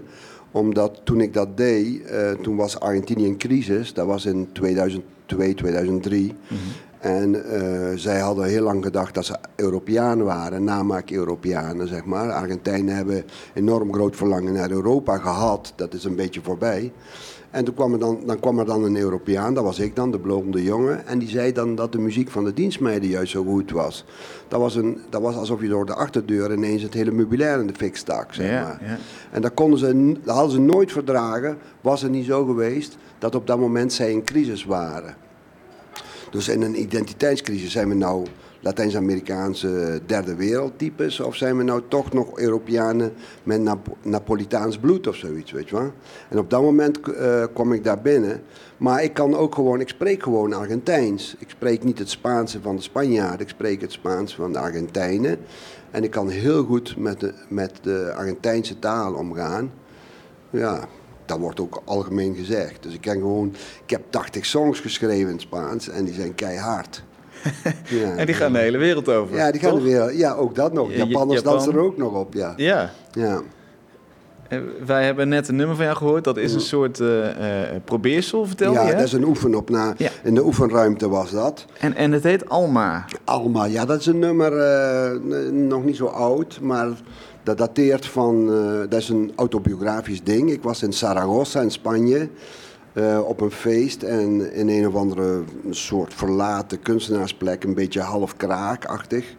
Omdat 0.51 1.01
toen 1.03 1.21
ik 1.21 1.33
dat 1.33 1.57
deed, 1.57 2.05
eh, 2.05 2.31
toen 2.31 2.55
was 2.55 2.79
Argentinië 2.79 3.25
in 3.25 3.38
crisis. 3.38 3.93
Dat 3.93 4.05
was 4.05 4.25
in 4.25 4.49
2002, 4.51 5.53
2003. 5.53 6.33
En 6.99 7.51
eh, 7.51 7.97
zij 7.97 8.19
hadden 8.19 8.45
heel 8.45 8.63
lang 8.63 8.83
gedacht 8.83 9.13
dat 9.13 9.25
ze 9.25 9.38
Europeanen 9.55 10.25
waren, 10.25 10.63
namaak-Europeanen, 10.63 11.88
zeg 11.88 12.05
maar. 12.05 12.31
Argentijnen 12.31 12.95
hebben 12.95 13.23
enorm 13.53 13.93
groot 13.93 14.15
verlangen 14.15 14.53
naar 14.53 14.71
Europa 14.71 15.17
gehad. 15.17 15.73
Dat 15.75 15.93
is 15.93 16.03
een 16.03 16.15
beetje 16.15 16.41
voorbij. 16.43 16.91
En 17.58 17.63
toen 17.63 17.74
kwam 17.74 17.93
er 17.93 18.00
dan, 18.00 18.20
dan 18.26 18.39
kwam 18.39 18.60
er 18.60 18.65
dan 18.65 18.84
een 18.84 18.98
Europeaan, 18.98 19.54
dat 19.54 19.63
was 19.63 19.80
ik 19.80 19.96
dan, 19.96 20.12
de 20.12 20.20
blonde 20.20 20.63
jongen. 20.63 21.08
En 21.08 21.20
die 21.20 21.30
zei 21.30 21.52
dan 21.52 21.76
dat 21.76 21.91
de 21.91 21.98
muziek 21.98 22.30
van 22.30 22.43
de 22.43 22.54
dienstmeiden 22.54 23.10
juist 23.10 23.32
zo 23.32 23.43
goed 23.43 23.72
was. 23.72 24.06
Dat 24.48 24.60
was, 24.60 24.76
een, 24.76 25.02
dat 25.10 25.22
was 25.22 25.36
alsof 25.36 25.62
je 25.62 25.67
door 25.67 25.86
de 25.86 25.93
achterdeur 25.93 26.54
ineens 26.54 26.82
het 26.82 26.93
hele 26.93 27.12
meubilair 27.12 27.60
in 27.60 27.67
de 27.67 27.74
fik 27.74 27.96
stak, 27.96 28.34
zeg 28.34 28.50
Ja, 28.50 28.63
maar. 28.63 28.89
ja. 28.89 28.98
En 29.32 29.41
dat, 29.41 29.54
konden 29.54 29.80
ze, 29.80 30.13
dat 30.24 30.36
hadden 30.36 30.52
ze 30.52 30.60
nooit 30.60 30.91
verdragen, 30.91 31.58
was 31.82 32.02
het 32.02 32.12
niet 32.12 32.26
zo 32.26 32.46
geweest 32.46 32.98
dat 33.20 33.36
op 33.36 33.48
dat 33.48 33.60
moment 33.60 33.93
zij 33.93 34.12
in 34.12 34.24
crisis 34.24 34.65
waren. 34.65 35.15
Dus 36.32 36.48
in 36.48 36.62
een 36.62 36.82
identiteitscrisis 36.82 37.72
zijn 37.72 37.89
we 37.89 37.96
nou 37.96 38.26
Latijns-Amerikaanse 38.62 40.00
derde 40.06 40.36
wereldtypes 40.36 41.20
of 41.20 41.36
zijn 41.36 41.58
we 41.58 41.63
nou 41.63 41.82
toch 41.88 42.13
nog 42.13 42.39
Europeanen 42.39 43.13
met 43.43 43.62
Nap- 43.62 43.98
Napolitaans 44.02 44.78
bloed 44.78 45.08
of 45.08 45.15
zoiets, 45.15 45.52
weet 45.52 45.70
je 45.70 45.76
wel? 45.76 45.91
En 46.30 46.38
op 46.39 46.50
dat 46.50 46.62
moment 46.62 47.00
eh, 47.12 47.43
kwam 47.54 47.74
ik 47.74 47.84
daar 47.84 48.02
binnen. 48.02 48.41
Maar 48.78 49.04
ik 49.04 49.13
kan 49.13 49.36
ook 49.36 49.56
gewoon, 49.56 49.80
ik 49.80 49.89
spreek 49.89 50.24
gewoon 50.24 50.54
Argentijns. 50.54 51.36
Ik 51.39 51.50
spreek 51.50 51.84
niet 51.84 52.00
het 52.00 52.10
Spaanse 52.10 52.62
van 52.62 52.76
de 52.76 52.82
Spanjaarden, 52.82 53.39
ik 53.39 53.50
spreek 53.50 53.82
het 53.82 53.91
Spaans 53.91 54.36
van 54.36 54.52
de 54.54 54.60
Argentijnen. 54.60 55.38
En 55.91 56.04
ik 56.04 56.12
kan 56.12 56.30
heel 56.30 56.63
goed 56.63 56.98
met 56.98 57.20
de, 57.20 57.34
met 57.50 57.72
de 57.82 58.13
Argentijnse 58.15 58.80
taal 58.80 59.13
omgaan. 59.13 59.72
Ja, 60.50 60.88
dat 61.26 61.39
wordt 61.39 61.60
ook 61.60 61.82
algemeen 61.86 62.36
gezegd. 62.36 62.84
Dus 62.84 62.93
ik 62.93 63.02
ken 63.02 63.20
gewoon, 63.20 63.56
ik 63.84 63.89
heb 63.89 64.02
80 64.10 64.46
songs 64.46 64.80
geschreven 64.80 65.32
in 65.32 65.39
Spaans 65.39 65.89
en 65.89 66.06
die 66.06 66.13
zijn 66.13 66.36
keihard. 66.36 67.04
Ja, 68.00 68.15
En 68.15 68.26
die 68.26 68.36
gaan 68.36 68.54
de 68.54 68.60
hele 68.60 68.78
wereld 68.78 69.10
over. 69.10 69.36
ja, 69.36 69.52
die 69.52 69.62
gaan 69.62 69.69
toch? 69.69 69.80
er 69.80 69.86
weer. 69.86 70.15
Ja, 70.17 70.34
ook 70.34 70.56
dat 70.56 70.73
nog. 70.73 70.89
Ja, 70.91 70.97
Ja- 70.97 71.04
Japanners 71.06 71.39
Japan. 71.39 71.54
dansen 71.54 71.73
er 71.73 71.80
ook 71.80 71.97
nog 71.97 72.13
op, 72.13 72.34
ja. 72.34 72.54
Ja. 72.58 72.89
ja. 73.12 73.41
Wij 74.86 75.06
hebben 75.06 75.30
net 75.30 75.47
een 75.47 75.56
nummer 75.56 75.76
van 75.76 75.86
jou 75.86 75.97
gehoord. 75.97 76.23
Dat 76.23 76.38
is 76.38 76.54
een 76.54 76.62
soort 76.62 77.00
eh, 77.00 77.08
probeersel, 77.86 78.45
vertel 78.45 78.73
ja, 78.73 78.82
je. 78.82 78.88
hè? 78.88 78.95
dat 78.95 79.06
is 79.06 79.13
een 79.13 79.23
oefenop. 79.26 79.69
Na, 79.69 79.93
Ja. 79.97 80.10
In 80.23 80.36
de 80.36 80.45
oefenruimte 80.45 81.10
was 81.10 81.32
dat. 81.32 81.65
En, 81.80 81.95
en 81.95 82.12
het 82.12 82.23
heet 82.23 82.50
Alma. 82.50 83.06
Alma, 83.23 83.65
ja, 83.65 83.86
dat 83.86 84.00
is 84.00 84.06
een 84.06 84.19
nummer 84.19 84.58
eh, 84.58 85.19
nog 85.52 85.84
niet 85.86 85.95
zo 85.95 86.06
oud, 86.06 86.60
maar 86.62 86.88
dat 87.43 87.58
dateert 87.58 88.06
van, 88.06 88.45
dat 88.89 89.00
is 89.00 89.10
een 89.10 89.32
autobiografisch 89.36 90.23
ding. 90.23 90.52
Ik 90.52 90.63
was 90.63 90.84
in 90.84 90.93
Zaragoza 90.93 91.62
in 91.62 91.71
Spanje 91.71 92.30
eh, 92.97 93.19
op 93.27 93.41
een 93.41 93.51
feest 93.51 94.03
en 94.03 94.53
in 94.53 94.69
een 94.69 94.88
of 94.88 94.95
andere 94.95 95.43
soort 95.69 96.13
verlaten 96.13 96.81
kunstenaarsplek, 96.81 97.63
een 97.63 97.73
beetje 97.73 97.99
half 97.99 98.36
kraakachtig. 98.36 99.36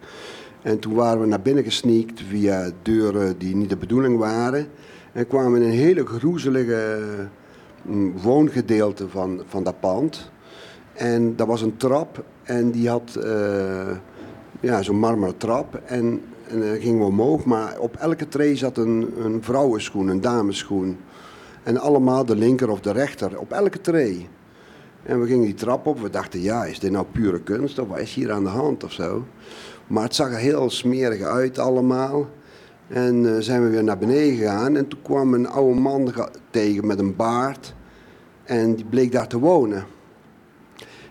En 0.61 0.79
toen 0.79 0.93
waren 0.93 1.21
we 1.21 1.27
naar 1.27 1.41
binnen 1.41 1.63
gesneakt 1.63 2.21
via 2.29 2.71
deuren 2.81 3.37
die 3.37 3.55
niet 3.55 3.69
de 3.69 3.77
bedoeling 3.77 4.17
waren. 4.17 4.67
En 5.11 5.27
kwamen 5.27 5.61
in 5.61 5.67
een 5.67 5.77
hele 5.77 6.05
groezelige 6.05 6.99
mm, 7.81 8.17
woongedeelte 8.21 9.09
van, 9.09 9.41
van 9.47 9.63
dat 9.63 9.79
pand. 9.79 10.31
En 10.93 11.35
dat 11.35 11.47
was 11.47 11.61
een 11.61 11.77
trap 11.77 12.23
en 12.43 12.71
die 12.71 12.89
had 12.89 13.15
eh, 13.15 13.91
ja, 14.59 14.81
zo'n 14.81 14.99
marmeren 14.99 15.37
trap. 15.37 15.81
En, 15.85 16.21
en 16.47 16.59
dan 16.59 16.79
gingen 16.79 16.99
we 16.99 17.05
omhoog, 17.05 17.45
maar 17.45 17.79
op 17.79 17.95
elke 17.95 18.27
tree 18.27 18.55
zat 18.55 18.77
een, 18.77 19.13
een 19.23 19.43
vrouwenschoen, 19.43 20.07
een 20.07 20.21
damesschoen. 20.21 20.97
En 21.69 21.77
allemaal 21.77 22.25
de 22.25 22.35
linker 22.35 22.69
of 22.69 22.79
de 22.79 22.91
rechter, 22.91 23.39
op 23.39 23.51
elke 23.51 23.81
tree. 23.81 24.27
En 25.03 25.21
we 25.21 25.27
gingen 25.27 25.45
die 25.45 25.53
trap 25.53 25.85
op, 25.85 25.99
we 25.99 26.09
dachten, 26.09 26.41
ja, 26.41 26.65
is 26.65 26.79
dit 26.79 26.91
nou 26.91 27.05
pure 27.11 27.41
kunst 27.41 27.79
of 27.79 27.87
wat 27.87 27.99
is 27.99 28.13
hier 28.13 28.31
aan 28.31 28.43
de 28.43 28.49
hand 28.49 28.83
of 28.83 28.91
zo? 28.91 29.25
Maar 29.87 30.03
het 30.03 30.15
zag 30.15 30.31
er 30.31 30.37
heel 30.37 30.69
smerig 30.69 31.21
uit 31.21 31.59
allemaal. 31.59 32.27
En 32.87 33.35
eh, 33.35 33.41
zijn 33.41 33.63
we 33.63 33.69
weer 33.69 33.83
naar 33.83 33.97
beneden 33.97 34.37
gegaan 34.37 34.75
en 34.75 34.87
toen 34.87 35.01
kwam 35.01 35.33
een 35.33 35.47
oude 35.47 35.79
man 35.79 36.13
tegen 36.49 36.87
met 36.87 36.99
een 36.99 37.15
baard. 37.15 37.73
En 38.43 38.75
die 38.75 38.85
bleek 38.85 39.11
daar 39.11 39.27
te 39.27 39.39
wonen. 39.39 39.85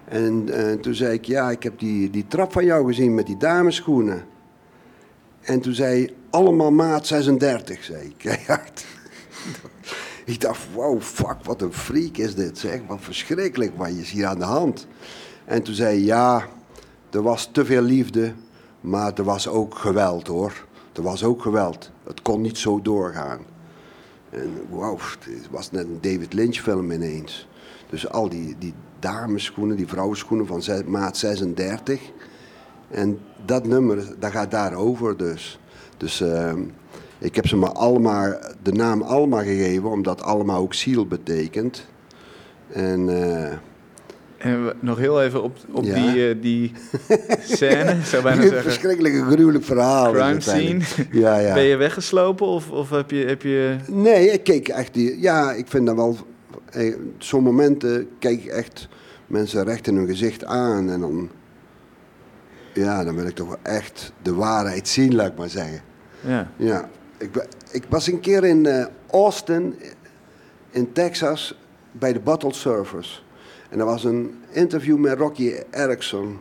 En 0.04 0.48
eh, 0.48 0.72
toen 0.72 0.94
zei 0.94 1.12
ik, 1.12 1.24
ja, 1.24 1.50
ik 1.50 1.62
heb 1.62 1.78
die, 1.78 2.10
die 2.10 2.26
trap 2.26 2.52
van 2.52 2.64
jou 2.64 2.86
gezien 2.86 3.14
met 3.14 3.26
die 3.26 3.36
dameschoenen. 3.36 4.24
En 5.40 5.60
toen 5.60 5.74
zei 5.74 6.04
hij, 6.04 6.14
allemaal 6.30 6.72
maat 6.72 7.06
36, 7.06 7.84
zei 7.84 8.14
ik. 8.16 8.24
ik 10.28 10.40
dacht, 10.40 10.66
wow, 10.74 11.00
fuck, 11.00 11.36
wat 11.42 11.62
een 11.62 11.72
freak 11.72 12.16
is 12.16 12.34
dit, 12.34 12.58
zeg. 12.58 12.80
Wat 12.86 12.98
verschrikkelijk, 13.00 13.76
wat 13.76 13.88
is 13.88 14.10
hier 14.10 14.26
aan 14.26 14.38
de 14.38 14.44
hand? 14.44 14.86
En 15.44 15.62
toen 15.62 15.74
zei 15.74 15.88
hij, 15.88 16.04
ja, 16.04 16.48
er 17.10 17.22
was 17.22 17.48
te 17.52 17.64
veel 17.64 17.82
liefde, 17.82 18.32
maar 18.80 19.12
er 19.14 19.24
was 19.24 19.48
ook 19.48 19.74
geweld, 19.74 20.26
hoor. 20.26 20.66
Er 20.92 21.02
was 21.02 21.24
ook 21.24 21.42
geweld. 21.42 21.90
Het 22.04 22.22
kon 22.22 22.40
niet 22.40 22.58
zo 22.58 22.82
doorgaan. 22.82 23.38
En 24.30 24.50
wauw, 24.70 24.98
het 25.20 25.50
was 25.50 25.70
net 25.70 25.84
een 25.84 25.98
David 26.00 26.32
Lynch 26.32 26.56
film 26.56 26.90
ineens. 26.90 27.48
Dus 27.90 28.08
al 28.08 28.28
die, 28.28 28.56
die 28.58 28.74
dameschoenen, 28.98 29.76
die 29.76 29.88
vrouwenschoenen 29.88 30.46
van 30.46 30.62
maat 30.86 31.16
36. 31.16 32.00
En 32.90 33.18
dat 33.44 33.66
nummer, 33.66 34.14
dat 34.18 34.30
gaat 34.30 34.50
daarover 34.50 35.16
dus. 35.16 35.60
Dus 35.96 36.20
ehm, 36.20 36.60
ik 37.18 37.34
heb 37.34 37.46
ze 37.46 37.56
maar 37.56 37.72
allemaal, 37.72 38.34
de 38.62 38.72
naam 38.72 39.02
Alma 39.02 39.42
gegeven, 39.42 39.90
omdat 39.90 40.22
Alma 40.22 40.54
ook 40.54 40.74
ziel 40.74 41.06
betekent. 41.06 41.86
En 42.72 43.08
eh, 43.08 43.52
En 44.38 44.64
we- 44.64 44.74
nog 44.80 44.98
heel 44.98 45.22
even 45.22 45.42
op, 45.42 45.56
op 45.72 45.84
Ja. 45.84 45.94
die, 45.94 46.28
eh, 46.28 46.36
die 46.40 46.72
scène, 47.40 47.96
zou 48.10 48.22
bijna 48.22 48.42
een 48.42 48.48
zeggen. 48.48 48.62
verschrikkelijk 48.62 49.14
gruwelijk 49.30 49.64
verhaal. 49.64 50.12
Crime 50.12 50.40
scene. 50.40 50.80
Ja, 51.10 51.38
ja. 51.38 51.54
Ben 51.54 51.62
je 51.62 51.76
weggeslopen 51.76 52.46
of, 52.46 52.70
of 52.70 52.90
heb 52.90 53.10
je... 53.10 53.24
Heb 53.24 53.42
je... 53.42 53.76
Nee, 53.86 54.30
ik 54.32 54.44
keek 54.44 54.68
echt 54.68 54.94
die. 54.94 55.20
Ja, 55.20 55.52
ik 55.52 55.66
vind 55.68 55.86
dat 55.86 55.94
wel. 55.96 56.16
eh, 56.70 56.94
Zo'n 57.18 57.42
momenten 57.42 58.08
kijk 58.18 58.44
ik 58.44 58.50
echt 58.50 58.88
mensen 59.26 59.64
recht 59.64 59.86
in 59.86 59.96
hun 59.96 60.06
gezicht 60.06 60.44
aan. 60.44 60.90
En 60.90 61.00
dan. 61.00 61.28
Ja, 62.74 63.04
dan 63.04 63.14
wil 63.14 63.26
ik 63.26 63.34
toch 63.34 63.46
wel 63.48 63.58
echt 63.62 64.12
de 64.22 64.34
waarheid 64.34 64.88
zien, 64.88 65.14
laat 65.14 65.26
ik 65.30 65.38
maar 65.38 65.48
zeggen. 65.48 65.80
Ja. 66.20 66.50
Ja. 66.56 66.88
Ik, 67.18 67.46
ik 67.70 67.84
was 67.88 68.06
een 68.06 68.20
keer 68.20 68.44
in 68.44 68.66
eh, 68.66 68.86
Austin, 69.10 69.78
in 70.70 70.92
Texas, 70.92 71.58
bij 71.92 72.12
de 72.12 72.20
Bottle 72.20 72.52
Surfers. 72.52 73.24
En 73.70 73.78
er 73.78 73.84
was 73.84 74.04
een 74.04 74.34
interview 74.50 74.96
met 74.98 75.18
Rocky 75.18 75.52
Erickson. 75.70 76.38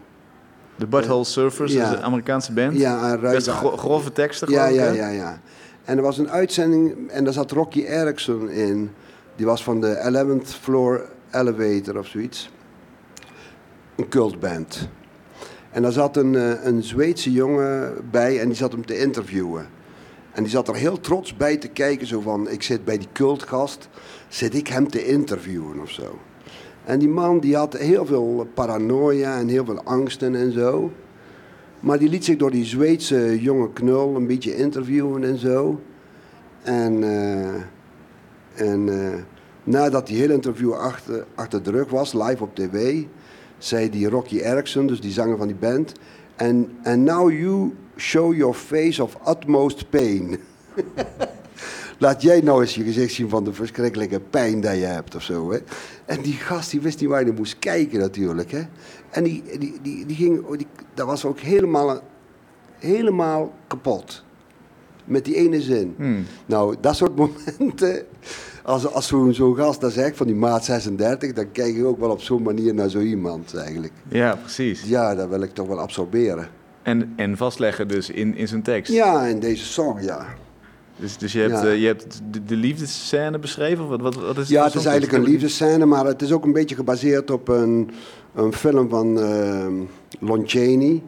De 0.75 0.87
Butthole 0.87 1.23
Surfers, 1.23 1.73
Ja. 1.73 1.91
is 1.91 1.97
een 1.97 2.03
Amerikaanse 2.03 2.53
band. 2.53 2.77
Ja, 2.77 3.11
een 3.13 3.19
Best 3.19 3.47
gro- 3.49 3.77
grove 3.77 4.11
teksten, 4.11 4.51
Ja, 4.51 4.65
ja, 4.67 4.91
ja, 4.91 5.07
ja. 5.09 5.41
En 5.83 5.97
er 5.97 6.03
was 6.03 6.17
een 6.17 6.29
uitzending 6.29 7.09
en 7.09 7.23
daar 7.23 7.33
zat 7.33 7.51
Rocky 7.51 7.83
Erickson 7.83 8.49
in. 8.49 8.91
Die 9.35 9.45
was 9.45 9.63
van 9.63 9.81
de 9.81 9.95
11th 9.95 10.49
Floor 10.61 11.05
Elevator 11.31 11.97
of 11.97 12.07
zoiets. 12.07 12.51
Een 13.95 14.07
cultband. 14.09 14.89
En 15.71 15.81
daar 15.81 15.91
zat 15.91 16.17
een, 16.17 16.35
eh, 16.35 16.65
een 16.65 16.83
Zweedse 16.83 17.31
jongen 17.31 17.93
bij 18.11 18.39
en 18.39 18.47
die 18.47 18.55
zat 18.57 18.71
hem 18.71 18.85
te 18.85 18.99
interviewen. 18.99 19.67
En 20.37 20.43
die 20.43 20.51
zat 20.51 20.67
er 20.67 20.75
heel 20.75 20.99
trots 20.99 21.35
bij 21.35 21.57
te 21.57 21.67
kijken, 21.67 22.07
zo 22.07 22.21
van, 22.21 22.49
ik 22.49 22.63
zit 22.63 22.85
bij 22.85 22.97
die 22.97 23.07
cultgast, 23.13 23.89
zit 24.27 24.53
ik 24.55 24.67
hem 24.67 24.89
te 24.89 25.05
interviewen 25.05 25.79
of 25.79 25.89
zo. 25.89 26.19
En 26.85 26.99
die 26.99 27.07
man 27.09 27.39
die 27.39 27.55
had 27.55 27.77
heel 27.77 28.05
veel 28.05 28.47
paranoia 28.53 29.37
en 29.37 29.47
heel 29.47 29.65
veel 29.65 29.81
angsten 29.83 30.35
en 30.35 30.51
zo. 30.51 30.91
Maar 31.79 31.99
die 31.99 32.09
liet 32.09 32.25
zich 32.25 32.37
door 32.37 32.51
die 32.51 32.65
Zweedse 32.65 33.41
jonge 33.41 33.73
knul 33.73 34.15
een 34.15 34.27
beetje 34.27 34.55
interviewen 34.55 35.23
en 35.23 35.37
zo. 35.37 35.81
En, 36.61 37.03
eh, 37.03 38.69
en 38.71 38.89
eh, 38.89 39.19
nadat 39.63 40.07
die 40.07 40.17
hele 40.17 40.33
interview 40.33 40.73
achter, 40.73 41.25
achter 41.35 41.63
de 41.63 41.71
rug 41.71 41.89
was, 41.89 42.13
live 42.13 42.43
op 42.43 42.55
tv, 42.55 43.03
zei 43.57 43.89
die 43.89 44.09
Rocky 44.09 44.37
Erickson, 44.39 44.87
dus 44.87 45.01
die 45.01 45.11
zanger 45.11 45.37
van 45.37 45.47
die 45.47 45.55
band. 45.55 45.91
En 46.35 46.69
and 46.83 47.03
now 47.03 47.31
you 47.31 47.71
show 47.97 48.35
your 48.35 48.53
face 48.53 49.03
of 49.03 49.17
utmost 49.27 49.89
pain. 49.89 50.39
Laat 51.99 52.21
jij 52.21 52.41
nou 52.41 52.61
eens 52.61 52.75
je 52.75 52.83
gezicht 52.83 53.13
zien 53.13 53.29
van 53.29 53.43
de 53.43 53.53
verschrikkelijke 53.53 54.19
pijn 54.19 54.61
die 54.61 54.71
je 54.71 54.85
hebt 54.85 55.15
of 55.15 55.21
zo. 55.21 55.51
Hè? 55.51 55.59
En 56.05 56.21
die 56.21 56.33
gast 56.33 56.71
die 56.71 56.81
wist 56.81 56.99
niet 56.99 57.09
waar 57.09 57.23
hij 57.23 57.31
moest 57.31 57.59
kijken 57.59 57.99
natuurlijk. 57.99 58.51
Hè? 58.51 58.61
En 59.09 59.23
die, 59.23 59.43
die, 59.59 59.79
die, 59.81 60.05
die 60.05 60.15
ging, 60.15 60.45
oh, 60.45 60.57
die, 60.57 60.67
dat 60.93 61.05
was 61.05 61.25
ook 61.25 61.39
helemaal, 61.39 62.01
helemaal 62.77 63.53
kapot. 63.67 64.23
Met 65.05 65.25
die 65.25 65.35
ene 65.35 65.61
zin. 65.61 65.93
Hmm. 65.97 66.25
Nou, 66.45 66.75
dat 66.81 66.95
soort 66.95 67.15
momenten, 67.57 68.05
als, 68.63 68.93
als 68.93 69.07
zo'n 69.07 69.33
zo'n 69.33 69.55
gast 69.55 69.81
dat 69.81 69.91
zegt 69.91 70.17
van 70.17 70.27
die 70.27 70.35
maat 70.35 70.65
36, 70.65 71.33
dan 71.33 71.51
kijk 71.51 71.75
ik 71.75 71.85
ook 71.85 71.99
wel 71.99 72.11
op 72.11 72.21
zo'n 72.21 72.43
manier 72.43 72.73
naar 72.73 72.89
zo 72.89 72.99
iemand 72.99 73.55
eigenlijk. 73.55 73.93
Ja, 74.07 74.35
precies. 74.35 74.83
Ja, 74.83 75.15
dat 75.15 75.29
wil 75.29 75.41
ik 75.41 75.53
toch 75.53 75.67
wel 75.67 75.79
absorberen. 75.79 76.49
En, 76.87 77.13
en 77.15 77.37
vastleggen 77.37 77.87
dus 77.87 78.09
in, 78.09 78.35
in 78.35 78.47
zijn 78.47 78.61
tekst. 78.61 78.91
Ja, 78.93 79.25
in 79.25 79.39
deze 79.39 79.65
song, 79.65 79.99
ja. 80.01 80.25
Dus, 80.95 81.17
dus 81.17 81.33
je 81.33 81.39
hebt, 81.39 81.51
Ja. 81.61 81.63
eh, 81.65 81.79
je 81.81 81.85
hebt 81.85 82.21
de, 82.31 82.43
de 82.45 82.55
liefdesscène 82.55 83.39
beschreven? 83.39 83.83
Of 83.83 83.89
wat, 83.89 84.01
wat, 84.01 84.15
wat 84.15 84.37
is 84.37 84.47
Ja, 84.49 84.63
het 84.63 84.75
is 84.75 84.85
eigenlijk 84.85 85.17
een 85.17 85.29
liefdescène, 85.31 85.85
maar 85.85 86.05
het 86.05 86.21
is 86.21 86.31
ook 86.31 86.43
een 86.45 86.53
beetje 86.53 86.75
gebaseerd 86.75 87.31
op 87.31 87.47
een, 87.47 87.89
een 88.35 88.53
film 88.53 88.89
van 88.89 89.19
ehm 89.19 89.73
Lon 90.19 90.43
Chaney. 90.45 91.03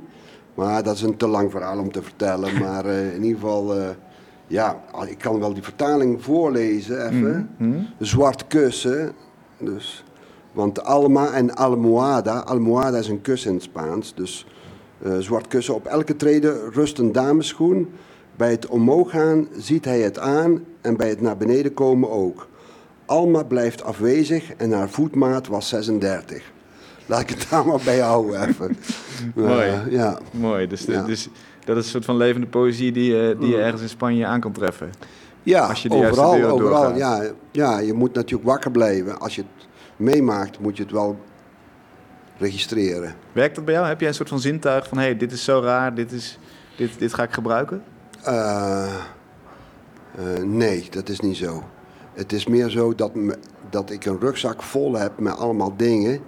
Maar 0.55 0.83
dat 0.83 0.95
is 0.95 1.01
een 1.01 1.17
te 1.17 1.27
lang 1.27 1.51
verhaal 1.51 1.79
om 1.79 1.91
te 1.91 2.01
vertellen. 2.03 2.57
Maar 2.63 2.85
eh, 2.85 3.13
in 3.15 3.23
ieder 3.23 3.39
geval, 3.39 3.75
eh, 3.75 3.87
ja, 4.47 4.81
ik 5.07 5.17
kan 5.17 5.39
wel 5.39 5.53
die 5.53 5.63
vertaling 5.63 6.23
voorlezen 6.23 7.05
even. 7.09 7.49
Mhm. 7.57 7.79
Zwart 7.99 8.47
kussen. 8.47 9.11
Dus, 9.59 10.03
want 10.51 10.83
Alma 10.83 11.31
en 11.31 11.55
Almohada. 11.55 12.39
Almohada 12.39 12.97
is 12.97 13.07
een 13.07 13.21
kus 13.21 13.45
in 13.45 13.53
het 13.53 13.63
Spaans. 13.63 14.13
Dus 14.15 14.45
zwart 15.19 15.47
kussen. 15.47 15.75
Op 15.75 15.85
elke 15.85 16.15
trede 16.15 16.69
rust 16.73 16.97
een 16.97 17.11
dameschoen. 17.11 17.89
Bij 18.35 18.51
het 18.51 18.67
omhoog 18.67 19.09
gaan 19.11 19.47
ziet 19.57 19.85
hij 19.85 19.99
het 19.99 20.19
aan 20.19 20.63
en 20.81 20.97
bij 20.97 21.09
het 21.09 21.21
naar 21.21 21.37
beneden 21.37 21.73
komen 21.73 22.09
ook. 22.11 22.47
Alma 23.05 23.43
blijft 23.43 23.83
afwezig 23.83 24.53
en 24.53 24.71
haar 24.71 24.89
voetmaat 24.89 25.47
was 25.47 25.69
36. 25.69 26.51
Laat 27.05 27.19
ik 27.21 27.29
het 27.29 27.47
daar 27.49 27.65
maar 27.65 27.79
bij 27.85 27.99
houden 27.99 28.47
even. 28.47 28.77
Mooi. 29.35 29.67
Eh, 29.67 29.91
ja. 29.91 30.19
Mooi, 30.31 30.67
dus, 30.67 30.83
Ja. 30.85 31.03
dus 31.03 31.29
dat 31.65 31.77
is 31.77 31.83
een 31.83 31.89
soort 31.89 32.05
van 32.05 32.17
levende 32.17 32.47
poëzie 32.47 32.91
die, 32.91 33.11
je- 33.13 33.35
die 33.39 33.49
je 33.49 33.57
ergens 33.61 33.81
in 33.81 33.89
Spanje 33.89 34.25
aan 34.25 34.39
kan 34.39 34.51
treffen. 34.51 34.89
Ja, 35.43 35.65
Als 35.67 35.81
je 35.83 35.89
overal, 35.91 36.33
overal. 36.33 36.57
doorgaat. 36.57 36.97
Ja, 36.97 37.23
ja, 37.51 37.79
je 37.79 37.93
moet 37.93 38.13
natuurlijk 38.13 38.49
wakker 38.49 38.71
blijven. 38.71 39.19
Als 39.19 39.35
je 39.35 39.41
het 39.41 39.67
meemaakt, 39.95 40.59
moet 40.59 40.77
je 40.77 40.83
het 40.83 40.91
wel 40.91 41.17
registreren. 42.39 43.15
Werkt 43.31 43.55
dat 43.55 43.65
bij 43.65 43.73
jou? 43.73 43.87
Heb 43.87 43.99
jij 43.99 44.09
een 44.09 44.15
soort 44.15 44.29
van 44.29 44.39
zintuig 44.39 44.87
van... 44.87 44.97
hé, 44.97 45.03
hey, 45.03 45.17
dit 45.17 45.31
is 45.31 45.43
zo 45.43 45.59
raar, 45.59 45.95
dit, 45.95 46.11
is, 46.11 46.39
dit, 46.77 46.99
dit 46.99 47.13
ga 47.13 47.23
ik 47.23 47.33
gebruiken? 47.33 47.83
Eh, 48.23 48.93
eh, 50.15 50.43
nee, 50.43 50.87
dat 50.89 51.09
is 51.09 51.19
niet 51.19 51.37
zo. 51.37 51.63
Het 52.13 52.33
is 52.33 52.47
meer 52.47 52.69
zo 52.69 52.95
dat, 52.95 53.15
me- 53.15 53.39
dat 53.69 53.89
ik 53.89 54.05
een 54.05 54.19
rugzak 54.19 54.63
vol 54.63 54.93
heb 54.95 55.19
met 55.19 55.37
allemaal 55.37 55.73
dingen. 55.77 56.19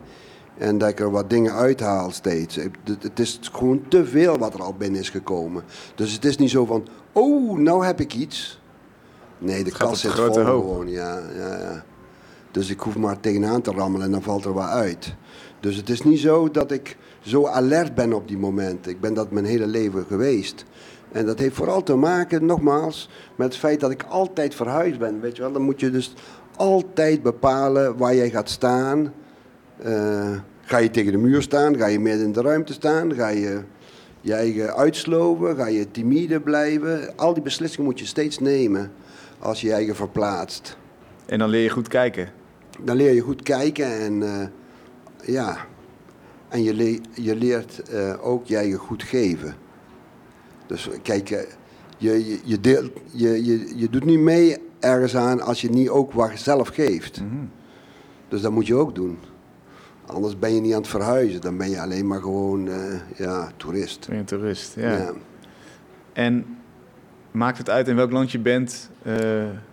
En 0.58 0.78
dat 0.78 0.90
ik 0.90 1.00
er 1.00 1.12
wat 1.12 1.30
dingen 1.30 1.54
uithaal 1.54 2.12
steeds. 2.12 2.56
Het 3.02 3.20
is 3.20 3.40
gewoon 3.52 3.84
te 3.88 4.06
veel 4.06 4.38
wat 4.38 4.54
er 4.54 4.62
al 4.62 4.74
binnen 4.74 5.00
is 5.02 5.10
gekomen. 5.10 5.64
Dus 5.96 6.14
het 6.14 6.26
is 6.26 6.38
niet 6.38 6.50
zo 6.50 6.66
van, 6.66 6.88
oh, 7.12 7.58
nou 7.58 7.86
heb 7.86 8.00
ik 8.00 8.14
iets. 8.14 8.60
Nee, 9.38 9.64
de 9.64 9.72
kast 9.72 10.02
zit 10.02 10.12
vol 10.12 10.34
gewoon, 10.34 10.88
ja, 10.88 11.20
ja, 11.38 11.58
ja. 11.60 11.84
Dus 12.52 12.70
ik 12.70 12.80
hoef 12.80 12.96
maar 12.98 13.20
tegenaan 13.20 13.62
te 13.62 13.72
rammelen 13.72 14.06
en 14.06 14.12
dan 14.12 14.22
valt 14.22 14.46
er 14.46 14.54
wel 14.54 14.64
uit. 14.64 15.16
Dus 15.62 15.76
het 15.76 15.90
is 15.90 16.02
niet 16.02 16.20
zo 16.20 16.52
dat 16.52 16.72
ik 16.72 16.98
zo 17.20 17.48
alert 17.48 17.96
ben 17.96 18.14
op 18.14 18.28
die 18.28 18.38
momenten. 18.38 18.92
Ik 18.92 19.02
ben 19.02 19.14
dat 19.14 19.32
mijn 19.32 19.46
hele 19.46 19.68
leven 19.68 20.06
geweest. 20.08 20.66
En 21.12 21.26
dat 21.26 21.40
heeft 21.40 21.56
vooral 21.56 21.84
te 21.84 21.96
maken, 21.96 22.46
nogmaals, 22.46 23.10
met 23.36 23.48
het 23.48 23.58
feit 23.58 23.80
dat 23.80 23.92
ik 23.92 24.04
altijd 24.04 24.56
verhuisd 24.56 25.00
ben. 25.00 25.22
Weet 25.22 25.36
je 25.36 25.42
wel, 25.42 25.52
dan 25.52 25.62
moet 25.62 25.80
je 25.80 25.92
dus 25.92 26.14
altijd 26.56 27.24
bepalen 27.24 27.98
waar 27.98 28.16
jij 28.16 28.30
gaat 28.30 28.50
staan. 28.50 29.14
Eh, 29.78 30.32
ga 30.62 30.78
je 30.78 30.90
tegen 30.90 31.12
de 31.12 31.18
muur 31.18 31.42
staan? 31.42 31.78
Ga 31.78 31.86
je 31.86 32.00
midden 32.00 32.26
in 32.26 32.32
de 32.32 32.42
ruimte 32.42 32.74
staan? 32.74 33.14
Ga 33.14 33.28
je 33.28 33.62
je 34.22 34.34
eigen 34.34 34.76
uitsloven? 34.76 35.56
Ga 35.56 35.68
je 35.68 35.92
timide 35.92 36.40
blijven? 36.40 37.18
Al 37.18 37.34
die 37.34 37.44
beslissingen 37.44 37.86
moet 37.86 38.00
je 38.00 38.06
steeds 38.06 38.40
nemen 38.40 38.92
als 39.40 39.62
je 39.62 39.68
je 39.68 39.74
eigen 39.74 39.96
verplaatst. 39.96 40.78
En 41.26 41.40
dan 41.40 41.50
leer 41.50 41.64
je 41.64 41.70
goed 41.70 41.88
kijken. 41.88 42.30
Dan 42.84 42.96
leer 42.96 43.14
je 43.14 43.22
goed 43.22 43.42
kijken 43.42 44.00
en 44.00 44.24
eh, 44.24 44.48
ja, 45.26 45.58
en 46.50 46.64
je, 46.64 46.74
le- 46.74 47.00
je 47.14 47.36
leert 47.36 47.80
eh, 47.80 48.14
ook 48.22 48.46
je 48.46 48.56
eigen 48.56 48.80
goed 48.80 49.04
geven. 49.04 49.56
Dus 50.68 50.90
kijk, 51.02 51.30
eh, 51.30 51.40
je, 51.98 52.26
je, 52.26 52.40
je, 52.44 52.60
deelt, 52.60 52.92
je, 53.12 53.46
je, 53.46 53.74
je 53.76 53.90
doet 53.90 54.06
niet 54.06 54.20
mee 54.20 54.58
ergens 54.80 55.16
aan 55.16 55.42
als 55.42 55.62
je 55.62 55.70
niet 55.70 55.90
ook 55.90 56.12
wat 56.12 56.32
zelf 56.36 56.68
geeft. 56.68 57.22
Dus 58.28 58.42
dat 58.42 58.52
moet 58.52 58.68
je 58.68 58.76
ook 58.76 58.96
doen. 58.96 59.18
Anders 60.06 60.40
ben 60.40 60.56
je 60.56 60.62
niet 60.62 60.74
aan 60.74 60.82
het 60.82 60.90
verhuizen, 60.90 61.42
dan 61.42 61.58
ben 61.58 61.70
je 61.70 61.82
alleen 61.82 62.08
maar 62.08 62.22
gewoon 62.22 62.68
eh, 62.68 63.00
ja, 63.18 63.52
toerist. 63.58 64.06
Ben 64.06 64.16
je 64.16 64.22
een 64.22 64.28
toerist, 64.28 64.76
ja. 64.76 64.92
Ja. 64.98 65.12
En 66.14 66.58
maakt 67.32 67.58
het 67.58 67.70
uit 67.70 67.88
in 67.88 67.96
welk 67.96 68.12
land 68.12 68.32
je 68.32 68.40
bent, 68.40 68.90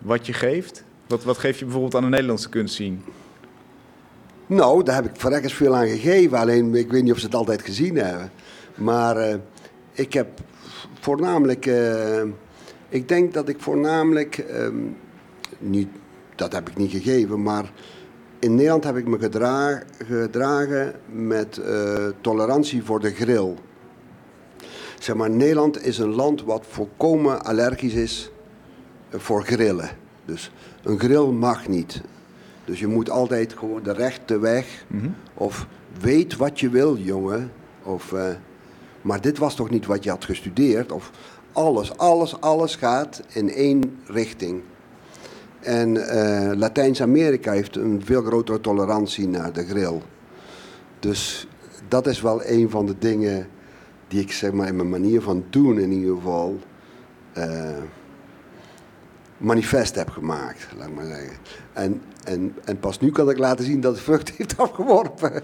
wat 0.01 0.25
je 0.25 0.33
geeft? 0.33 0.83
Wat, 1.07 1.23
wat 1.23 1.37
geef 1.37 1.57
je 1.59 1.63
bijvoorbeeld 1.65 1.95
aan 1.95 2.03
de 2.03 2.09
Nederlandse 2.09 2.49
kunst 2.49 2.75
zien? 2.75 3.01
Nou, 4.49 4.83
daar 4.83 4.95
heb 4.95 5.05
ik 5.05 5.19
verrekkers 5.19 5.53
veel 5.53 5.75
aan 5.75 5.87
gegeven. 5.87 6.37
Alleen, 6.37 6.75
ik 6.75 6.91
weet 6.91 7.03
niet 7.03 7.11
of 7.11 7.19
ze 7.19 7.25
het 7.25 7.35
altijd 7.35 7.61
gezien 7.61 7.95
hebben. 7.95 8.31
Maar 8.75 9.17
eh, 9.17 9.35
ik 9.91 10.13
heb 10.13 10.27
voornamelijk... 10.99 11.65
eh, 11.65 12.21
ik 12.89 13.07
denk 13.07 13.33
dat 13.33 13.49
ik 13.49 13.59
voornamelijk... 13.59 14.37
ehm, 14.37 14.75
niet, 15.59 15.87
dat 16.35 16.53
heb 16.53 16.69
ik 16.69 16.77
niet 16.77 16.91
gegeven, 16.91 17.41
maar... 17.41 17.71
In 18.39 18.55
Nederland 18.55 18.83
heb 18.83 18.97
ik 18.97 19.07
me 19.07 19.19
gedra- 19.19 19.83
gedragen 20.05 20.93
met 21.11 21.57
eh, 21.57 22.05
tolerantie 22.21 22.83
voor 22.83 22.99
de 22.99 23.11
grill. 23.11 23.53
Zeg 24.99 25.15
maar, 25.15 25.29
Nederland 25.29 25.85
is 25.85 25.97
een 25.97 26.15
land 26.15 26.43
wat 26.43 26.65
volkomen 26.69 27.45
allergisch 27.45 27.93
is 27.93 28.31
voor 29.09 29.43
grillen. 29.43 29.89
Dus 30.25 30.51
een 30.83 30.99
grill 30.99 31.25
mag 31.25 31.67
niet. 31.67 32.01
Dus 32.69 32.79
je 32.79 32.87
moet 32.87 33.09
altijd 33.09 33.53
gewoon 33.53 33.83
de 33.83 33.93
rechte 33.93 34.39
weg. 34.39 34.85
Of 35.33 35.67
weet 36.01 36.35
wat 36.35 36.59
je 36.59 36.69
wil, 36.69 36.97
jongen. 36.97 37.51
Of, 37.83 38.13
eh, 38.13 38.29
maar 39.01 39.21
dit 39.21 39.37
was 39.37 39.55
toch 39.55 39.69
niet 39.69 39.85
wat 39.85 40.03
je 40.03 40.09
had 40.09 40.25
gestudeerd? 40.25 40.91
Of 40.91 41.11
alles, 41.51 41.97
alles, 41.97 42.41
alles 42.41 42.75
gaat 42.75 43.21
in 43.33 43.49
één 43.49 43.99
richting. 44.05 44.61
En 45.59 46.07
eh, 46.07 46.57
Latijns-Amerika 46.57 47.51
heeft 47.51 47.75
een 47.75 48.01
veel 48.05 48.21
grotere 48.21 48.61
tolerantie 48.61 49.27
naar 49.27 49.53
de 49.53 49.65
grill. 49.65 50.01
Dus 50.99 51.47
dat 51.87 52.07
is 52.07 52.21
wel 52.21 52.45
een 52.45 52.69
van 52.69 52.85
de 52.85 52.95
dingen 52.99 53.47
die 54.07 54.21
ik 54.21 54.31
zeg 54.31 54.51
maar 54.51 54.67
in 54.67 54.75
mijn 54.75 54.89
manier 54.89 55.21
van 55.21 55.43
doen 55.49 55.79
in 55.79 55.91
ieder 55.91 56.15
geval 56.15 56.59
eh, 57.33 57.77
manifest 59.39 59.95
heb 59.95 60.09
gemaakt, 60.09 60.67
laat 60.77 60.87
ik 60.87 60.95
maar 60.95 61.05
zeggen. 61.05 61.37
En, 61.73 62.01
en, 62.23 62.55
en 62.65 62.79
pas 62.79 62.99
nu 62.99 63.11
kan 63.11 63.29
ik 63.29 63.37
laten 63.37 63.65
zien 63.65 63.81
dat 63.81 63.93
het 63.93 64.01
vrucht 64.03 64.29
heeft 64.37 64.57
afgeworpen. 64.57 65.41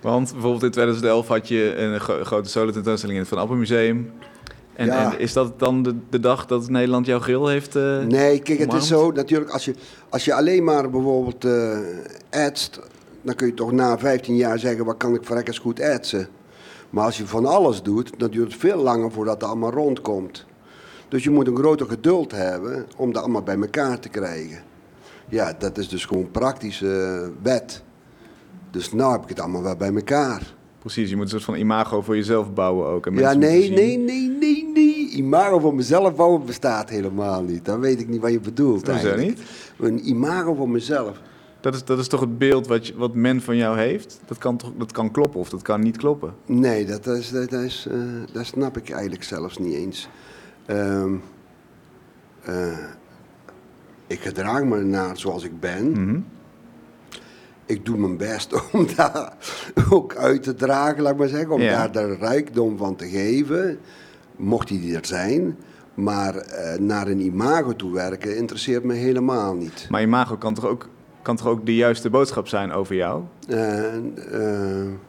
Want 0.00 0.32
bijvoorbeeld 0.32 0.62
in 0.62 0.70
2011 0.70 1.28
had 1.28 1.48
je 1.48 1.76
een 1.76 2.00
gro- 2.00 2.24
grote 2.24 2.48
solo-tentoonstelling 2.48 3.18
in 3.18 3.26
het 3.30 3.48
Van 3.48 3.58
Museum. 3.58 4.12
En, 4.74 4.86
Ja. 4.86 5.12
en 5.12 5.18
is 5.20 5.32
dat 5.32 5.58
dan 5.58 5.82
de, 5.82 5.94
de 6.10 6.20
dag 6.20 6.46
dat 6.46 6.68
Nederland 6.68 7.06
jouw 7.06 7.18
grill 7.20 7.46
heeft? 7.50 7.76
eh, 7.76 7.98
Nee, 7.98 8.38
kijk, 8.40 8.58
het 8.58 8.72
is 8.72 8.86
zo 8.86 9.10
natuurlijk, 9.12 9.50
als 9.50 9.64
je, 9.64 9.74
als 10.08 10.24
je 10.24 10.34
alleen 10.34 10.64
maar 10.64 10.90
bijvoorbeeld 10.90 11.46
adst, 12.30 12.80
dan 13.22 13.34
kun 13.34 13.46
je 13.46 13.54
toch 13.54 13.72
na 13.72 13.98
15 13.98 14.36
jaar 14.36 14.58
zeggen, 14.58 14.84
wat 14.84 14.96
kan 14.96 15.14
ik 15.14 15.24
verrekkers 15.24 15.58
goed 15.58 15.80
adsen. 15.80 16.28
Maar 16.90 17.04
als 17.04 17.16
je 17.18 17.26
van 17.26 17.46
alles 17.46 17.82
doet, 17.82 18.10
dan 18.18 18.30
duurt 18.30 18.52
het 18.52 18.60
veel 18.60 18.76
langer 18.82 19.12
voordat 19.12 19.34
het 19.40 19.44
allemaal 19.50 19.70
rondkomt. 19.72 20.46
Dus 21.08 21.24
je 21.24 21.30
moet 21.30 21.46
een 21.46 21.56
groter 21.56 21.86
geduld 21.86 22.32
hebben 22.32 22.86
om 22.96 23.12
dat 23.12 23.22
allemaal 23.22 23.42
bij 23.42 23.56
elkaar 23.56 23.98
te 23.98 24.08
krijgen. 24.08 24.58
Ja, 25.28 25.52
dat 25.58 25.78
is 25.78 25.88
dus 25.88 26.04
gewoon 26.04 26.30
praktische 26.30 27.30
wet. 27.42 27.82
Dus 28.70 28.92
nou 28.92 29.12
heb 29.12 29.22
ik 29.22 29.28
het 29.28 29.40
allemaal 29.40 29.62
wel 29.62 29.76
bij 29.76 29.94
elkaar. 29.94 30.54
Precies, 30.78 31.10
je 31.10 31.16
moet 31.16 31.24
een 31.24 31.30
soort 31.30 31.44
van 31.44 31.54
imago 31.54 32.02
voor 32.02 32.16
jezelf 32.16 32.52
bouwen 32.52 32.86
ook. 32.86 33.06
En 33.06 33.14
Ja, 33.14 33.32
nee, 33.32 33.70
nee, 33.70 33.98
nee, 33.98 34.28
nee, 34.28 34.70
nee. 34.74 35.10
Imago 35.10 35.58
voor 35.58 35.74
mezelf 35.74 36.14
bouwen 36.14 36.46
bestaat 36.46 36.90
helemaal 36.90 37.42
niet. 37.42 37.64
Dan 37.64 37.80
weet 37.80 38.00
ik 38.00 38.08
niet 38.08 38.20
wat 38.20 38.32
je 38.32 38.40
bedoelt 38.40 38.86
Hoezo 38.86 39.08
eigenlijk. 39.08 39.38
Een 39.78 40.08
imago 40.08 40.54
voor 40.54 40.70
mezelf. 40.70 41.20
Dat 41.60 41.74
is, 41.74 41.84
dat 41.84 41.98
is 41.98 42.08
toch 42.08 42.20
het 42.20 42.38
beeld 42.38 42.66
wat, 42.66 42.86
je, 42.86 42.96
wat 42.96 43.14
men 43.14 43.42
van 43.42 43.56
jou 43.56 43.78
heeft? 43.78 44.20
Dat 44.26 44.38
kan, 44.38 44.56
toch, 44.56 44.72
dat 44.78 44.92
kan 44.92 45.10
kloppen 45.10 45.40
of 45.40 45.48
dat 45.48 45.62
kan 45.62 45.80
niet 45.80 45.96
kloppen. 45.96 46.34
Nee, 46.46 46.84
dat, 46.84 47.06
is, 47.06 47.30
dat, 47.30 47.52
is, 47.52 47.86
eh, 47.90 47.98
dat 48.32 48.46
snap 48.46 48.76
ik 48.76 48.90
eigenlijk 48.90 49.22
zelfs 49.22 49.58
niet 49.58 49.74
eens. 49.74 50.08
Ehm, 50.68 51.14
eh, 52.42 52.78
ik 54.06 54.20
gedraag 54.20 54.62
me 54.64 54.82
naar 54.82 55.16
zoals 55.18 55.44
ik 55.44 55.60
ben. 55.60 55.90
Mhm. 55.90 56.20
Ik 57.66 57.84
doe 57.84 57.96
mijn 57.96 58.16
best 58.16 58.52
om 58.72 58.86
daar 58.96 59.32
ook 59.90 60.14
uit 60.16 60.42
te 60.42 60.54
dragen, 60.54 61.02
laat 61.02 61.12
ik 61.12 61.18
maar 61.18 61.28
zeggen. 61.28 61.50
Om 61.50 61.60
Ja. 61.60 61.88
daar 61.88 61.92
de 61.92 62.14
rijkdom 62.14 62.76
van 62.76 62.96
te 62.96 63.08
geven, 63.08 63.78
mocht 64.36 64.68
die 64.68 64.96
er 64.96 65.06
zijn. 65.06 65.56
Maar 65.94 66.36
eh, 66.36 66.78
naar 66.78 67.06
een 67.08 67.20
imago 67.20 67.76
toe 67.76 67.92
werken 67.92 68.36
interesseert 68.36 68.84
me 68.84 68.94
helemaal 68.94 69.54
niet. 69.54 69.86
Maar 69.90 70.02
imago 70.02 70.36
kan 70.36 70.54
toch, 70.54 70.66
ook, 70.66 70.88
kan 71.28 71.36
toch 71.36 71.46
ook 71.46 71.66
de 71.66 71.74
juiste 71.74 72.10
boodschap 72.10 72.48
zijn 72.48 72.72
over 72.72 72.94
jou? 72.94 73.22
Eh, 73.48 73.94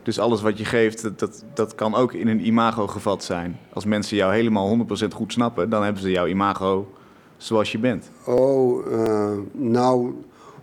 Dus 0.03 0.19
alles 0.19 0.41
wat 0.41 0.57
je 0.57 0.65
geeft, 0.65 1.01
dat, 1.01 1.19
dat, 1.19 1.43
dat 1.53 1.75
kan 1.75 1.95
ook 1.95 2.13
in 2.13 2.27
een 2.27 2.45
imago 2.45 2.87
gevat 2.87 3.23
zijn. 3.23 3.59
Als 3.73 3.85
mensen 3.85 4.17
jou 4.17 4.33
helemaal 4.33 4.77
100% 4.77 5.13
goed 5.13 5.31
snappen, 5.31 5.69
dan 5.69 5.83
hebben 5.83 6.01
ze 6.01 6.11
jouw 6.11 6.27
imago 6.27 6.91
zoals 7.37 7.71
je 7.71 7.79
bent. 7.79 8.09
Oh, 8.25 8.93
eh, 8.93 9.37
nou, 9.51 10.13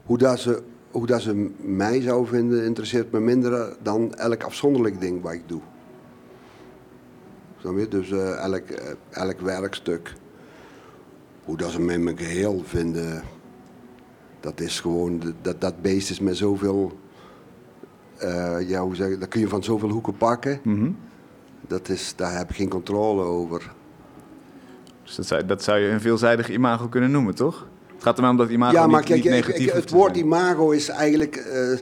hoe 0.05 0.19
dat, 0.19 0.39
ze, 0.39 0.63
hoe 0.91 1.07
dat 1.07 1.21
ze 1.21 1.51
mij 1.57 2.01
zou 2.01 2.27
vinden, 2.27 2.65
interesseert 2.65 3.13
me 3.13 3.21
minder 3.21 3.77
dan 3.83 4.15
elk 4.15 4.43
afzonderlijk 4.43 5.01
ding 5.01 5.23
wat 5.23 5.33
ik 5.33 5.43
doe. 5.47 5.61
Snap 7.61 7.79
je? 7.79 7.89
Dus 7.89 8.11
eh, 8.11 8.45
elk, 8.45 8.65
elk 9.11 9.41
werkstuk. 9.41 10.15
Hoe 11.45 11.57
dat 11.57 11.71
ze 11.71 11.81
mij 11.81 11.95
in 11.95 12.05
mijn 12.05 12.19
geheel 12.19 12.63
vinden, 12.65 13.23
dat 14.47 14.61
is 14.61 14.81
gewoon, 14.81 15.23
dat, 15.43 15.61
dat 15.61 15.83
beest 15.83 16.11
is 16.11 16.21
met 16.21 16.37
zoveel, 16.37 16.99
eh, 18.17 18.69
ja, 18.69 18.81
hoe 18.83 18.95
zeg 18.97 19.09
ik, 19.09 19.21
dat 19.21 19.29
kun 19.29 19.41
je 19.41 19.49
van 19.49 19.63
zoveel 19.65 19.89
hoeken 19.89 20.17
pakken. 20.17 20.61
Mhm. 20.63 20.91
Dat 21.69 21.89
is, 21.89 22.13
daar 22.17 22.37
heb 22.39 22.51
ik 22.51 22.57
geen 22.57 22.69
controle 22.69 23.23
over. 23.23 23.73
Dus 25.03 25.15
dat 25.15 25.27
zou, 25.27 25.47
dat 25.47 25.63
zou 25.63 25.79
je 25.79 25.89
een 25.89 26.01
veelzijdig 26.01 26.51
imago 26.51 26.89
kunnen 26.89 27.11
noemen, 27.11 27.35
toch? 27.35 27.67
Het 27.95 28.03
gaat 28.05 28.17
er 28.17 28.23
maar 28.23 28.31
om 28.31 28.37
dat 28.37 28.51
imago 28.51 28.73
Ja, 28.75 28.83
niet, 28.83 28.91
maar 28.93 29.03
kijk, 29.03 29.15
niet 29.25 29.25
ik- 29.25 29.31
negatief 29.31 29.67
ik- 29.67 29.73
het 29.73 29.91
woord 29.91 30.15
zijn. 30.15 30.27
imago 30.27 30.71
is 30.71 30.89
eigenlijk. 30.89 31.37
eh, 31.37 31.79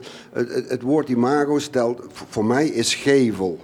het, 0.67 0.81
woord 0.81 1.09
imago 1.09 1.59
stelt. 1.59 2.01
Voor 2.11 2.45
mij 2.45 2.67
is 2.67 2.95
gevel. 2.95 3.59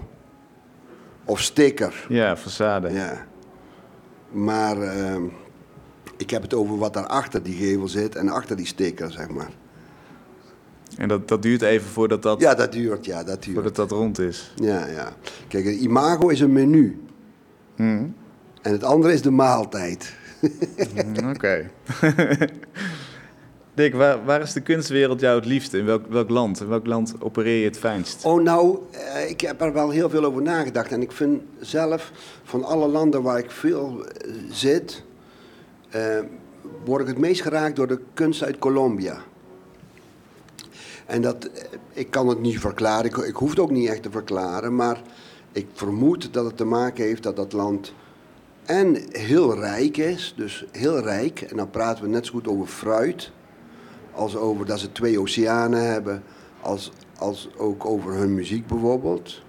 Of 1.25 1.39
sticker. 1.41 2.05
Ja, 2.09 2.37
façade. 2.37 2.91
Ja. 2.93 3.25
Maar 4.31 4.81
ehm, 4.81 5.23
ik 6.21 6.29
heb 6.29 6.41
het 6.41 6.53
over 6.53 6.77
wat 6.77 6.93
daarachter 6.93 7.43
die 7.43 7.55
gevel 7.55 7.87
zit 7.87 8.15
en 8.15 8.29
achter 8.29 8.55
die 8.55 8.65
sticker, 8.65 9.11
zeg 9.11 9.29
maar. 9.29 9.49
En 10.97 11.07
dat, 11.07 11.27
dat 11.27 11.41
duurt 11.41 11.61
even 11.61 11.87
voordat 11.87 12.21
dat, 12.23 12.41
Ja, 12.41 12.53
dat 12.55 12.71
duurt, 12.71 13.05
ja, 13.05 13.23
dat 13.23 13.43
duurt. 13.43 13.53
voordat 13.55 13.75
dat 13.75 13.91
rond 13.91 14.19
is. 14.19 14.53
Ja, 14.55 14.85
ja. 14.87 15.13
Kijk, 15.47 15.65
een 15.65 15.83
imago 15.83 16.27
is 16.27 16.39
een 16.39 16.53
menu. 16.53 17.01
Mhm. 17.75 18.05
En 18.61 18.71
het 18.71 18.83
andere 18.83 19.13
is 19.13 19.21
de 19.21 19.31
maaltijd. 19.31 20.13
Mm, 21.05 21.29
Oké. 21.29 21.69
Dick, 23.73 23.93
waar, 23.93 24.25
waar 24.25 24.41
is 24.41 24.53
de 24.53 24.61
kunstwereld 24.61 25.19
jou 25.19 25.35
het 25.35 25.45
liefste? 25.45 25.77
In 25.77 25.85
welk, 25.85 26.05
welk 26.09 26.29
land? 26.29 26.59
In 26.61 26.67
welk 26.67 26.85
land 26.85 27.13
opereer 27.19 27.59
je 27.59 27.65
het 27.65 27.77
fijnst? 27.77 28.25
Oh, 28.25 28.41
nou, 28.41 28.77
eh, 28.91 29.29
ik 29.29 29.41
heb 29.41 29.61
er 29.61 29.73
wel 29.73 29.89
heel 29.89 30.09
veel 30.09 30.23
over 30.23 30.41
nagedacht. 30.41 30.91
En 30.91 31.01
ik 31.01 31.11
vind 31.11 31.41
zelf, 31.59 32.11
van 32.43 32.63
alle 32.63 32.87
landen 32.87 33.21
waar 33.21 33.37
ik 33.39 33.51
veel 33.51 34.05
eh, 34.05 34.31
zit, 34.49 35.03
eh, 35.91 36.19
word 36.85 37.01
ik 37.01 37.07
het 37.07 37.17
meest 37.17 37.41
geraakt 37.41 37.75
door 37.75 37.87
de 37.87 37.99
kunst 38.13 38.43
uit 38.43 38.57
Colombia. 38.57 39.21
En 41.05 41.21
dat, 41.21 41.45
eh, 41.45 41.63
ik 41.93 42.11
kan 42.11 42.27
het 42.27 42.39
niet 42.39 42.59
verklaren, 42.59 43.05
ik, 43.05 43.17
ik 43.17 43.35
hoef 43.35 43.49
het 43.49 43.59
ook 43.59 43.71
niet 43.71 43.89
echt 43.89 44.03
te 44.03 44.11
verklaren, 44.11 44.75
maar 44.75 45.01
ik 45.51 45.67
vermoed 45.73 46.33
dat 46.33 46.45
het 46.45 46.57
te 46.57 46.65
maken 46.65 47.03
heeft 47.03 47.23
dat 47.23 47.35
dat 47.35 47.53
land 47.53 47.93
En 48.65 48.97
heel 49.11 49.55
rijk 49.55 49.97
is, 49.97 50.33
dus 50.37 50.65
heel 50.71 50.99
rijk. 50.99 51.41
En 51.41 51.57
dan 51.57 51.69
praten 51.69 52.03
we 52.03 52.09
net 52.09 52.25
zo 52.25 52.31
goed 52.31 52.47
over 52.47 52.67
fruit, 52.67 53.31
als 54.11 54.35
over 54.35 54.65
dat 54.65 54.79
ze 54.79 54.91
twee 54.91 55.19
oceanen 55.19 55.85
hebben, 55.91 56.23
als, 56.61 56.91
als 57.17 57.49
ook 57.57 57.85
over 57.85 58.13
hun 58.13 58.33
muziek 58.33 58.67
bijvoorbeeld. 58.67 59.41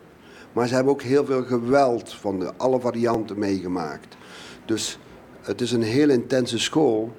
Maar 0.53 0.69
ze 0.69 0.75
hebben 0.75 0.93
ook 0.93 1.03
heel 1.03 1.25
veel 1.25 1.45
geweld 1.45 2.13
van 2.13 2.39
de, 2.39 2.53
alle 2.57 2.81
varianten 2.81 3.39
meegemaakt. 3.39 4.17
Dus 4.65 4.99
het 5.43 5.61
is 5.61 5.73
een 5.73 5.83
heel 5.83 6.09
intense 6.09 6.59
school 6.59 7.13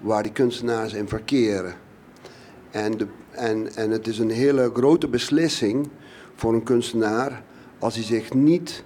waar 0.00 0.22
die 0.22 0.32
kunstenaars 0.32 0.92
in 0.92 1.08
verkeren. 1.08 1.74
En, 2.70 2.98
de, 2.98 3.06
en, 3.30 3.74
en 3.74 3.90
het 3.90 4.06
is 4.06 4.18
een 4.18 4.30
hele 4.30 4.70
grote 4.74 5.08
beslissing 5.08 5.88
voor 6.34 6.54
een 6.54 6.62
kunstenaar 6.62 7.42
als 7.78 7.94
hij 7.94 8.04
zich 8.04 8.34
niet 8.34 8.84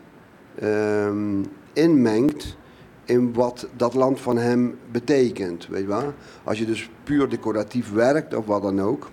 ehm, 0.58 1.42
inmengt 1.72 2.56
in 3.04 3.32
wat 3.32 3.68
dat 3.76 3.94
land 3.94 4.20
van 4.20 4.38
hem 4.38 4.78
betekent. 4.90 5.66
Weet 5.66 5.80
je 5.80 5.86
wel? 5.86 6.14
Als 6.44 6.58
je 6.58 6.64
dus 6.64 6.90
puur 7.04 7.28
decoratief 7.28 7.92
werkt 7.92 8.34
of 8.34 8.46
wat 8.46 8.62
dan 8.62 8.80
ook, 8.80 9.10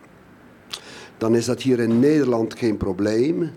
dan 1.18 1.36
is 1.36 1.46
dat 1.46 1.62
hier 1.62 1.80
in 1.80 2.00
Nederland 2.00 2.58
geen 2.58 2.78
probleem. 2.78 3.52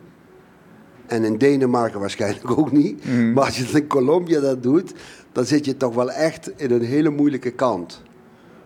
En 1.06 1.24
in 1.24 1.38
Denemarken 1.38 2.00
waarschijnlijk 2.00 2.58
ook 2.58 2.72
niet. 2.72 3.04
Mhm. 3.04 3.32
Maar 3.32 3.44
als 3.44 3.56
je 3.56 3.64
het 3.64 3.74
in 3.74 3.86
Colombia 3.86 4.40
dat 4.40 4.62
doet, 4.62 4.94
dan 5.36 5.44
zit 5.44 5.64
je 5.64 5.76
toch 5.76 5.94
wel 5.94 6.10
echt 6.10 6.50
in 6.56 6.70
een 6.70 6.82
hele 6.82 7.10
moeilijke 7.10 7.50
kant. 7.50 8.02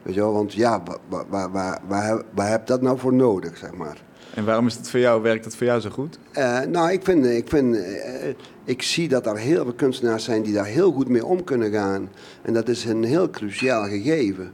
Weet 0.02 0.14
je 0.14 0.20
wel, 0.20 0.32
want 0.32 0.52
ja, 0.52 0.82
waar, 1.08 1.24
waar, 1.28 1.50
waar, 1.50 1.80
waar, 1.88 2.22
waar 2.34 2.50
heb 2.50 2.60
je 2.60 2.66
dat 2.66 2.82
nou 2.82 2.98
voor 2.98 3.14
nodig, 3.14 3.56
zeg 3.56 3.72
maar? 3.72 4.02
En 4.34 4.44
waarom 4.44 4.66
is 4.66 4.74
het 4.74 4.90
voor 4.90 5.00
jou, 5.00 5.22
werkt 5.22 5.44
het 5.44 5.56
voor 5.56 5.66
jou 5.66 5.80
zo 5.80 5.90
goed? 5.90 6.18
Eh, 6.32 6.60
nou, 6.60 6.90
ik, 6.90 7.04
vind, 7.04 7.26
ik, 7.26 7.48
vind, 7.48 7.76
eh, 7.76 8.28
ik 8.64 8.82
zie 8.82 9.08
dat 9.08 9.26
er 9.26 9.36
heel 9.36 9.64
veel 9.64 9.72
kunstenaars 9.72 10.24
zijn 10.24 10.42
die 10.42 10.52
daar 10.52 10.66
heel 10.66 10.92
goed 10.92 11.08
mee 11.08 11.24
om 11.24 11.44
kunnen 11.44 11.72
gaan. 11.72 12.08
En 12.42 12.52
dat 12.52 12.68
is 12.68 12.84
een 12.84 13.04
heel 13.04 13.30
cruciaal 13.30 13.84
gegeven. 13.84 14.52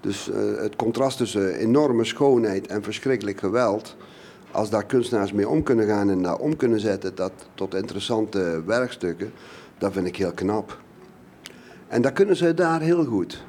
Dus 0.00 0.30
eh, 0.30 0.38
het 0.56 0.76
contrast 0.76 1.16
tussen 1.16 1.54
enorme 1.54 2.04
schoonheid 2.04 2.66
en 2.66 2.82
verschrikkelijk 2.82 3.38
geweld. 3.38 3.96
Als 4.50 4.70
daar 4.70 4.86
kunstenaars 4.86 5.32
mee 5.32 5.48
om 5.48 5.62
kunnen 5.62 5.86
gaan 5.86 6.10
en 6.10 6.22
daar 6.22 6.38
om 6.38 6.56
kunnen 6.56 6.80
zetten 6.80 7.14
dat, 7.14 7.32
tot 7.54 7.74
interessante 7.74 8.62
werkstukken, 8.66 9.32
dat 9.78 9.92
vind 9.92 10.06
ik 10.06 10.16
heel 10.16 10.32
knap. 10.32 10.78
En 11.88 12.02
dat 12.02 12.12
kunnen 12.12 12.36
ze 12.36 12.54
daar 12.54 12.80
heel 12.80 13.04
goed. 13.04 13.44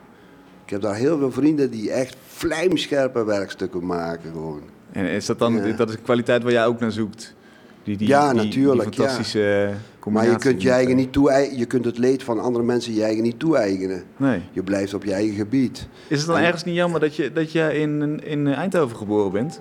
Ik 0.65 0.69
heb 0.69 0.81
daar 0.81 0.95
heel 0.95 1.17
veel 1.17 1.31
vrienden 1.31 1.71
die 1.71 1.91
echt 1.91 2.15
vlijmscherpe 2.27 3.23
werkstukken 3.25 3.85
maken 3.85 4.31
gewoon. 4.31 4.61
En 4.91 5.05
is 5.05 5.25
dat 5.25 5.39
dan, 5.39 5.53
Ja. 5.67 5.75
dat 5.75 5.89
is 5.89 5.95
een 5.95 6.01
kwaliteit 6.01 6.43
waar 6.43 6.51
jij 6.51 6.65
ook 6.65 6.79
naar 6.79 6.91
zoekt? 6.91 7.35
Die, 7.83 7.97
die, 7.97 8.07
Ja, 8.07 8.33
die- 8.33 8.43
natuurlijk, 8.43 8.91
Die 8.91 8.99
fantastische 8.99 9.67
Maar 9.69 9.77
combinatie. 9.99 10.31
je 10.33 10.39
kunt 10.39 10.61
je 10.61 10.69
eigen 10.71 10.95
niet 10.95 11.11
toe 11.11 11.49
je 11.55 11.65
kunt 11.65 11.85
het 11.85 11.97
leed 11.97 12.23
van 12.23 12.39
andere 12.39 12.65
mensen 12.65 12.93
je 12.93 13.03
eigen 13.03 13.23
niet 13.23 13.39
toe-eigenen. 13.39 14.03
Nee. 14.17 14.41
Je 14.51 14.63
blijft 14.63 14.93
op 14.93 15.03
je 15.03 15.13
eigen 15.13 15.35
gebied. 15.35 15.87
Is 16.07 16.17
het 16.17 16.27
dan 16.27 16.37
En- 16.37 16.43
ergens 16.43 16.63
niet 16.63 16.75
jammer 16.75 16.99
dat 16.99 17.15
je, 17.15 17.31
dat 17.31 17.51
je 17.51 17.73
in, 17.79 18.21
in 18.23 18.47
Eindhoven 18.47 18.97
geboren 18.97 19.31
bent? 19.31 19.59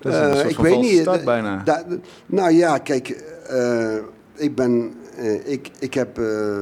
Dat 0.00 0.12
is 0.12 0.18
een 0.18 0.24
Eh, 0.30 0.34
soort 0.36 0.48
ik 0.50 0.54
van 0.54 0.64
weet 0.64 0.80
niet. 0.80 1.00
start 1.00 1.18
eh, 1.18 1.24
bijna. 1.24 1.62
da- 1.64 1.84
nou 2.26 2.50
ja, 2.52 2.78
kijk, 2.78 3.08
eh, 3.48 3.94
ik 4.34 4.54
ben, 4.54 4.92
eh, 5.16 5.52
ik, 5.52 5.70
ik 5.78 5.94
heb 5.94 6.18
eh, 6.18 6.58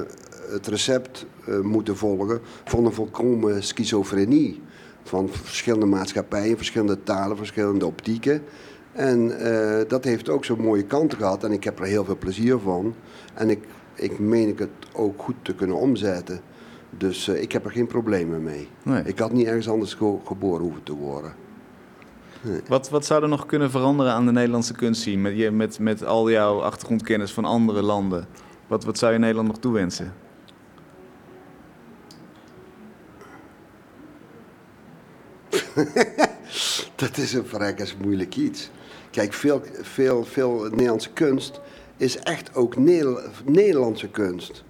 het 0.51 0.67
recept 0.67 1.27
eh, 1.47 1.61
moeten 1.61 1.97
volgen 1.97 2.41
van 2.65 2.85
een 2.85 2.93
volkomen 2.93 3.63
schizofrenie. 3.63 4.63
Van 5.03 5.29
verschillende 5.29 5.87
maatschappijen, 5.87 6.57
verschillende 6.57 7.03
talen, 7.03 7.37
verschillende 7.37 7.87
optieken. 7.87 8.43
En 8.93 9.39
eh, 9.39 9.89
dat 9.89 10.05
heeft 10.05 10.29
ook 10.29 10.45
zo'n 10.45 10.61
mooie 10.61 10.83
kanten 10.85 11.19
gehad 11.19 11.45
en 11.45 11.53
ik 11.53 11.65
heb 11.65 11.79
er 11.79 11.87
heel 11.87 12.05
veel 12.05 12.19
plezier 12.19 12.59
van. 12.59 12.95
En 13.35 13.51
ik, 13.51 13.59
ik 13.95 14.19
meen 14.19 14.49
ik 14.49 14.59
het 14.59 14.71
ook 14.93 15.23
goed 15.23 15.35
te 15.43 15.55
kunnen 15.55 15.77
omzetten. 15.77 16.41
Dus 16.99 17.29
eh, 17.29 17.43
ik 17.43 17.53
heb 17.53 17.65
er 17.65 17.71
geen 17.71 17.87
problemen 17.87 18.43
mee. 18.43 18.69
Nee. 18.83 19.03
Ik 19.05 19.19
had 19.19 19.33
niet 19.33 19.47
ergens 19.47 19.69
anders 19.69 19.95
ge- 19.95 20.19
geboren 20.25 20.63
hoeven 20.63 20.83
te 20.83 20.95
worden. 20.95 21.35
Wat, 22.69 22.91
wat 22.91 23.05
zou 23.05 23.23
er 23.23 23.29
nog 23.29 23.47
kunnen 23.47 23.71
veranderen 23.71 24.13
aan 24.13 24.27
de 24.27 24.33
Nederlandse 24.33 24.75
kunstscene? 24.75 25.17
Met, 25.17 25.37
je, 25.37 25.51
met, 25.51 25.79
met 25.79 26.05
al 26.05 26.31
jouw 26.31 26.61
achtergrondkennis 26.61 27.33
van 27.33 27.45
andere 27.45 27.83
landen. 27.83 28.27
Wat, 28.67 28.85
wat 28.85 28.99
zou 28.99 29.13
je 29.13 29.19
Nederland 29.19 29.49
nog 29.49 29.59
toewensen? 29.59 30.13
Dat 36.97 37.17
is 37.17 37.33
een 37.33 37.47
verrekkers 37.47 37.97
moeilijk 37.97 38.37
iets. 38.37 38.71
Kijk, 39.11 39.33
veel, 39.33 39.63
veel, 39.81 40.25
veel 40.25 40.69
Nederlandse 40.71 41.13
kunst 41.13 41.61
is 41.97 42.19
echt 42.19 42.55
ook 42.55 42.77
Neder- 42.77 43.31
Nederlandse 43.45 44.09
kunst. 44.09 44.65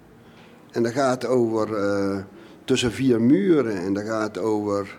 En 0.71 0.83
dat 0.83 0.91
gaat 0.91 1.25
over 1.25 1.75
eh, 1.75 2.17
tussen 2.63 2.91
vier 2.91 3.21
muren 3.21 3.77
en 3.77 3.93
dat 3.93 4.03
gaat 4.03 4.37
over 4.37 4.97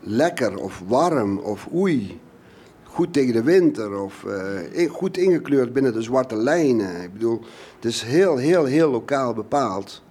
lekker 0.00 0.56
of 0.56 0.82
warm 0.86 1.38
of 1.38 1.68
oei. 1.74 2.20
Goed 2.82 3.12
tegen 3.12 3.32
de 3.32 3.42
winter 3.42 3.98
of 4.00 4.24
eh, 4.24 4.90
goed 4.90 5.16
ingekleurd 5.16 5.72
binnen 5.72 5.92
de 5.92 6.02
zwarte 6.02 6.36
lijnen. 6.36 7.02
Ik 7.02 7.12
bedoel, 7.12 7.40
het 7.74 7.84
is 7.84 8.02
heel, 8.02 8.36
heel, 8.36 8.64
heel 8.64 8.90
lokaal 8.90 9.34
bepaald. 9.34 10.02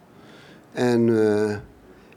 En 0.72 1.28
eh, 1.28 1.56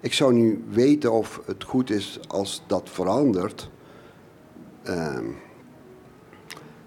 ik 0.00 0.12
zou 0.12 0.32
nu 0.34 0.64
weten 0.70 1.12
of 1.12 1.40
het 1.46 1.64
goed 1.64 1.90
is 1.90 2.20
als 2.28 2.62
dat 2.66 2.88
verandert. 2.92 3.70
Ehm, 4.82 5.24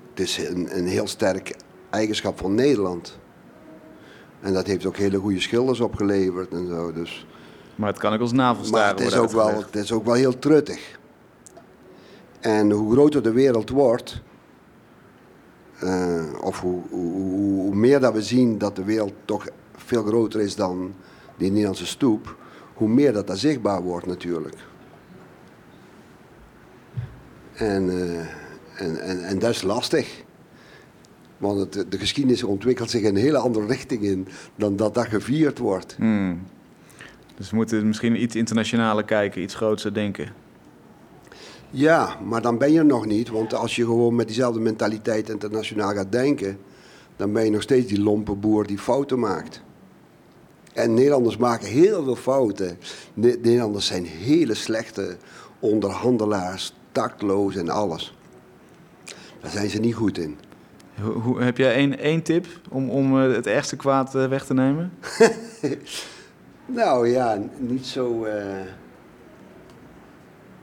het 0.10 0.20
is 0.20 0.38
een, 0.38 0.78
een 0.78 0.86
heel 0.88 1.08
sterk 1.08 1.56
eigenschap 1.90 2.38
van 2.40 2.56
Nederland. 2.56 3.20
En 4.40 4.54
dat 4.54 4.68
heeft 4.68 4.86
ook 4.86 4.98
hele 4.98 5.18
goede 5.18 5.40
schilders 5.40 5.80
opgeleverd 5.80 6.52
en 6.54 6.68
zo. 6.68 6.94
Dus. 6.94 7.26
Maar 7.76 7.90
het 7.90 8.00
kan 8.00 8.14
ook 8.14 8.20
als 8.20 8.32
navelstaren 8.32 8.96
Maar 8.96 9.04
het 9.04 9.14
is, 9.14 9.20
ook 9.20 9.32
wel, 9.32 9.56
het 9.64 9.76
is 9.76 9.92
ook 9.92 10.06
wel 10.06 10.14
heel 10.14 10.40
truttig. 10.40 11.00
En 12.40 12.72
hoe 12.72 12.92
groter 12.92 13.24
de 13.24 13.32
wereld 13.32 13.70
wordt, 13.70 14.22
eh, 15.80 16.24
of 16.42 16.60
hoe, 16.60 16.82
hoe, 16.90 17.12
hoe- 17.12 17.62
hoe 17.62 17.76
meer 17.76 18.00
dat 18.00 18.14
we 18.14 18.22
zien 18.22 18.58
dat 18.58 18.76
de 18.76 18.84
wereld 18.84 19.14
toch 19.26 19.46
veel 19.76 20.04
groter 20.04 20.42
is 20.42 20.56
dan 20.56 20.94
die 21.38 21.50
Nederlandse 21.50 21.86
stoep, 21.86 22.36
hoe 22.82 22.90
meer 22.90 23.14
dat 23.14 23.28
dat 23.28 23.40
zichtbaar 23.40 23.82
wordt 23.82 24.06
natuurlijk. 24.06 24.56
En, 27.54 27.90
eh, 27.90 28.20
en, 28.86 29.02
en, 29.02 29.24
en 29.24 29.40
dat 29.40 29.50
is 29.50 29.62
lastig. 29.62 30.24
Want 31.38 31.60
het, 31.60 31.92
de 31.92 31.98
geschiedenis 31.98 32.44
ontwikkelt 32.44 32.90
zich 32.90 33.02
in 33.02 33.08
een 33.08 33.22
hele 33.22 33.38
andere 33.38 33.66
richting 33.66 34.02
in 34.02 34.28
dan 34.56 34.76
dat 34.76 34.94
dat 34.94 35.08
gevierd 35.08 35.58
wordt. 35.58 35.96
Hmm. 35.98 36.42
Dus 37.36 37.50
we 37.50 37.56
moeten 37.56 37.88
misschien 37.88 38.22
iets 38.22 38.36
internationaler 38.36 39.06
kijken, 39.06 39.42
iets 39.42 39.56
groter 39.56 39.94
denken. 39.94 40.34
Ja, 41.70 42.20
maar 42.24 42.42
dan 42.42 42.58
ben 42.58 42.72
je 42.72 42.80
er 42.80 42.86
nog 42.86 43.06
niet. 43.06 43.30
Want 43.30 43.54
als 43.54 43.76
je 43.76 43.86
gewoon 43.86 44.16
met 44.16 44.28
diezelfde 44.28 44.60
mentaliteit 44.60 45.30
internationaal 45.30 45.94
gaat 45.94 46.12
denken, 46.12 46.58
dan 47.16 47.34
ben 47.34 47.44
je 47.44 47.52
nog 47.52 47.62
steeds 47.62 47.88
die 47.88 48.02
lompe 48.02 48.36
boer 48.36 48.68
die 48.68 48.78
fouten 48.80 49.20
maakt. 49.20 49.62
En 50.74 50.94
Nederlanders 50.94 51.38
maken 51.38 51.68
heel 51.68 52.04
veel 52.04 52.16
fouten. 52.16 52.78
Ne- 53.14 53.38
Nederlanders 53.42 53.86
zijn 53.86 54.06
hele 54.06 54.54
slechte 54.54 55.18
onderhandelaars, 55.60 56.74
tactloos 56.92 57.56
en 57.56 57.70
alles. 57.70 58.16
Daar 59.42 59.52
zijn 59.52 59.70
ze 59.70 59.80
niet 59.80 59.96
goed 59.96 60.18
in. 60.18 60.38
Hoe, 61.02 61.14
hoe- 61.14 61.42
heb 61.42 61.58
jij 61.58 61.74
één, 61.74 62.00
één 62.00 62.22
tip 62.22 62.46
om, 62.70 62.90
om 62.90 63.22
eh, 63.24 63.34
het 63.36 63.48
ergste 63.48 63.76
kwaad 63.76 64.16
eh, 64.16 64.28
weg 64.28 64.46
te 64.46 64.54
nemen? 64.54 64.92
Nou 66.66 67.08
ja, 67.10 67.40
niet 67.58 67.86
zo. 67.86 68.24
eh, 68.26 68.60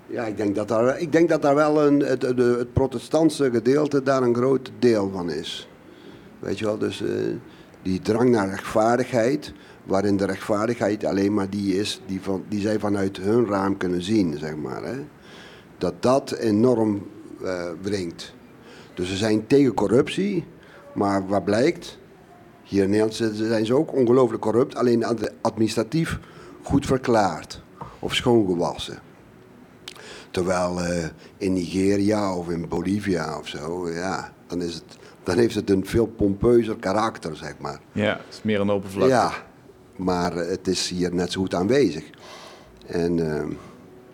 Ja, 0.07 0.25
ik 0.25 0.37
denk 0.37 0.55
dat 0.55 0.69
daar, 0.69 1.01
ik 1.01 1.13
denk 1.13 1.29
dat 1.29 1.43
daar 1.43 1.55
wel 1.55 1.87
een, 1.87 2.01
het, 2.01 2.23
het, 2.23 2.39
het 2.39 2.73
protestantse 2.73 3.51
gedeelte 3.51 4.03
daar 4.03 4.23
een 4.23 4.35
groot 4.35 4.71
deel 4.79 5.11
van 5.11 5.31
is. 5.31 5.69
Weet 6.39 6.59
je 6.59 6.65
wel, 6.65 6.79
dus 6.79 7.03
die 7.83 8.01
drang 8.01 8.31
naar 8.31 8.49
rechtvaardigheid, 8.49 9.53
waarin 9.89 10.17
de 10.17 10.25
rechtvaardigheid 10.27 11.05
alleen 11.05 11.35
maar 11.35 11.51
die 11.51 11.75
is 11.79 12.01
die, 12.07 12.21
van, 12.23 12.45
die 12.49 12.61
zij 12.61 12.79
vanuit 12.79 13.17
hun 13.17 13.47
raam 13.47 13.77
kunnen 13.77 14.03
zien, 14.03 14.39
zeg 14.39 14.57
maar. 14.57 14.83
Hè? 14.85 14.97
Dat 15.79 16.03
dat 16.03 16.33
enorm 16.33 17.07
eh 17.45 17.65
wringt. 17.83 18.35
Dus 18.95 19.09
ze 19.09 19.17
zijn 19.17 19.47
tegen 19.47 19.75
corruptie, 19.75 20.45
maar 20.95 21.27
wat 21.27 21.45
blijkt? 21.45 21.99
Hier 22.63 22.83
in 22.83 22.91
Nederland 22.91 23.15
zijn- 23.15 23.67
ze 23.67 23.75
ook 23.75 23.93
ongelooflijk 23.95 24.43
corrupt, 24.43 24.75
alleen 24.75 25.05
ad- 25.05 25.33
administratief 25.41 26.19
goed 26.63 26.87
verklaard 26.87 27.63
of 27.99 28.15
schoongewassen. 28.15 28.99
Terwijl 30.31 30.81
eh, 30.83 31.05
in 31.37 31.53
Nigeria 31.53 32.35
of 32.35 32.49
in 32.49 32.69
Bolivia 32.69 33.39
of 33.39 33.47
zo, 33.49 33.91
ja, 33.91 34.33
dan, 34.47 34.63
is 34.63 34.75
het, 34.75 34.97
dan 35.23 35.39
heeft 35.39 35.55
het 35.55 35.71
een 35.71 35.87
veel 35.87 36.07
pompeuzer 36.07 36.77
karakter, 36.77 37.37
zeg 37.37 37.55
maar. 37.59 37.81
Ja, 37.93 38.05
het 38.05 38.21
is 38.35 38.43
meer 38.43 38.61
een 38.61 38.71
oppervlakte. 38.71 39.15
Ja, 39.15 39.33
maar 39.99 40.37
eh, 40.37 40.49
het 40.51 40.67
is 40.67 40.89
hier 40.89 41.15
net 41.15 41.33
zo 41.33 41.41
goed 41.41 41.55
aanwezig. 41.55 42.05
En 42.87 43.19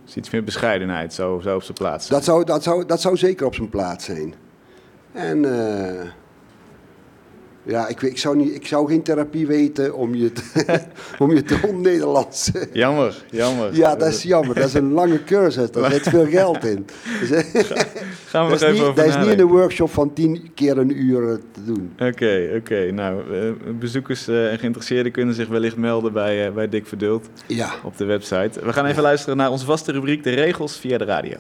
is 0.07 0.17
iets 0.17 0.31
meer 0.31 0.45
bescheidenheid, 0.45 1.15
zo, 1.15 1.41
zo 1.43 1.55
op 1.55 1.63
zijn 1.63 1.77
plaats. 1.77 2.09
dat, 2.09 2.25
zou, 2.25 2.45
dat, 2.45 2.63
zou, 2.63 2.87
dat 2.87 3.01
zou 3.01 3.17
zeker 3.17 3.47
op 3.47 3.55
zijn 3.55 3.69
plaats 3.69 4.05
zijn. 4.05 4.35
En 5.13 5.45
eh, 5.45 6.09
Ja, 7.67 7.89
ik, 7.89 8.01
weet- 8.01 8.11
ik, 8.11 8.19
zou 8.19 8.37
niet, 8.37 8.55
ik 8.55 8.67
zou 8.67 8.89
geen 8.89 9.03
therapie 9.03 9.47
weten 9.47 9.95
om 9.95 10.15
je 10.15 10.33
te, 10.33 10.43
om 11.25 11.35
je 11.35 11.43
te 11.43 11.59
on-Nederlands. 11.69 12.51
Jammer, 12.73 13.25
jammer. 13.31 13.75
Ja, 13.75 13.97
dat 13.97 14.09
is 14.09 14.23
jammer. 14.23 14.55
Dat 14.55 14.65
is 14.65 14.75
een 14.75 14.93
lange 14.93 15.25
cursus. 15.25 15.71
Daar 15.71 15.91
zit 15.93 16.09
veel 16.09 16.27
geld 16.27 16.65
in. 16.65 16.87
Dus, 17.21 17.29
Gaan 18.27 18.47
we 18.47 18.51
dat 18.51 18.51
nog 18.51 18.53
is, 18.53 18.61
even 18.63 18.73
niet, 18.73 18.83
over 18.83 18.95
dat 18.95 19.05
is 19.07 19.17
niet 19.17 19.27
in 19.29 19.39
een 19.41 19.47
workshop 19.47 19.91
van 19.91 20.13
tien 20.13 20.51
keer 20.55 20.79
een 20.79 21.03
uur 21.03 21.29
eh, 21.31 21.35
te 21.53 21.65
doen. 21.65 21.93
Oké, 21.99 22.51
oké. 22.57 22.91
Nou, 22.91 23.21
eh, 23.35 23.51
bezoekers 23.79 24.29
eh, 24.29 24.53
en 24.53 24.59
geïnteresseerden 24.59 25.13
kunnen 25.13 25.35
zich 25.35 25.49
wellicht 25.49 25.77
melden 25.77 26.13
bij, 26.13 26.47
eh, 26.47 26.53
bij 26.53 26.69
Dick 26.69 26.87
Verdult 26.87 27.29
Ja. 27.47 27.71
op 27.85 27.97
de 27.97 28.05
website. 28.05 28.61
We 28.65 28.73
gaan 28.73 28.87
even 28.87 29.03
luisteren 29.03 29.37
naar 29.37 29.51
onze 29.51 29.65
vaste 29.65 29.93
rubriek, 29.93 30.23
de 30.25 30.31
regels 30.35 30.79
via 30.79 30.99
de 30.99 31.05
radio. 31.05 31.37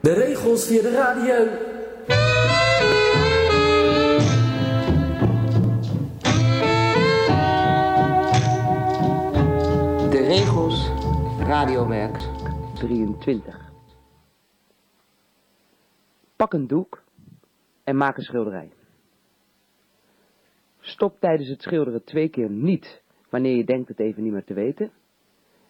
De 0.00 0.12
regels 0.12 0.66
via 0.66 0.82
de 0.82 0.90
radio. 0.90 1.34
Radiowerk 11.64 12.18
23. 12.74 13.72
Pak 16.36 16.52
een 16.52 16.66
doek 16.66 17.02
en 17.84 17.96
maak 17.96 18.16
een 18.16 18.22
schilderij. 18.22 18.72
Stop 20.78 21.20
tijdens 21.20 21.48
het 21.48 21.62
schilderen 21.62 22.04
twee 22.04 22.28
keer 22.28 22.50
niet 22.50 23.02
wanneer 23.30 23.56
je 23.56 23.64
denkt 23.64 23.88
het 23.88 24.00
even 24.00 24.22
niet 24.22 24.32
meer 24.32 24.44
te 24.44 24.54
weten. 24.54 24.92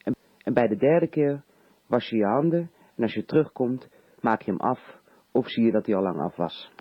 En, 0.02 0.14
en 0.44 0.54
bij 0.54 0.68
de 0.68 0.76
derde 0.76 1.08
keer 1.08 1.42
was 1.86 2.08
je 2.08 2.16
je 2.16 2.26
handen 2.26 2.70
en 2.96 3.02
als 3.02 3.14
je 3.14 3.24
terugkomt 3.24 3.88
maak 4.20 4.42
je 4.42 4.50
hem 4.50 4.60
af 4.60 4.98
of 5.32 5.48
zie 5.48 5.64
je 5.64 5.72
dat 5.72 5.86
hij 5.86 5.94
al 5.94 6.02
lang 6.02 6.20
af 6.20 6.36
was. 6.36 6.72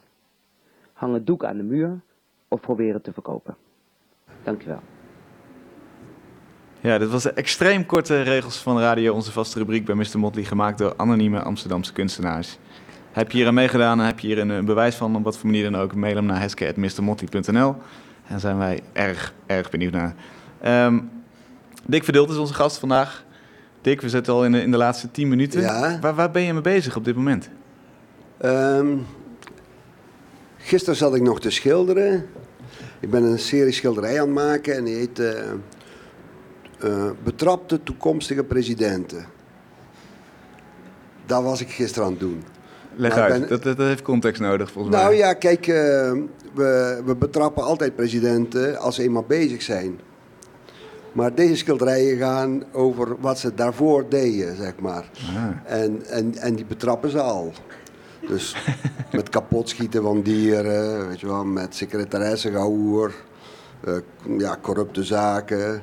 Hang 0.94 1.14
het 1.14 1.26
doek 1.26 1.46
aan 1.46 1.58
de 1.58 1.64
muur 1.64 2.02
of 2.48 2.62
probeer 2.62 2.94
het 2.94 3.04
te 3.04 3.14
verkopen. 3.14 3.58
Dankjewel. 4.44 4.93
Ja, 6.84 6.98
dit 6.98 7.10
was 7.10 7.24
de 7.24 7.32
extreem 7.32 7.86
korte 7.86 8.22
regels 8.22 8.58
van 8.58 8.80
radio, 8.80 9.14
onze 9.14 9.32
vaste 9.32 9.60
rubriek 9.60 9.86
bij 9.86 9.96
Mr. 9.96 10.20
Motley, 10.20 10.44
gemaakt 10.44 10.78
door 10.78 10.94
anonieme 10.98 11.42
Amsterdamse 11.42 11.94
kunstenaars. 11.94 12.58
Heb 13.12 13.32
je 13.32 13.38
hier 13.38 13.48
aan 13.48 13.54
meegedaan 13.54 14.00
en 14.00 14.06
heb 14.06 14.20
je 14.20 14.28
hier 14.28 14.40
een, 14.40 14.50
een 14.50 14.66
bewijs 14.66 14.96
van, 14.96 15.16
op 15.16 15.24
wat 15.24 15.38
voor 15.38 15.50
manier 15.50 15.72
dan 15.72 15.82
ook, 15.82 15.96
mail 15.96 16.16
hem 16.16 16.26
naar 16.26 16.40
heske.mrmotley.nl. 16.42 17.76
En 18.28 18.40
zijn 18.40 18.58
wij 18.58 18.82
erg, 18.94 19.34
erg 19.46 19.70
benieuwd 19.70 19.92
naar. 19.92 20.16
Ehm, 20.62 21.00
Dick 21.86 22.04
Verdult 22.04 22.30
is 22.30 22.38
onze 22.38 22.54
gast 22.54 22.78
vandaag. 22.78 23.26
Dick, 23.82 24.02
we 24.02 24.10
zitten 24.10 24.34
al 24.34 24.46
in 24.46 24.52
de, 24.52 24.62
in 24.62 24.72
de 24.72 24.78
laatste 24.78 25.12
tien 25.12 25.28
minuten. 25.28 25.62
Ja. 25.62 26.00
Waar, 26.02 26.16
waar 26.16 26.32
ben 26.32 26.42
je 26.42 26.54
mee 26.54 26.62
bezig 26.62 26.96
op 26.96 27.06
dit 27.06 27.16
moment? 27.16 27.50
Ehm, 28.38 28.98
gisteren 30.58 30.96
zat 30.96 31.16
ik 31.16 31.22
nog 31.22 31.40
te 31.40 31.50
schilderen. 31.50 32.26
Ik 33.00 33.10
ben 33.10 33.24
een 33.24 33.40
serie 33.40 33.74
schilderijen 33.74 34.22
aan 34.22 34.28
het 34.28 34.36
maken 34.36 34.76
en 34.76 34.84
die 34.84 34.96
heet 34.96 35.20
eh, 35.20 35.52
eh, 36.84 37.10
Betrapte 37.24 37.84
toekomstige 37.84 38.44
presidenten. 38.44 39.26
Dat 41.26 41.44
was 41.44 41.62
ik 41.62 41.70
gisteren 41.70 42.06
aan 42.06 42.12
het 42.12 42.20
doen. 42.20 42.44
Leg 42.96 43.16
Nou, 43.16 43.32
uit, 43.32 43.40
ben- 43.40 43.50
dat, 43.50 43.64
dat, 43.64 43.88
heeft 43.88 44.02
context 44.02 44.42
nodig 44.42 44.72
volgens 44.72 44.96
mij. 44.96 45.04
Nou 45.04 45.16
ja, 45.16 45.34
kijk, 45.34 45.68
eh, 45.68 46.12
we, 46.54 47.02
we 47.06 47.16
betrappen 47.16 47.64
altijd 47.64 47.96
presidenten 47.96 48.80
als 48.80 48.96
ze 48.96 49.04
eenmaal 49.04 49.24
bezig 49.28 49.62
zijn. 49.62 50.00
Maar 51.12 51.36
deze 51.36 51.56
schilderijen 51.56 52.18
gaan 52.18 52.64
over 52.72 53.16
wat 53.20 53.40
ze 53.40 53.54
daarvoor 53.54 54.06
deden, 54.10 54.56
zeg 54.56 54.74
maar. 54.80 55.10
Ah. 55.36 55.74
En, 55.80 56.06
en, 56.06 56.36
en 56.36 56.56
die 56.56 56.66
betrappen 56.66 57.10
ze 57.10 57.22
al. 57.22 57.54
Dus 58.28 58.56
met 59.12 59.30
kapotschieten 59.30 60.02
van 60.02 60.22
dieren, 60.22 61.08
weet 61.08 61.20
je 61.20 61.28
wel, 61.28 61.46
met 61.46 61.76
secretaressengehoer, 61.76 63.14
eh, 63.84 63.94
ja, 64.38 64.58
corrupte 64.62 65.04
zaken. 65.04 65.82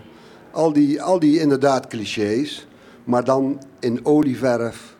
Al 0.51 0.73
die, 0.73 1.03
al 1.03 1.19
die 1.19 1.41
inderdaad 1.41 1.87
clichés, 1.87 2.69
maar 3.05 3.25
dan 3.25 3.63
in 3.81 4.05
olieverf 4.07 4.97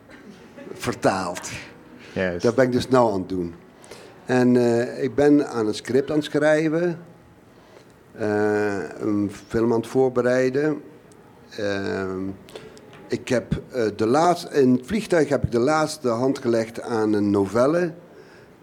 vertaald. 0.73 1.49
Juist. 2.13 2.41
Dat 2.43 2.55
ben 2.55 2.65
ik 2.65 2.71
dus 2.71 2.89
nou 2.89 3.13
aan 3.13 3.19
het 3.19 3.29
doen. 3.29 3.53
En 4.25 4.55
eh, 4.57 5.03
ik 5.03 5.15
ben 5.15 5.47
aan 5.47 5.67
een 5.67 5.73
script 5.73 6.09
aan 6.11 6.15
het 6.15 6.25
schrijven. 6.25 6.99
eh, 8.11 8.77
een 8.99 9.31
film 9.47 9.71
aan 9.73 9.79
het 9.79 9.87
voorbereiden. 9.87 10.81
Ehm, 11.57 12.21
ik 13.07 13.27
heb 13.27 13.61
eh, 13.71 13.83
de 13.95 14.05
laatste, 14.05 14.49
in 14.61 14.71
het 14.73 14.85
vliegtuig 14.85 15.29
heb 15.29 15.43
ik 15.43 15.51
de 15.51 15.59
laatste 15.59 16.07
hand 16.07 16.39
gelegd 16.39 16.81
aan 16.81 17.13
een 17.13 17.29
novelle. 17.29 17.93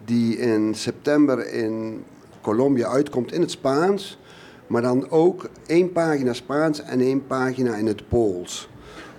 Die 0.05 0.37
in 0.37 0.75
september 0.75 1.53
in 1.53 2.03
Colombia 2.41 2.87
uitkomt 2.87 3.31
in 3.31 3.41
het 3.41 3.51
Spaans. 3.51 4.19
Maar 4.69 4.81
dan 4.81 5.09
ook 5.09 5.49
één 5.65 5.91
pagina 5.91 6.33
Spaans 6.33 6.81
en 6.83 6.99
één 6.99 7.27
pagina 7.27 7.75
in 7.75 7.87
het 7.87 8.07
Pools. 8.09 8.69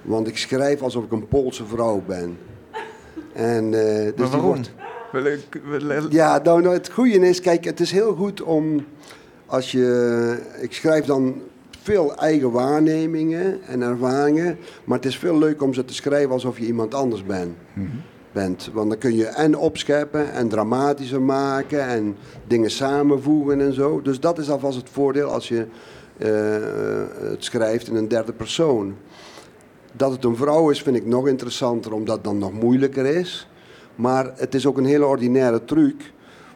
Want 0.03 0.26
ik 0.28 0.36
schrijf 0.36 0.82
alsof 0.82 1.05
ik 1.05 1.12
een 1.12 1.28
Poolse 1.28 1.66
vrouw 1.66 2.03
ben. 2.07 2.38
En, 3.32 3.64
eh, 3.64 3.70
dus 3.70 4.03
maar 4.05 4.12
die 4.14 4.24
waarom? 4.26 4.42
wordt- 4.44 4.72
we- 5.12 5.20
we- 5.68 6.07
ja, 6.11 6.40
nou, 6.42 6.62
nou, 6.62 6.74
het 6.74 6.90
goede 6.90 7.28
is, 7.28 7.40
kijk, 7.40 7.64
het 7.64 7.80
is 7.80 7.90
heel 7.90 8.14
goed 8.14 8.42
om 8.42 8.84
als 9.46 9.72
je. 9.72 10.38
Ik 10.61 10.72
schrijf 10.72 11.05
dan 11.05 11.34
veel 11.82 12.16
eigen 12.16 12.51
waarnemingen 12.51 13.62
en 13.66 13.82
ervaringen, 13.82 14.59
maar 14.84 14.96
het 14.96 15.07
is 15.07 15.18
veel 15.18 15.38
leuk 15.38 15.62
om 15.62 15.74
ze 15.74 15.84
te 15.84 15.94
schrijven 15.94 16.30
alsof 16.30 16.59
je 16.59 16.66
iemand 16.66 16.94
anders 16.94 17.24
bent. 17.24 17.57
Want 18.33 18.70
dan 18.74 18.99
kun 18.99 19.14
je 19.14 19.26
en 19.26 19.57
opscheppen 19.57 20.33
en 20.33 20.49
dramatischer 20.49 21.22
maken 21.22 21.87
en 21.87 22.16
dingen 22.47 22.70
samenvoegen 22.70 23.61
en 23.61 23.72
zo. 23.72 24.03
Dus 24.03 24.20
dat 24.20 24.39
is 24.39 24.51
alvast 24.51 24.76
het 24.76 24.89
voordeel 24.91 25.31
als 25.31 25.49
je 25.49 25.66
eh, 26.16 27.31
het 27.31 27.45
schrijft 27.45 27.89
in 27.89 27.97
een 27.97 28.09
derde 28.09 28.33
persoon. 28.33 28.97
Dat 29.93 30.12
het 30.12 30.24
een 30.24 30.37
vrouw 30.37 30.70
is, 30.70 30.83
vind 30.83 30.97
ik 30.97 31.07
nog 31.07 31.28
interessanter, 31.28 31.93
omdat 31.93 32.14
het 32.14 32.24
dan 32.24 32.39
nog 32.39 32.53
moeilijker 32.53 33.07
is. 33.07 33.49
Maar 33.95 34.33
het 34.37 34.55
is 34.55 34.66
ook 34.66 34.78
een 34.78 34.85
hele 34.85 35.07
ordinaire 35.07 35.64
truc. 35.64 36.12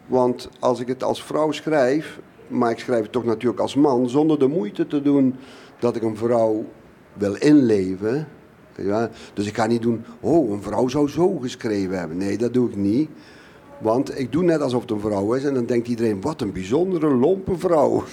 Want 0.07 0.49
als 0.59 0.79
ik 0.79 0.87
het 0.87 1.03
als 1.03 1.23
vrouw 1.23 1.51
schrijf, 1.51 2.19
maar 2.47 2.71
ik 2.71 2.79
schrijf 2.79 3.01
het 3.01 3.11
toch 3.11 3.25
natuurlijk 3.25 3.61
als 3.61 3.75
man, 3.75 4.09
zonder 4.09 4.39
de 4.39 4.47
moeite 4.47 4.87
te 4.87 5.01
doen 5.01 5.35
dat 5.79 5.95
ik 5.95 6.01
een 6.01 6.17
vrouw 6.17 6.65
wil 7.13 7.35
inleven. 7.35 8.27
Dus 9.33 9.47
ik 9.47 9.55
ga 9.55 9.65
niet 9.65 9.81
doen, 9.81 10.03
oh, 10.19 10.51
een 10.51 10.61
vrouw 10.61 10.87
zou 10.87 11.09
zo 11.09 11.37
geschreven 11.37 11.99
hebben. 11.99 12.17
Nee, 12.17 12.37
dat 12.37 12.53
doe 12.53 12.69
ik 12.69 12.75
niet. 12.75 13.09
Want 13.81 14.19
ik 14.19 14.31
doe 14.31 14.43
net 14.43 14.61
alsof 14.61 14.81
het 14.81 14.91
een 14.91 14.99
vrouw 14.99 15.33
is 15.33 15.43
en 15.43 15.53
dan 15.53 15.65
denkt 15.65 15.87
iedereen, 15.87 16.21
wat 16.21 16.41
een 16.41 16.51
bijzondere 16.51 17.15
lompe 17.15 17.57
vrouw. 17.57 18.03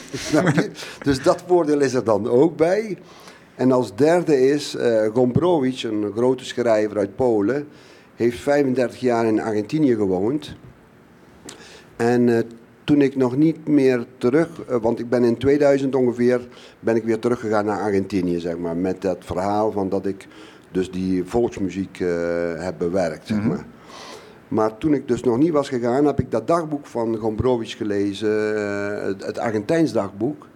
Dus 1.02 1.22
dat 1.22 1.44
voordeel 1.46 1.80
is 1.80 1.94
er 1.94 2.04
dan 2.04 2.28
ook 2.28 2.56
bij. 2.56 2.98
En 3.54 3.72
als 3.72 3.94
derde 3.94 4.40
is 4.40 4.74
eh 4.74 5.06
Gombrowicz, 5.12 5.84
een 5.84 6.12
grote 6.16 6.44
schrijver 6.44 6.98
uit 6.98 7.16
Polen, 7.16 7.68
heeft 8.14 8.38
35 8.38 9.00
jaar 9.00 9.26
in 9.26 9.40
Argentinië 9.40 9.94
gewoond. 9.94 10.54
En 11.96 12.36
eh, 12.36 12.44
toen 12.84 13.02
ik 13.02 13.16
nog 13.16 13.36
niet 13.36 13.68
meer 13.68 14.06
terug, 14.18 14.48
eh, 14.68 14.76
want 14.80 14.98
ik 14.98 15.08
ben 15.08 15.24
in 15.24 15.36
2000 15.36 15.94
ongeveer, 15.94 16.48
ben 16.80 16.96
ik 16.96 17.04
weer 17.04 17.18
teruggegaan 17.18 17.64
naar 17.64 17.80
Argentinië, 17.80 18.40
zeg 18.40 18.58
maar. 18.58 18.76
Met 18.76 19.02
dat 19.02 19.18
verhaal 19.20 19.72
van 19.72 19.88
dat 19.88 20.06
ik 20.06 20.28
dus 20.72 20.90
die 20.90 21.24
volksmuziek 21.24 22.00
eh, 22.00 22.08
heb 22.56 22.74
bewerkt, 22.78 23.26
zeg 23.26 23.42
maar. 23.42 23.64
Maar 24.48 24.78
toen 24.78 24.94
ik 24.94 25.08
dus 25.08 25.22
nog 25.22 25.38
niet 25.38 25.52
was 25.52 25.68
gegaan, 25.68 26.04
heb 26.04 26.20
ik 26.20 26.30
dat 26.30 26.46
dagboek 26.46 26.86
van 26.86 27.16
Gombrowicz 27.16 27.76
gelezen, 27.76 28.56
eh, 28.56 29.26
het, 29.26 29.38
Argentijns 29.38 29.92
dagboek. 29.92 30.46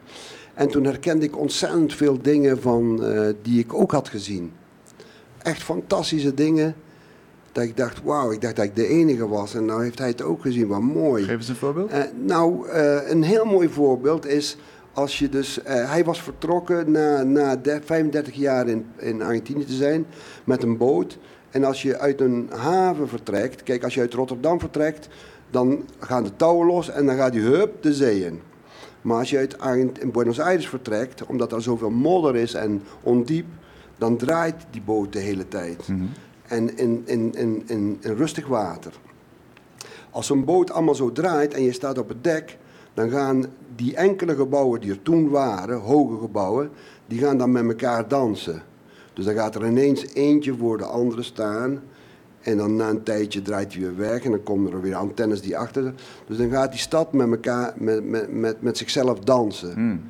En 0.54 0.68
toen 0.68 0.84
herkende 0.84 1.24
ik 1.24 1.38
ontzettend 1.38 1.94
veel 1.94 2.22
dingen 2.22 2.60
van, 2.60 3.04
eh, 3.04 3.28
die 3.42 3.58
ik 3.58 3.74
ook 3.74 3.92
had 3.92 4.08
gezien. 4.08 4.52
Echt 5.38 5.62
fantastische 5.62 6.34
dingen. 6.34 6.74
Dat 7.52 7.64
ik 7.64 7.76
dacht, 7.76 8.02
wauw, 8.02 8.32
ik 8.32 8.40
dacht 8.40 8.56
dat 8.56 8.64
ik 8.64 8.76
de 8.76 8.86
enige 8.86 9.28
was. 9.28 9.54
En 9.54 9.64
nou 9.64 9.82
heeft 9.82 9.98
hij 9.98 10.08
het 10.08 10.22
ook 10.22 10.40
gezien, 10.42 10.66
wat 10.66 10.80
mooi. 10.80 11.24
Geef 11.24 11.36
eens 11.36 11.48
een 11.48 11.56
voorbeeld. 11.56 11.92
Nou, 12.24 12.70
een 13.06 13.22
heel 13.22 13.44
mooi 13.44 13.68
voorbeeld 13.68 14.26
is 14.26 14.56
als 14.96 15.18
je 15.18 15.28
dus. 15.28 15.62
eh, 15.62 15.90
hij 15.90 16.04
was 16.04 16.22
vertrokken 16.22 16.90
na, 16.90 17.22
na 17.22 17.56
de- 17.56 17.80
35 17.84 18.34
jaar 18.34 18.68
in, 18.68 18.86
in 18.96 19.22
Argentinië 19.22 19.64
te 19.64 19.72
zijn 19.72 20.06
met 20.44 20.62
een 20.62 20.76
boot. 20.76 21.18
En 21.50 21.64
als 21.64 21.82
je 21.82 21.98
uit 21.98 22.20
een 22.20 22.48
haven 22.54 23.08
vertrekt, 23.08 23.62
kijk, 23.62 23.84
als 23.84 23.94
je 23.94 24.00
uit 24.00 24.14
Rotterdam 24.14 24.60
vertrekt, 24.60 25.08
dan 25.50 25.84
gaan 25.98 26.22
de 26.24 26.36
touwen 26.36 26.66
los 26.66 26.90
en 26.90 27.06
dan 27.06 27.16
gaat 27.16 27.32
die 27.32 27.40
hup 27.42 27.82
de 27.82 27.94
zee 27.94 28.24
in. 28.24 28.40
Maar 29.02 29.18
als 29.18 29.30
je 29.30 29.38
uit 29.38 29.58
Argent- 29.58 30.00
in 30.02 30.10
Buenos 30.12 30.40
Aires 30.40 30.68
vertrekt, 30.68 31.26
omdat 31.26 31.52
er 31.52 31.62
zoveel 31.62 31.90
modder 31.90 32.36
is 32.36 32.54
en 32.54 32.82
ondiep, 33.02 33.46
dan 33.98 34.16
draait 34.16 34.66
die 34.70 34.82
boot 34.82 35.12
de 35.12 35.18
hele 35.18 35.48
tijd. 35.48 35.88
En 36.42 36.76
in, 36.76 37.02
in, 37.04 37.32
in, 37.34 37.62
in, 37.66 37.98
in 38.00 38.14
rustig 38.14 38.46
water. 38.46 38.92
Als 40.10 40.30
een 40.30 40.44
boot 40.44 40.70
allemaal 40.70 40.94
zo 40.94 41.12
draait 41.12 41.54
en 41.54 41.62
je 41.62 41.72
staat 41.72 41.98
op 41.98 42.08
het 42.08 42.24
dek, 42.24 42.58
dan 42.96 43.10
gaan 43.10 43.44
die 43.76 43.96
enkele 43.96 44.34
gebouwen 44.34 44.80
die 44.80 44.90
er 44.90 45.02
toen 45.02 45.28
waren, 45.28 45.78
hoge 45.78 46.18
gebouwen, 46.18 46.70
die 47.06 47.18
gaan 47.18 47.38
dan 47.38 47.52
met 47.52 47.64
elkaar 47.64 48.08
dansen. 48.08 48.62
Dus 49.12 49.24
dan 49.24 49.34
gaat 49.34 49.54
er 49.54 49.66
ineens 49.66 50.06
eentje 50.14 50.56
voor 50.56 50.78
de 50.78 50.84
andere 50.84 51.22
staan 51.22 51.80
En 52.40 52.56
dan 52.56 52.76
na 52.76 52.88
een 52.88 53.02
tijdje 53.02 53.42
draait 53.42 53.72
hij 53.72 53.82
weer 53.82 53.96
weg 53.96 54.24
en 54.24 54.30
dan 54.30 54.42
komen 54.42 54.72
er 54.72 54.80
weer 54.80 54.94
antennes 54.94 55.40
die 55.40 55.58
achter. 55.58 55.94
Dus 56.26 56.36
dan 56.36 56.50
gaat 56.50 56.70
die 56.70 56.80
stad 56.80 57.12
met 57.12 57.30
elkaar, 57.30 57.72
met, 57.76 58.04
met, 58.04 58.32
met, 58.32 58.62
met 58.62 58.78
zichzelf 58.78 59.18
dansen. 59.18 59.72
Hmm. 59.72 60.02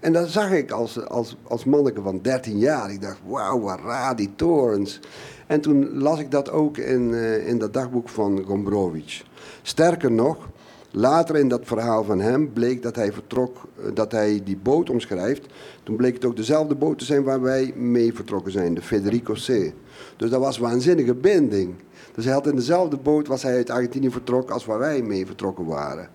En 0.00 0.12
dat 0.12 0.28
zag 0.28 0.50
ik 0.50 0.70
als, 0.70 1.06
als, 1.06 1.36
als 1.42 1.64
manneke 1.64 2.02
van 2.02 2.18
13 2.22 2.58
jaar. 2.58 2.90
Ik 2.90 3.00
dacht, 3.00 3.18
wauw, 3.26 3.60
wat 3.60 3.80
raar, 3.84 4.16
die 4.16 4.30
torens. 4.36 5.00
En 5.46 5.60
toen 5.60 5.98
las 5.98 6.18
ik 6.18 6.30
dat 6.30 6.50
ook 6.50 6.76
in, 6.76 7.14
eh, 7.14 7.46
in 7.46 7.58
dat 7.58 7.72
dagboek 7.72 8.08
van 8.08 8.44
Gombrowicz. 8.46 9.24
Sterker 9.62 10.12
nog, 10.12 10.48
later 10.92 11.36
in 11.36 11.48
dat 11.48 11.60
verhaal 11.64 12.04
van 12.04 12.20
hem 12.20 12.52
bleek 12.52 12.82
dat 12.82 12.96
hij 12.96 13.12
vertrok, 13.12 13.56
eh, 13.56 13.84
dat 13.94 14.12
hij 14.12 14.40
die 14.44 14.56
boot 14.56 14.90
omschrijft. 14.90 15.46
Toen 15.82 15.96
bleek 15.96 16.14
het 16.14 16.24
ook 16.24 16.36
dezelfde 16.36 16.74
boot 16.74 16.98
te 16.98 17.04
zijn 17.04 17.22
waar 17.22 17.40
wij 17.40 17.72
mee 17.76 18.14
vertrokken 18.14 18.52
zijn, 18.52 18.74
de 18.74 18.82
Federico 18.82 19.32
C. 19.32 19.72
Dus 20.16 20.30
dat 20.30 20.40
was 20.40 20.58
waanzinnige 20.58 21.14
binding. 21.14 21.74
Dus 22.14 22.24
hij 22.24 22.34
had 22.34 22.46
in 22.46 22.56
dezelfde 22.56 22.96
boot 22.96 23.26
was 23.26 23.42
hij 23.42 23.54
uit 23.54 23.70
Argentinië 23.70 24.10
vertrokken 24.10 24.54
als 24.54 24.64
waar 24.64 24.78
wij 24.78 25.02
mee 25.02 25.26
vertrokken 25.26 25.66
waren. 25.66 26.08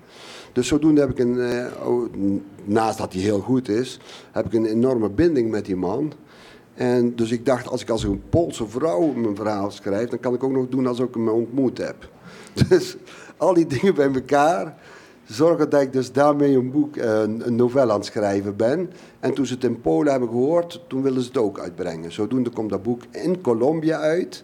Dus 0.54 0.68
zodoende 0.68 1.02
heb 1.02 1.10
ik 1.10 1.20
een, 1.20 1.40
eh, 1.40 1.88
oh, 1.88 2.10
naast 2.64 2.98
dat 2.98 3.14
hij 3.14 3.22
heel 3.22 3.40
goed 3.40 3.70
is, 3.70 4.00
heb 4.32 4.46
ik 4.46 4.54
een 4.54 4.66
enorme 4.66 5.10
binding 5.10 5.52
met 5.52 5.66
die 5.66 5.76
man. 5.76 6.14
En 6.78 7.16
dus 7.16 7.32
ik 7.32 7.46
dacht, 7.46 7.68
als 7.68 7.82
ik 7.82 7.90
als 7.90 8.04
een 8.04 8.22
Poolse 8.30 8.68
vrouw 8.68 9.12
mijn 9.12 9.36
verhaal 9.36 9.72
schrijf, 9.72 10.10
dan 10.10 10.20
kan 10.20 10.34
ik 10.34 10.44
ook 10.44 10.52
nog 10.52 10.70
doen 10.70 10.88
alsof 10.88 11.08
ik 11.08 11.14
hem 11.14 11.30
ontmoet 11.30 11.78
heb. 11.78 12.10
Dus 12.70 12.98
al 13.38 13.54
die 13.54 13.66
dingen 13.66 13.96
bij 13.96 14.12
elkaar 14.14 14.78
zorgen 15.26 15.70
dat 15.70 15.82
ik 15.82 15.94
dus 15.94 16.12
daarmee 16.12 16.56
een 16.56 16.72
boek, 16.72 16.96
eh, 16.96 17.22
een 17.22 17.56
novelle 17.56 17.92
aan 17.92 17.98
het 17.98 18.06
schrijven 18.06 18.56
ben. 18.56 18.92
En 19.20 19.34
toen 19.34 19.46
ze 19.46 19.54
het 19.54 19.64
in 19.64 19.82
Polen 19.82 20.12
hebben 20.12 20.30
gehoord, 20.30 20.82
toen 20.88 21.02
wilden 21.02 21.22
ze 21.22 21.28
het 21.28 21.38
ook 21.38 21.60
uitbrengen. 21.60 22.12
Zodoende 22.12 22.50
komt 22.50 22.70
dat 22.70 22.84
boek 22.84 23.02
in 23.12 23.42
Colombia 23.42 24.00
uit, 24.00 24.44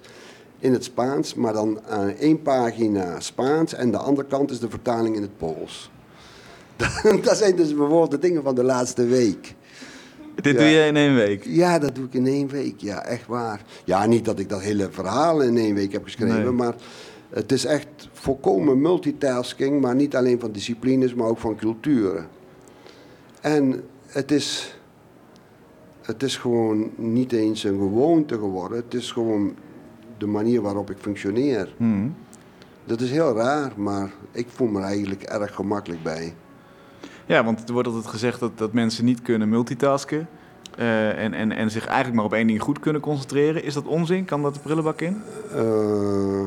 in 0.60 0.74
het 0.74 0.84
Spaans, 0.84 1.34
maar 1.34 1.54
dan 1.54 1.80
aan 1.90 2.10
één 2.10 2.42
pagina 2.42 3.20
Spaans 3.20 3.74
en 3.74 3.92
de 3.92 3.98
andere 3.98 4.28
kant 4.28 4.52
is 4.52 4.60
de 4.60 4.70
vertaling 4.70 5.16
in 5.16 5.22
het 5.22 5.38
Pools. 5.38 5.92
Dat 7.24 7.38
zijn 7.38 7.56
dus 7.56 7.76
bijvoorbeeld 7.76 8.12
de 8.12 8.20
dingen 8.20 8.44
van 8.44 8.56
de 8.56 8.64
laatste 8.64 9.06
week. 9.06 9.56
Dit 10.36 10.54
Ja. 10.54 10.60
doe 10.60 10.68
je 10.70 10.86
in 10.86 10.96
één 10.96 11.16
week. 11.16 11.44
Ja, 11.46 11.80
dat 11.80 11.96
doe 11.96 12.06
ik 12.06 12.14
in 12.14 12.28
één 12.28 12.48
week. 12.48 12.74
Ja, 12.82 13.06
echt 13.06 13.28
waar. 13.28 13.62
Ja, 13.86 14.06
niet 14.06 14.26
dat 14.26 14.40
ik 14.40 14.50
dat 14.50 14.62
hele 14.62 14.88
verhaal 14.92 15.42
in 15.42 15.58
één 15.58 15.76
week 15.76 15.92
heb 15.92 16.04
geschreven, 16.04 16.42
Nee. 16.44 16.52
maar 16.52 16.76
het 17.30 17.52
is 17.52 17.66
echt 17.66 17.88
volkomen 18.12 18.82
multitasking, 18.82 19.82
maar 19.82 19.96
niet 19.96 20.16
alleen 20.16 20.40
van 20.40 20.52
disciplines, 20.52 21.14
maar 21.14 21.28
ook 21.28 21.40
van 21.40 21.56
culturen. 21.56 22.28
En 23.42 23.84
het 24.08 24.32
is, 24.32 24.78
het 26.02 26.24
is 26.24 26.38
gewoon 26.38 26.90
niet 26.96 27.32
eens 27.32 27.64
een 27.64 27.78
gewoonte 27.78 28.34
geworden, 28.38 28.78
het 28.78 28.94
is 28.94 29.12
gewoon 29.12 29.56
de 30.18 30.26
manier 30.26 30.62
waarop 30.62 30.90
ik 30.90 30.98
functioneer. 30.98 31.74
Hmm. 31.78 32.16
Dat 32.86 33.02
is 33.02 33.12
heel 33.12 33.36
raar, 33.36 33.72
maar 33.76 34.12
ik 34.32 34.48
voel 34.50 34.68
me 34.68 34.80
er 34.80 34.86
eigenlijk 34.86 35.24
erg 35.24 35.56
gemakkelijk 35.56 36.04
bij. 36.04 36.34
Ja, 37.34 37.44
want 37.44 37.68
er 37.68 37.74
wordt 37.74 37.88
altijd 37.88 38.08
gezegd 38.08 38.40
dat, 38.40 38.58
dat 38.58 38.74
mensen 38.74 39.06
niet 39.06 39.22
kunnen 39.22 39.50
multitasken. 39.50 40.28
eh, 40.78 41.24
en, 41.24 41.34
en, 41.34 41.52
en 41.52 41.72
zich 41.72 41.86
eigenlijk 41.86 42.16
maar 42.16 42.26
op 42.26 42.34
één 42.34 42.48
ding 42.48 42.62
goed 42.62 42.80
kunnen 42.80 43.02
concentreren. 43.02 43.64
Is 43.64 43.74
dat 43.74 43.88
onzin? 43.88 44.26
Kan 44.26 44.42
dat 44.42 44.54
de 44.54 44.60
prullenbak 44.60 45.02
in? 45.02 45.22
Eh, 45.54 46.46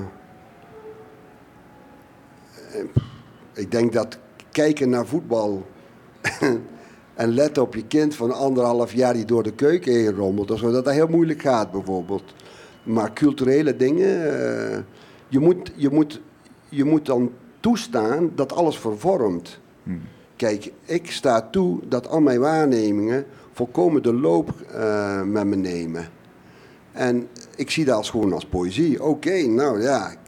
ik 3.54 3.70
denk 3.70 3.92
dat 3.92 4.18
kijken 4.50 4.88
naar 4.88 5.06
voetbal 5.06 5.66
en 7.14 7.34
letten 7.34 7.62
op 7.62 7.74
je 7.74 7.86
kind 7.86 8.14
van 8.14 8.32
anderhalf 8.32 8.92
jaar 8.92 9.14
die 9.14 9.24
door 9.24 9.42
de 9.42 9.52
keuken 9.52 9.92
heen 9.92 10.14
rommelt, 10.14 10.50
of 10.50 10.58
zo, 10.58 10.70
dat 10.70 10.84
dat 10.84 10.94
heel 10.94 11.08
moeilijk 11.08 11.42
gaat 11.42 11.70
bijvoorbeeld. 11.70 12.34
Maar 12.82 13.12
culturele 13.12 13.76
dingen, 13.76 14.08
je, 15.28 15.38
moet, 15.38 15.72
je, 15.76 15.90
moet, 15.90 16.20
je 16.68 16.84
moet 16.84 17.06
dan 17.06 17.32
toestaan 17.60 18.30
dat 18.34 18.52
alles 18.52 18.78
vervormt. 18.78 19.60
Kijk, 20.36 20.72
ik 20.84 21.10
sta 21.10 21.48
toe 21.50 21.78
dat 21.88 22.08
al 22.08 22.20
mijn 22.20 22.40
waarnemingen 22.40 23.26
volkomen 23.52 24.02
de 24.02 24.12
loop 24.12 24.50
eh, 24.72 25.22
met 25.22 25.46
me 25.46 25.56
nemen. 25.56 26.08
En 26.92 27.28
ik 27.56 27.70
zie 27.70 27.84
dat 27.84 27.96
als 27.96 28.10
gewoon 28.10 28.32
als 28.32 28.46
poëzie. 28.46 29.02
Oké, 29.02 29.46
nou 29.46 29.82
ja, 29.82 30.10
ik, 30.10 30.18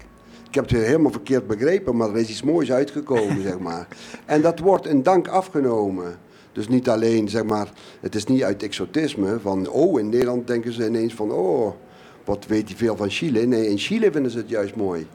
ik 0.48 0.54
heb 0.54 0.64
het 0.64 0.72
weer 0.72 0.84
helemaal 0.86 1.10
verkeerd 1.10 1.46
begrepen, 1.46 1.96
maar 1.96 2.08
er 2.08 2.16
is 2.16 2.28
iets 2.28 2.42
moois 2.42 2.72
uitgekomen, 2.72 3.42
zeg 3.48 3.58
maar. 3.58 3.88
En 4.26 4.42
dat 4.42 4.58
wordt 4.58 4.86
in 4.86 5.02
dank 5.02 5.28
afgenomen. 5.28 6.18
Dus 6.52 6.68
niet 6.68 6.88
alleen, 6.88 7.28
zeg 7.28 7.44
maar, 7.44 7.72
het 8.00 8.14
is 8.14 8.24
niet 8.24 8.42
uit 8.42 8.62
exotisme 8.62 9.40
van, 9.40 9.68
oh, 9.68 10.00
in 10.00 10.08
Nederland 10.08 10.46
denken 10.46 10.72
ze 10.72 10.86
ineens 10.86 11.14
van, 11.14 11.30
oh, 11.30 11.72
wat 12.24 12.46
weet 12.46 12.68
hij 12.68 12.76
veel 12.76 12.96
van 12.96 13.10
Chile. 13.10 13.46
Nee, 13.46 13.68
in 13.68 13.78
Chile 13.78 14.12
vinden 14.12 14.30
ze 14.30 14.38
het 14.38 14.48
juist 14.48 14.76
mooi. 14.76 15.06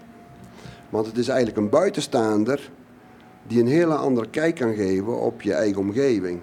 Want 0.90 1.06
het 1.06 1.18
is 1.18 1.28
eigenlijk 1.28 1.58
een 1.58 1.70
buitenstaander 1.70 2.72
die 3.48 3.60
een 3.60 3.68
hele 3.68 3.96
andere 3.96 4.30
kijk 4.30 4.56
kan 4.56 4.74
geven 4.74 5.20
op 5.20 5.42
je 5.42 5.54
eigen 5.54 5.80
omgeving. 5.82 6.40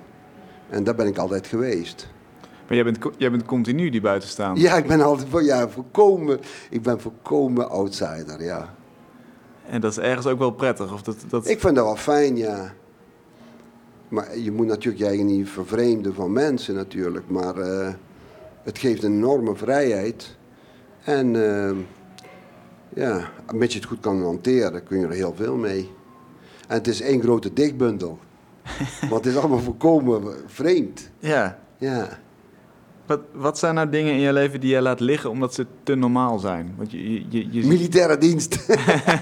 En 0.68 0.84
daar 0.84 0.94
ben 0.94 1.06
ik 1.06 1.18
altijd 1.18 1.46
geweest. 1.46 2.08
Maar 2.66 2.76
jij 2.76 2.84
bent, 2.84 2.98
jij 3.16 3.30
bent 3.30 3.44
continu 3.44 3.90
die 3.90 4.00
buitenstaander. 4.00 4.62
Ja, 4.62 4.76
ik 4.76 4.86
ben 4.86 5.00
altijd 5.00 5.44
ja, 5.44 5.68
volkomen, 5.68 6.40
ik 6.70 6.82
ben 6.82 7.00
volkomen 7.00 7.70
outsider, 7.70 8.42
ja. 8.42 8.74
En 9.66 9.80
dat 9.80 9.90
is 9.90 9.98
ergens 9.98 10.26
ook 10.26 10.38
wel 10.38 10.50
prettig. 10.50 10.92
Of 10.92 11.02
dat, 11.02 11.16
dat... 11.28 11.48
Ik 11.48 11.60
vind 11.60 11.74
dat 11.74 11.84
wel 11.84 11.96
fijn, 11.96 12.36
ja. 12.36 12.72
Maar 14.08 14.38
je 14.38 14.52
moet 14.52 14.66
natuurlijk 14.66 15.02
je 15.02 15.08
eigen 15.08 15.26
niet 15.26 15.48
vervreemden 15.48 16.14
van 16.14 16.32
mensen 16.32 16.74
natuurlijk. 16.74 17.28
Maar 17.28 17.56
eh, 17.56 17.88
het 18.62 18.78
geeft 18.78 19.02
een 19.02 19.12
enorme 19.12 19.56
vrijheid. 19.56 20.36
En 21.04 21.36
eh, 21.36 21.76
ja, 22.94 23.30
als 23.46 23.72
je 23.72 23.78
het 23.78 23.88
goed 23.88 24.00
kan 24.00 24.22
hanteren, 24.22 24.84
kun 24.84 24.98
je 24.98 25.06
er 25.06 25.12
heel 25.12 25.34
veel 25.36 25.56
mee. 25.56 25.90
En 26.70 26.76
het 26.76 26.86
is 26.86 27.00
één 27.00 27.20
grote 27.22 27.52
dichtbundel. 27.52 28.18
Want 29.00 29.24
het 29.24 29.34
is 29.34 29.36
allemaal 29.40 29.58
volkomen 29.58 30.34
vreemd. 30.46 31.10
Ja. 31.18 31.58
Ja. 31.78 32.18
Wat, 33.06 33.20
wat 33.32 33.58
zijn 33.58 33.74
nou 33.74 33.88
dingen 33.88 34.12
in 34.12 34.18
je 34.20 34.32
leven 34.32 34.60
die 34.60 34.70
jij 34.70 34.80
laat 34.80 35.00
liggen 35.00 35.30
omdat 35.30 35.54
ze 35.54 35.66
te 35.82 35.94
normaal 35.94 36.38
zijn? 36.38 36.74
Want 36.76 36.90
je, 36.90 37.12
je, 37.12 37.24
je, 37.28 37.46
je- 37.50 37.66
Militaire 37.66 38.18
dienst. 38.18 38.66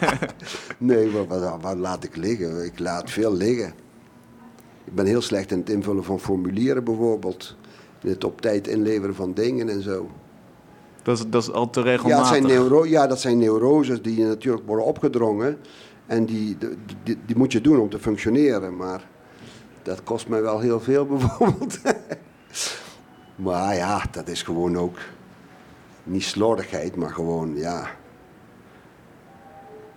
nee, 0.79 1.07
maar 1.11 1.27
wat, 1.27 1.61
wat 1.61 1.77
laat 1.77 2.05
ik 2.05 2.17
liggen? 2.17 2.65
Ik 2.65 2.79
laat 2.79 3.11
veel 3.11 3.35
liggen. 3.35 3.73
Ik 4.85 4.95
ben 4.95 5.07
heel 5.07 5.23
slecht 5.23 5.51
in 5.51 5.59
het 5.59 5.71
invullen 5.71 6.05
van 6.05 6.21
formulieren 6.21 6.85
bijvoorbeeld. 6.85 7.57
In 8.03 8.09
het 8.09 8.25
op 8.25 8.41
tijd 8.41 8.67
inleveren 8.67 9.15
van 9.15 9.35
dingen 9.35 9.69
en 9.69 9.83
zo. 9.83 10.09
dat, 11.03 11.19
is, 11.19 11.25
dat 11.29 11.43
is 11.43 11.51
al 11.53 11.71
te 11.71 11.81
Ja, 11.81 11.87
regelmatig. 11.87 12.19
het 12.19 12.29
zijn 12.29 12.47
neuro 12.47 12.87
ja, 12.87 13.07
dat 13.07 13.21
zijn 13.21 13.39
neuroses 13.39 14.03
die 14.03 14.25
natuurlijk 14.25 14.67
worden 14.67 14.85
opgedrongen. 14.85 15.59
En 16.09 16.25
die, 16.25 16.57
die, 17.03 17.19
die 17.27 17.37
moet 17.37 17.53
je 17.53 17.61
doen 17.61 17.79
om 17.79 17.91
te 17.91 17.99
functioneren. 17.99 18.77
Maar 18.77 19.07
dat 19.83 20.03
kost 20.03 20.29
mij 20.29 20.43
wel 20.43 20.61
heel 20.61 20.81
veel 20.81 21.07
bijvoorbeeld. 21.17 21.81
maar 23.37 23.75
ja, 23.75 24.03
dat 24.11 24.29
is 24.29 24.43
gewoon 24.43 24.77
ook 24.77 24.99
niet 26.05 26.23
slordigheid, 26.23 26.97
maar 26.97 27.11
gewoon 27.11 27.57
ja, 27.57 27.91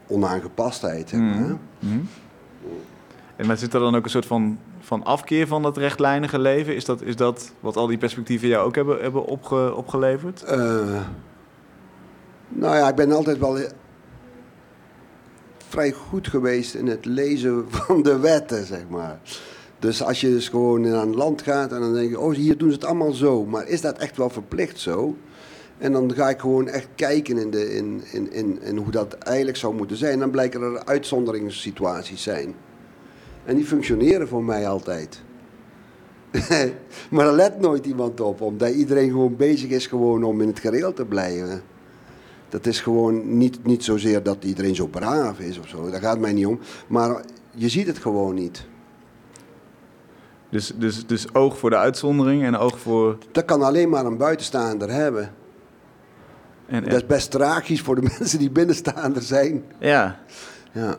onaangepastheid. 0.08 1.12
Hè. 1.12 1.18
Mhm. 1.18 1.56
En 3.36 3.48
maar 3.48 3.58
zit 3.58 3.74
er 3.74 3.80
dan 3.80 3.96
ook 3.96 4.04
een 4.04 4.10
soort 4.10 4.26
van, 4.26 4.60
van 4.80 5.04
afkeer 5.04 5.48
van 5.48 5.62
dat 5.62 5.78
rechtlijnige 5.78 6.40
leven? 6.40 6.76
Is 6.76 6.86
dat, 6.86 7.02
is 7.02 7.16
dat 7.16 7.52
wat 7.60 7.76
al 7.76 7.88
die 7.88 7.98
perspectieven 7.98 8.48
jou 8.48 8.66
ook 8.66 8.76
hebben, 8.76 9.02
hebben 9.02 9.26
opge, 9.26 9.76
opgeleverd? 9.76 10.44
Eh, 10.44 11.02
nou 12.48 12.76
ja, 12.76 12.90
ik 12.90 12.96
ben 12.96 13.12
altijd 13.12 13.38
wel 13.38 13.58
vrij 15.72 15.92
goed 15.92 16.28
geweest 16.28 16.76
in 16.76 16.88
het 16.88 17.06
lezen 17.06 17.66
van 17.70 18.04
de 18.04 18.20
wetten, 18.20 18.66
zeg 18.66 18.88
maar. 18.90 19.20
Dus 19.80 20.04
als 20.04 20.22
je 20.22 20.30
dus 20.30 20.50
gewoon 20.50 20.82
naar 20.82 21.02
een 21.02 21.16
land 21.16 21.42
gaat 21.42 21.72
en 21.72 21.80
dan 21.80 21.94
denk 21.94 22.10
je, 22.10 22.20
oh, 22.20 22.34
hier 22.34 22.58
doen 22.58 22.70
ze 22.70 22.76
het 22.76 22.86
allemaal 22.86 23.12
zo. 23.12 23.46
Maar 23.46 23.68
is 23.68 23.82
dat 23.82 23.98
echt 23.98 24.18
wel 24.18 24.30
verplicht 24.30 24.80
zo? 24.80 25.16
En 25.78 25.92
dan 25.92 26.14
ga 26.14 26.30
ik 26.30 26.40
gewoon 26.40 26.68
echt 26.68 26.88
kijken 26.96 27.38
in, 27.38 27.50
de, 27.50 27.76
in, 27.76 28.02
in, 28.32 28.62
in, 28.62 28.78
hoe 28.78 28.92
dat 28.92 29.14
eigenlijk 29.14 29.58
zou 29.58 29.76
moeten 29.76 29.98
zijn. 29.98 30.20
Dan 30.20 30.32
blijken 30.32 30.62
er 30.62 30.86
uitzonderingssituaties 30.86 32.24
zijn. 32.24 32.56
En 33.46 33.56
die 33.56 33.66
functioneren 33.66 34.28
voor 34.28 34.44
mij 34.44 34.68
altijd. 34.68 35.22
maar 37.12 37.26
daar 37.26 37.34
let 37.34 37.60
nooit 37.60 37.86
iemand 37.86 38.20
op, 38.20 38.42
omdat 38.42 38.74
iedereen 38.74 39.10
gewoon 39.10 39.36
bezig 39.36 39.70
is 39.70 39.88
gewoon 39.88 40.24
om 40.24 40.42
in 40.42 40.48
het 40.48 40.60
gereel 40.60 40.94
te 40.94 41.06
blijven. 41.06 41.62
Dat 42.52 42.66
is 42.66 42.80
gewoon 42.82 43.38
niet, 43.38 43.66
niet 43.66 43.84
zozeer 43.84 44.24
dat 44.24 44.44
iedereen 44.44 44.76
zo 44.76 44.88
braaf 44.88 45.40
is 45.40 45.60
of 45.60 45.68
zo, 45.68 45.90
daar 45.90 46.02
gaat 46.02 46.20
mij 46.20 46.34
niet 46.34 46.46
om. 46.46 46.60
Maar 46.88 47.22
je 47.52 47.70
ziet 47.70 47.88
het 47.88 47.98
gewoon 47.98 48.36
niet. 48.36 48.66
Dus, 50.50 50.72
dus, 50.76 51.06
dus 51.08 51.34
oog 51.34 51.58
voor 51.58 51.70
de 51.70 51.78
uitzondering 51.78 52.44
en 52.44 52.58
oog 52.58 52.80
voor... 52.80 53.18
Dat 53.32 53.46
kan 53.46 53.62
alleen 53.62 53.90
maar 53.90 54.06
een 54.06 54.18
buitenstaander 54.18 54.92
hebben. 54.92 55.34
En, 56.68 56.84
Dat 56.84 56.94
is 56.94 57.06
best 57.06 57.32
tragisch 57.32 57.82
voor 57.82 57.96
de 57.96 58.02
mensen 58.20 58.40
die 58.40 58.50
binnenstaander 58.52 59.22
zijn. 59.22 59.64
ja, 59.80 60.20
Ja, 60.72 60.96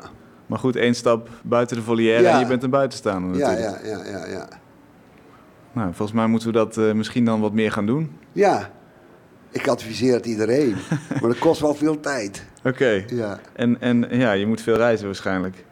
maar 0.46 0.58
goed, 0.58 0.76
één 0.76 0.94
stap 0.94 1.28
buiten 1.42 1.76
de 1.76 1.82
volière 1.82 2.22
Ja. 2.22 2.32
en 2.32 2.38
je 2.38 2.46
bent 2.46 2.62
een 2.62 2.70
buitenstaander 2.70 3.30
natuurlijk. 3.40 3.84
ja, 3.84 3.96
ja, 3.96 4.04
ja. 4.04 4.26
Ja, 4.26 4.48
Nou, 5.72 5.86
volgens 5.94 6.12
mij 6.18 6.26
moeten 6.26 6.48
we 6.48 6.54
dat 6.54 6.76
eh, 6.76 6.92
misschien 6.92 7.24
dan 7.24 7.40
wat 7.40 7.52
meer 7.52 7.72
gaan 7.72 7.86
doen. 7.86 8.10
ja. 8.32 8.70
Ik 9.52 9.68
adviseer 9.68 10.14
het 10.14 10.26
iedereen. 10.26 10.76
maar 11.20 11.30
dat 11.30 11.38
kost 11.38 11.60
wel 11.60 11.74
veel 11.74 12.00
tijd. 12.00 12.42
Oké. 12.64 13.04
Ja, 13.08 13.40
En, 13.52 13.80
en 13.80 14.06
ja, 14.10 14.32
je 14.32 14.46
moet 14.46 14.60
veel 14.60 14.76
reizen 14.76 15.06
waarschijnlijk. 15.06 15.64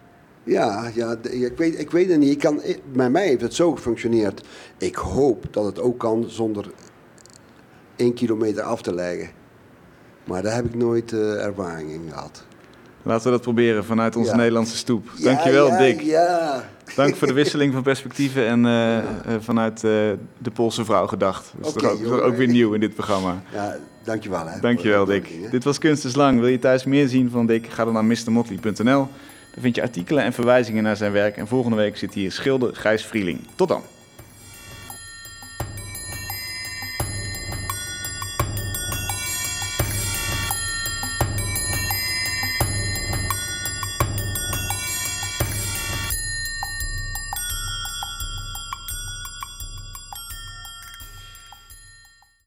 ja, 0.45 0.91
ja 0.95 1.17
ik, 1.31 1.57
weet, 1.57 1.79
ik 1.79 1.91
weet 1.91 2.09
het 2.09 2.19
niet. 2.19 2.31
Ik 2.33 2.39
kan, 2.39 2.61
bij 2.93 3.11
mij 3.11 3.27
heeft 3.27 3.41
het 3.41 3.55
zo 3.55 3.73
gefunctioneerd. 3.75 4.43
Ik 4.79 4.95
hoop 4.95 5.45
dat 5.51 5.65
het 5.65 5.81
ook 5.81 5.99
kan 5.99 6.25
zonder 6.29 6.71
één 7.97 8.15
kilometer 8.15 8.63
af 8.63 8.83
te 8.83 8.95
leggen. 8.95 9.29
Maar 10.25 10.43
daar 10.43 10.55
heb 10.55 10.65
ik 10.65 10.75
nooit 10.75 11.13
eh, 11.13 11.45
ervaring 11.45 11.91
in 11.91 12.09
gehad. 12.09 12.45
Laten 13.03 13.25
we 13.25 13.31
dat 13.31 13.41
proberen 13.41 13.85
vanuit 13.85 14.17
onze 14.17 14.31
Ja. 14.31 14.37
Nederlandse 14.37 14.77
stoep. 14.77 15.11
Dankjewel, 15.23 15.67
ja, 15.67 15.79
Dick. 15.79 16.01
Ja, 16.01 16.65
Dank 16.95 17.17
voor 17.17 17.27
de 17.27 17.33
wisseling 17.33 17.73
van 17.73 17.83
perspectieven 17.83 18.47
en 18.47 18.67
eh, 18.67 18.99
eh, 18.99 19.05
vanuit 19.39 19.77
eh, 19.77 19.91
de 20.39 20.51
Poolse 20.53 20.85
vrouw 20.85 21.07
gedacht. 21.07 21.53
Dat 21.59 21.67
is 21.67 21.73
toch 21.73 22.21
ook, 22.21 22.37
weer 22.37 22.49
nieuw 22.49 22.73
in 22.73 22.81
dit 22.81 22.95
programma. 22.95 23.43
ja 23.53 23.77
dankjewel. 24.05 24.47
Hè, 24.47 24.61
Dankjewel, 24.61 25.05
Dick. 25.05 25.51
Dit 25.51 25.65
was 25.65 25.79
Kunst 25.79 26.05
is 26.05 26.15
Lang. 26.15 26.41
Wil 26.41 26.49
je 26.49 26.59
thuis 26.59 26.85
meer 26.85 27.09
zien 27.09 27.31
van 27.31 27.47
Dick? 27.47 27.67
Ga 27.67 27.85
dan 27.85 27.93
naar 27.93 28.05
mrmotley.nl. 28.05 29.09
Daar 29.53 29.61
vind 29.61 29.75
je 29.75 29.83
artikelen 29.83 30.25
en 30.25 30.33
verwijzingen 30.33 30.83
naar 30.83 30.97
zijn 30.97 31.13
werk. 31.13 31.37
En 31.37 31.47
volgende 31.47 31.77
week 31.77 31.97
zit 31.97 32.15
hier 32.15 32.33
schilder 32.33 32.77
Gijs 32.77 33.05
Vrieling. 33.05 33.41
Tot 33.55 33.69
dan. 33.69 33.83